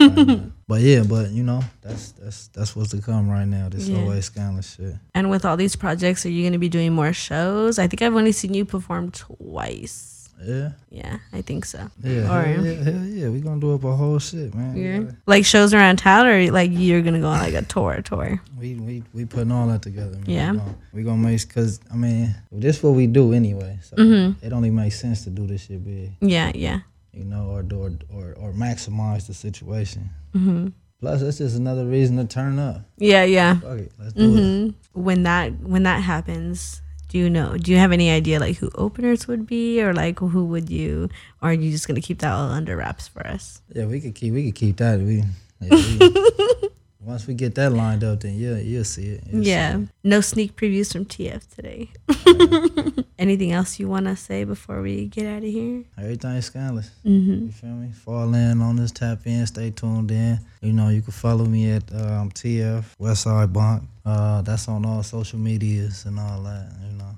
Right 0.00 0.26
now. 0.26 0.40
But 0.72 0.80
yeah, 0.80 1.02
but 1.06 1.28
you 1.30 1.42
know 1.42 1.60
that's 1.82 2.12
that's 2.12 2.48
that's 2.48 2.74
what's 2.74 2.90
to 2.92 3.02
come 3.02 3.28
right 3.28 3.46
now. 3.46 3.68
This 3.68 3.88
Yeah. 3.88 3.98
always 4.00 4.24
scandalous 4.24 4.74
shit. 4.76 4.94
And 5.14 5.28
with 5.28 5.44
all 5.44 5.56
these 5.58 5.76
projects, 5.76 6.24
are 6.24 6.30
you 6.30 6.42
going 6.42 6.54
to 6.54 6.58
be 6.58 6.70
doing 6.70 6.94
more 6.94 7.12
shows? 7.12 7.78
I 7.78 7.88
think 7.88 8.00
I've 8.00 8.14
only 8.16 8.32
seen 8.32 8.54
you 8.54 8.64
perform 8.64 9.10
twice. 9.10 10.11
Yeah, 10.44 10.70
Yeah, 10.90 11.18
I 11.32 11.40
think 11.42 11.64
so. 11.64 11.88
yeah, 12.02 12.30
Or- 12.34 12.42
hell 12.42 12.64
yeah, 12.66 12.82
hell 12.82 13.04
yeah. 13.04 13.28
We 13.28 13.40
gonna 13.40 13.60
do 13.60 13.74
up 13.74 13.84
a 13.84 13.94
whole 13.96 14.18
shit, 14.18 14.54
man. 14.54 14.76
Yeah. 14.76 15.10
Like 15.26 15.44
shows 15.44 15.72
around 15.72 15.96
town, 15.98 16.26
or 16.26 16.50
like 16.50 16.70
you're 16.72 17.02
gonna 17.02 17.20
go 17.20 17.28
on 17.28 17.38
like 17.40 17.54
a 17.54 17.62
tour, 17.62 18.02
tour. 18.02 18.40
We 18.58 18.74
we 18.74 19.02
we 19.14 19.24
putting 19.24 19.52
all 19.52 19.66
that 19.68 19.82
together. 19.82 20.16
Man. 20.18 20.24
Yeah. 20.26 20.52
we 20.52 20.58
gonna, 20.58 20.74
we 20.94 21.02
gonna 21.04 21.22
make 21.28 21.46
because 21.46 21.80
I 21.92 21.96
mean 21.96 22.34
this 22.50 22.78
is 22.78 22.82
what 22.82 22.94
we 22.94 23.06
do 23.06 23.32
anyway. 23.32 23.78
So 23.82 23.96
Mhm. 23.96 24.36
it 24.42 24.52
only 24.52 24.70
makes 24.70 24.98
sense 25.00 25.24
to 25.24 25.30
do 25.30 25.46
this 25.46 25.62
shit 25.66 25.84
big, 25.84 26.10
Yeah, 26.20 26.50
yeah. 26.54 26.80
you 27.12 27.24
know, 27.24 27.46
or 27.50 27.62
do 27.62 27.76
or 27.80 27.92
or, 28.12 28.34
or 28.38 28.52
maximize 28.52 29.26
the 29.26 29.34
situation. 29.34 30.10
Mm-hmm. 30.34 30.68
Plus, 31.00 31.20
that's 31.20 31.38
just 31.38 31.56
another 31.56 31.84
reason 31.84 32.16
to 32.18 32.24
turn 32.24 32.60
up. 32.60 32.82
Yeah, 32.96 33.24
yeah. 33.24 33.58
Fuck 33.58 33.78
it, 33.78 33.92
let's 33.98 34.12
do 34.12 34.22
it. 34.22 34.72
hmm 34.94 35.00
When 35.00 35.24
that 35.24 35.58
when 35.60 35.82
that 35.84 36.00
happens, 36.02 36.80
do 37.12 37.18
you 37.18 37.28
know? 37.28 37.58
Do 37.58 37.70
you 37.70 37.76
have 37.76 37.92
any 37.92 38.10
idea 38.10 38.40
like 38.40 38.56
who 38.56 38.70
openers 38.74 39.28
would 39.28 39.46
be, 39.46 39.82
or 39.82 39.92
like 39.92 40.18
who 40.20 40.46
would 40.46 40.70
you, 40.70 41.10
or 41.42 41.50
are 41.50 41.52
you 41.52 41.70
just 41.70 41.86
gonna 41.86 42.00
keep 42.00 42.20
that 42.20 42.32
all 42.32 42.48
under 42.48 42.74
wraps 42.74 43.06
for 43.06 43.26
us? 43.26 43.60
Yeah, 43.74 43.84
we 43.84 44.00
could 44.00 44.14
keep 44.14 44.32
we 44.32 44.46
could 44.46 44.54
keep 44.54 44.78
that. 44.78 44.98
We 44.98 45.22
yeah, 45.60 45.76
we, 45.76 46.68
Once 47.04 47.26
we 47.26 47.34
get 47.34 47.54
that 47.56 47.72
lined 47.72 48.04
up, 48.04 48.20
then 48.20 48.34
yeah, 48.38 48.56
you'll 48.58 48.84
see 48.84 49.06
it. 49.06 49.24
You'll 49.30 49.42
see 49.42 49.50
Yeah. 49.50 49.78
it. 49.78 49.88
No 50.04 50.20
sneak 50.20 50.54
previews 50.56 50.92
from 50.92 51.04
TF 51.04 51.42
today. 51.54 51.90
Anything 53.18 53.52
else 53.52 53.78
you 53.80 53.88
want 53.88 54.06
to 54.06 54.14
say 54.16 54.44
before 54.44 54.82
we 54.82 55.06
get 55.06 55.26
out 55.26 55.38
of 55.38 55.48
here? 55.50 55.82
Everything's 55.98 56.46
scandalous. 56.46 56.90
Mm-hmm. 57.04 57.46
You 57.46 57.52
feel 57.52 57.70
me? 57.70 57.90
Fall 57.92 58.32
in 58.34 58.60
on 58.62 58.76
this 58.76 58.92
tap 58.92 59.26
in, 59.26 59.44
stay 59.46 59.70
tuned 59.70 60.10
in. 60.10 60.38
You 60.60 60.72
know, 60.72 60.88
you 60.90 61.02
can 61.02 61.12
follow 61.12 61.44
me 61.44 61.72
at 61.72 61.92
um, 61.92 62.30
TF 62.30 62.84
Westside 63.00 63.52
Bunk. 63.52 63.82
Uh, 64.04 64.42
that's 64.42 64.68
on 64.68 64.84
all 64.86 65.02
social 65.02 65.38
medias 65.38 66.04
and 66.06 66.18
all 66.20 66.42
that. 66.42 66.68
You 66.88 66.98
know, 66.98 67.10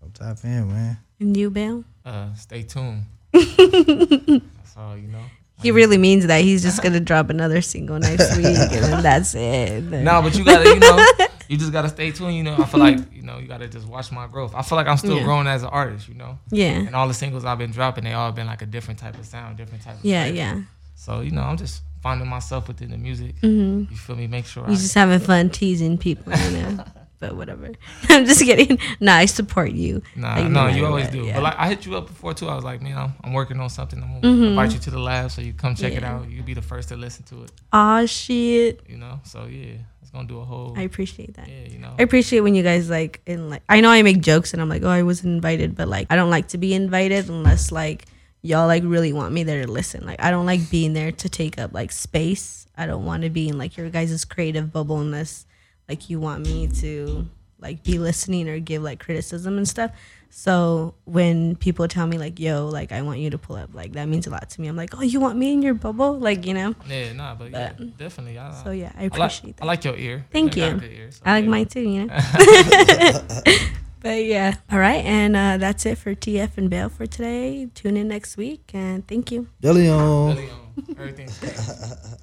so 0.00 0.10
tap 0.14 0.38
in, 0.44 0.68
man. 0.68 0.96
And 1.20 1.36
you, 1.36 1.50
Bale? 1.50 1.84
Uh, 2.04 2.34
stay 2.34 2.62
tuned. 2.64 3.04
That's 3.32 4.76
all 4.76 4.96
you 4.96 5.08
know. 5.08 5.22
He 5.62 5.70
really 5.70 5.98
means 5.98 6.26
that. 6.26 6.42
He's 6.42 6.62
just 6.62 6.82
gonna 6.82 7.00
drop 7.00 7.30
another 7.30 7.60
single 7.62 7.98
next 7.98 8.36
week, 8.36 8.46
and 8.46 8.70
then 8.84 9.02
that's 9.02 9.34
it. 9.34 9.82
No, 9.84 10.20
but 10.22 10.36
you 10.36 10.44
gotta, 10.44 10.68
you 10.68 10.78
know, 10.80 11.06
you 11.48 11.56
just 11.56 11.72
gotta 11.72 11.88
stay 11.88 12.10
tuned. 12.10 12.34
You 12.36 12.42
know, 12.42 12.56
I 12.58 12.64
feel 12.66 12.80
like, 12.80 12.98
you 13.14 13.22
know, 13.22 13.38
you 13.38 13.46
gotta 13.46 13.68
just 13.68 13.86
watch 13.86 14.10
my 14.12 14.26
growth. 14.26 14.54
I 14.54 14.62
feel 14.62 14.76
like 14.76 14.86
I'm 14.86 14.96
still 14.98 15.16
Yeah. 15.18 15.24
growing 15.24 15.46
as 15.46 15.62
an 15.62 15.68
artist. 15.70 16.08
You 16.08 16.14
know, 16.14 16.38
Yeah, 16.50 16.72
and 16.72 16.94
all 16.96 17.08
the 17.08 17.14
singles 17.14 17.44
I've 17.44 17.58
been 17.58 17.70
dropping, 17.72 18.04
they 18.04 18.12
all 18.12 18.32
been 18.32 18.46
like 18.46 18.62
a 18.62 18.66
different 18.66 18.98
type 19.00 19.18
of 19.18 19.24
sound, 19.26 19.56
different 19.56 19.84
type 19.84 19.94
of 19.98 20.04
yeah, 20.04 20.24
flavor. 20.24 20.36
yeah. 20.36 20.60
So 20.96 21.20
you 21.20 21.30
know, 21.30 21.42
I'm 21.42 21.56
just 21.56 21.82
finding 22.02 22.28
myself 22.28 22.66
within 22.68 22.90
the 22.90 22.98
music. 22.98 23.36
hmm 23.40 23.84
You 23.90 23.96
feel 23.96 24.16
me? 24.16 24.26
Make 24.26 24.46
sure 24.46 24.64
I 24.66 24.70
He's 24.70 24.82
just 24.82 24.94
having 24.94 25.20
fun 25.20 25.50
teasing 25.50 25.98
people, 25.98 26.32
you 26.36 26.50
know. 26.58 26.84
but 27.22 27.36
whatever. 27.36 27.70
I'm 28.10 28.26
just 28.26 28.42
kidding. 28.42 28.78
Nah, 29.00 29.14
I 29.14 29.26
support 29.26 29.70
you. 29.72 30.02
Nah, 30.16 30.34
Like, 30.36 30.50
no 30.50 30.66
no, 30.68 30.74
you 30.76 30.84
always 30.84 31.04
what, 31.06 31.12
do. 31.12 31.24
yeah. 31.24 31.34
But 31.36 31.42
like, 31.44 31.58
I 31.58 31.68
hit 31.68 31.86
you 31.86 31.96
up 31.96 32.06
before 32.08 32.34
too. 32.34 32.48
I 32.48 32.54
was 32.54 32.64
like, 32.64 32.82
man, 32.82 32.98
I'm, 32.98 33.12
I'm 33.24 33.32
working 33.32 33.58
on 33.60 33.70
something. 33.70 34.02
I'm 34.02 34.20
gonna 34.20 34.34
Mhm. 34.34 34.48
invite 34.50 34.72
you 34.74 34.80
to 34.80 34.90
the 34.90 34.98
lab 34.98 35.30
so 35.30 35.40
you 35.40 35.52
come 35.54 35.74
check 35.74 35.92
it 35.94 36.04
out. 36.04 36.28
You'll 36.30 36.44
be 36.44 36.54
the 36.62 36.68
first 36.72 36.88
to 36.90 36.96
listen 36.96 37.22
to 37.30 37.44
it. 37.44 37.52
Aw, 37.72 38.04
shit. 38.06 38.80
You 38.88 38.98
know, 38.98 39.20
so 39.24 39.46
yeah, 39.46 39.76
it's 40.02 40.10
gonna 40.10 40.28
do 40.28 40.40
a 40.40 40.44
whole. 40.44 40.74
I 40.76 40.82
appreciate 40.82 41.34
that. 41.38 41.48
yeah, 41.48 41.68
you 41.72 41.78
know. 41.78 41.94
I 41.98 42.02
appreciate 42.02 42.40
when 42.40 42.54
you 42.54 42.62
guys 42.62 42.90
like 42.90 43.22
in 43.26 43.48
like 43.48 43.62
I 43.68 43.80
know 43.80 43.90
I 43.90 44.02
make 44.02 44.20
jokes 44.20 44.52
and 44.52 44.60
I'm 44.60 44.68
like, 44.68 44.82
oh, 44.82 44.90
I 44.90 45.02
wasn't 45.02 45.34
invited, 45.38 45.76
but 45.76 45.86
like 45.88 46.06
I 46.10 46.16
don't 46.16 46.30
like 46.36 46.48
to 46.48 46.58
be 46.58 46.74
invited 46.74 47.28
unless 47.30 47.70
like 47.72 48.06
y'all 48.42 48.66
like 48.66 48.82
really 48.84 49.12
want 49.12 49.32
me 49.32 49.44
there 49.44 49.64
to 49.64 49.70
listen. 49.70 50.04
Like 50.04 50.20
I 50.20 50.30
don't 50.32 50.46
like 50.46 50.68
being 50.70 50.92
there 50.92 51.12
to 51.12 51.28
take 51.28 51.58
up 51.62 51.72
like 51.72 51.92
space. 51.92 52.66
I 52.76 52.86
don't 52.86 53.04
want 53.04 53.22
to 53.22 53.30
be 53.30 53.48
in 53.48 53.58
like 53.58 53.76
your 53.76 53.90
guys' 53.90 54.24
creative 54.24 54.72
bubble 54.72 54.98
unless 55.00 55.44
like 55.88 56.08
you 56.10 56.20
want 56.20 56.46
me 56.46 56.68
to 56.68 57.26
like 57.58 57.82
be 57.84 57.98
listening 57.98 58.48
or 58.48 58.58
give 58.58 58.82
like 58.82 58.98
criticism 59.00 59.56
and 59.56 59.68
stuff. 59.68 59.92
So 60.34 60.94
when 61.04 61.56
people 61.56 61.86
tell 61.88 62.06
me 62.06 62.16
like, 62.16 62.40
yo, 62.40 62.66
like 62.66 62.90
I 62.90 63.02
want 63.02 63.18
you 63.20 63.28
to 63.30 63.38
pull 63.38 63.56
up, 63.56 63.74
like 63.74 63.92
that 63.92 64.08
means 64.08 64.26
a 64.26 64.30
lot 64.30 64.48
to 64.48 64.60
me. 64.62 64.66
I'm 64.66 64.76
like, 64.76 64.96
oh, 64.96 65.02
you 65.02 65.20
want 65.20 65.36
me 65.38 65.52
in 65.52 65.60
your 65.60 65.74
bubble, 65.74 66.18
like 66.18 66.46
you 66.46 66.54
know. 66.54 66.74
yeah, 66.88 67.12
nah, 67.12 67.34
but 67.34 67.50
yeah, 67.50 67.72
definitely. 67.98 68.38
I, 68.38 68.50
So 68.64 68.70
yeah, 68.70 68.92
I 68.96 69.00
I 69.00 69.02
like, 69.02 69.12
appreciate 69.12 69.58
I 69.60 69.66
like 69.66 69.84
your 69.84 69.94
ear. 69.96 70.24
Thank 70.32 70.56
got 70.56 70.82
you. 70.82 70.88
ear, 70.88 71.10
so 71.10 71.20
I 71.24 71.32
like 71.34 71.44
yeah. 71.44 71.50
mine 71.50 71.66
too, 71.66 71.80
you 71.82 72.06
know. 72.06 72.16
but 74.00 74.24
yeah, 74.24 74.54
all 74.70 74.78
right, 74.78 75.04
and 75.04 75.36
uh, 75.36 75.58
that's 75.58 75.84
it 75.84 75.98
for 75.98 76.14
TF 76.14 76.56
and 76.56 76.70
Bale 76.70 76.88
for 76.88 77.06
today. 77.06 77.68
Tune 77.74 77.98
in 77.98 78.08
next 78.08 78.38
week, 78.38 78.70
and 78.72 79.06
thank 79.06 79.30
you. 79.30 79.48
Billy 79.60 79.90
on. 79.90 80.34
Really, 80.34 80.48
um, 80.48 80.96
everything's 80.98 81.38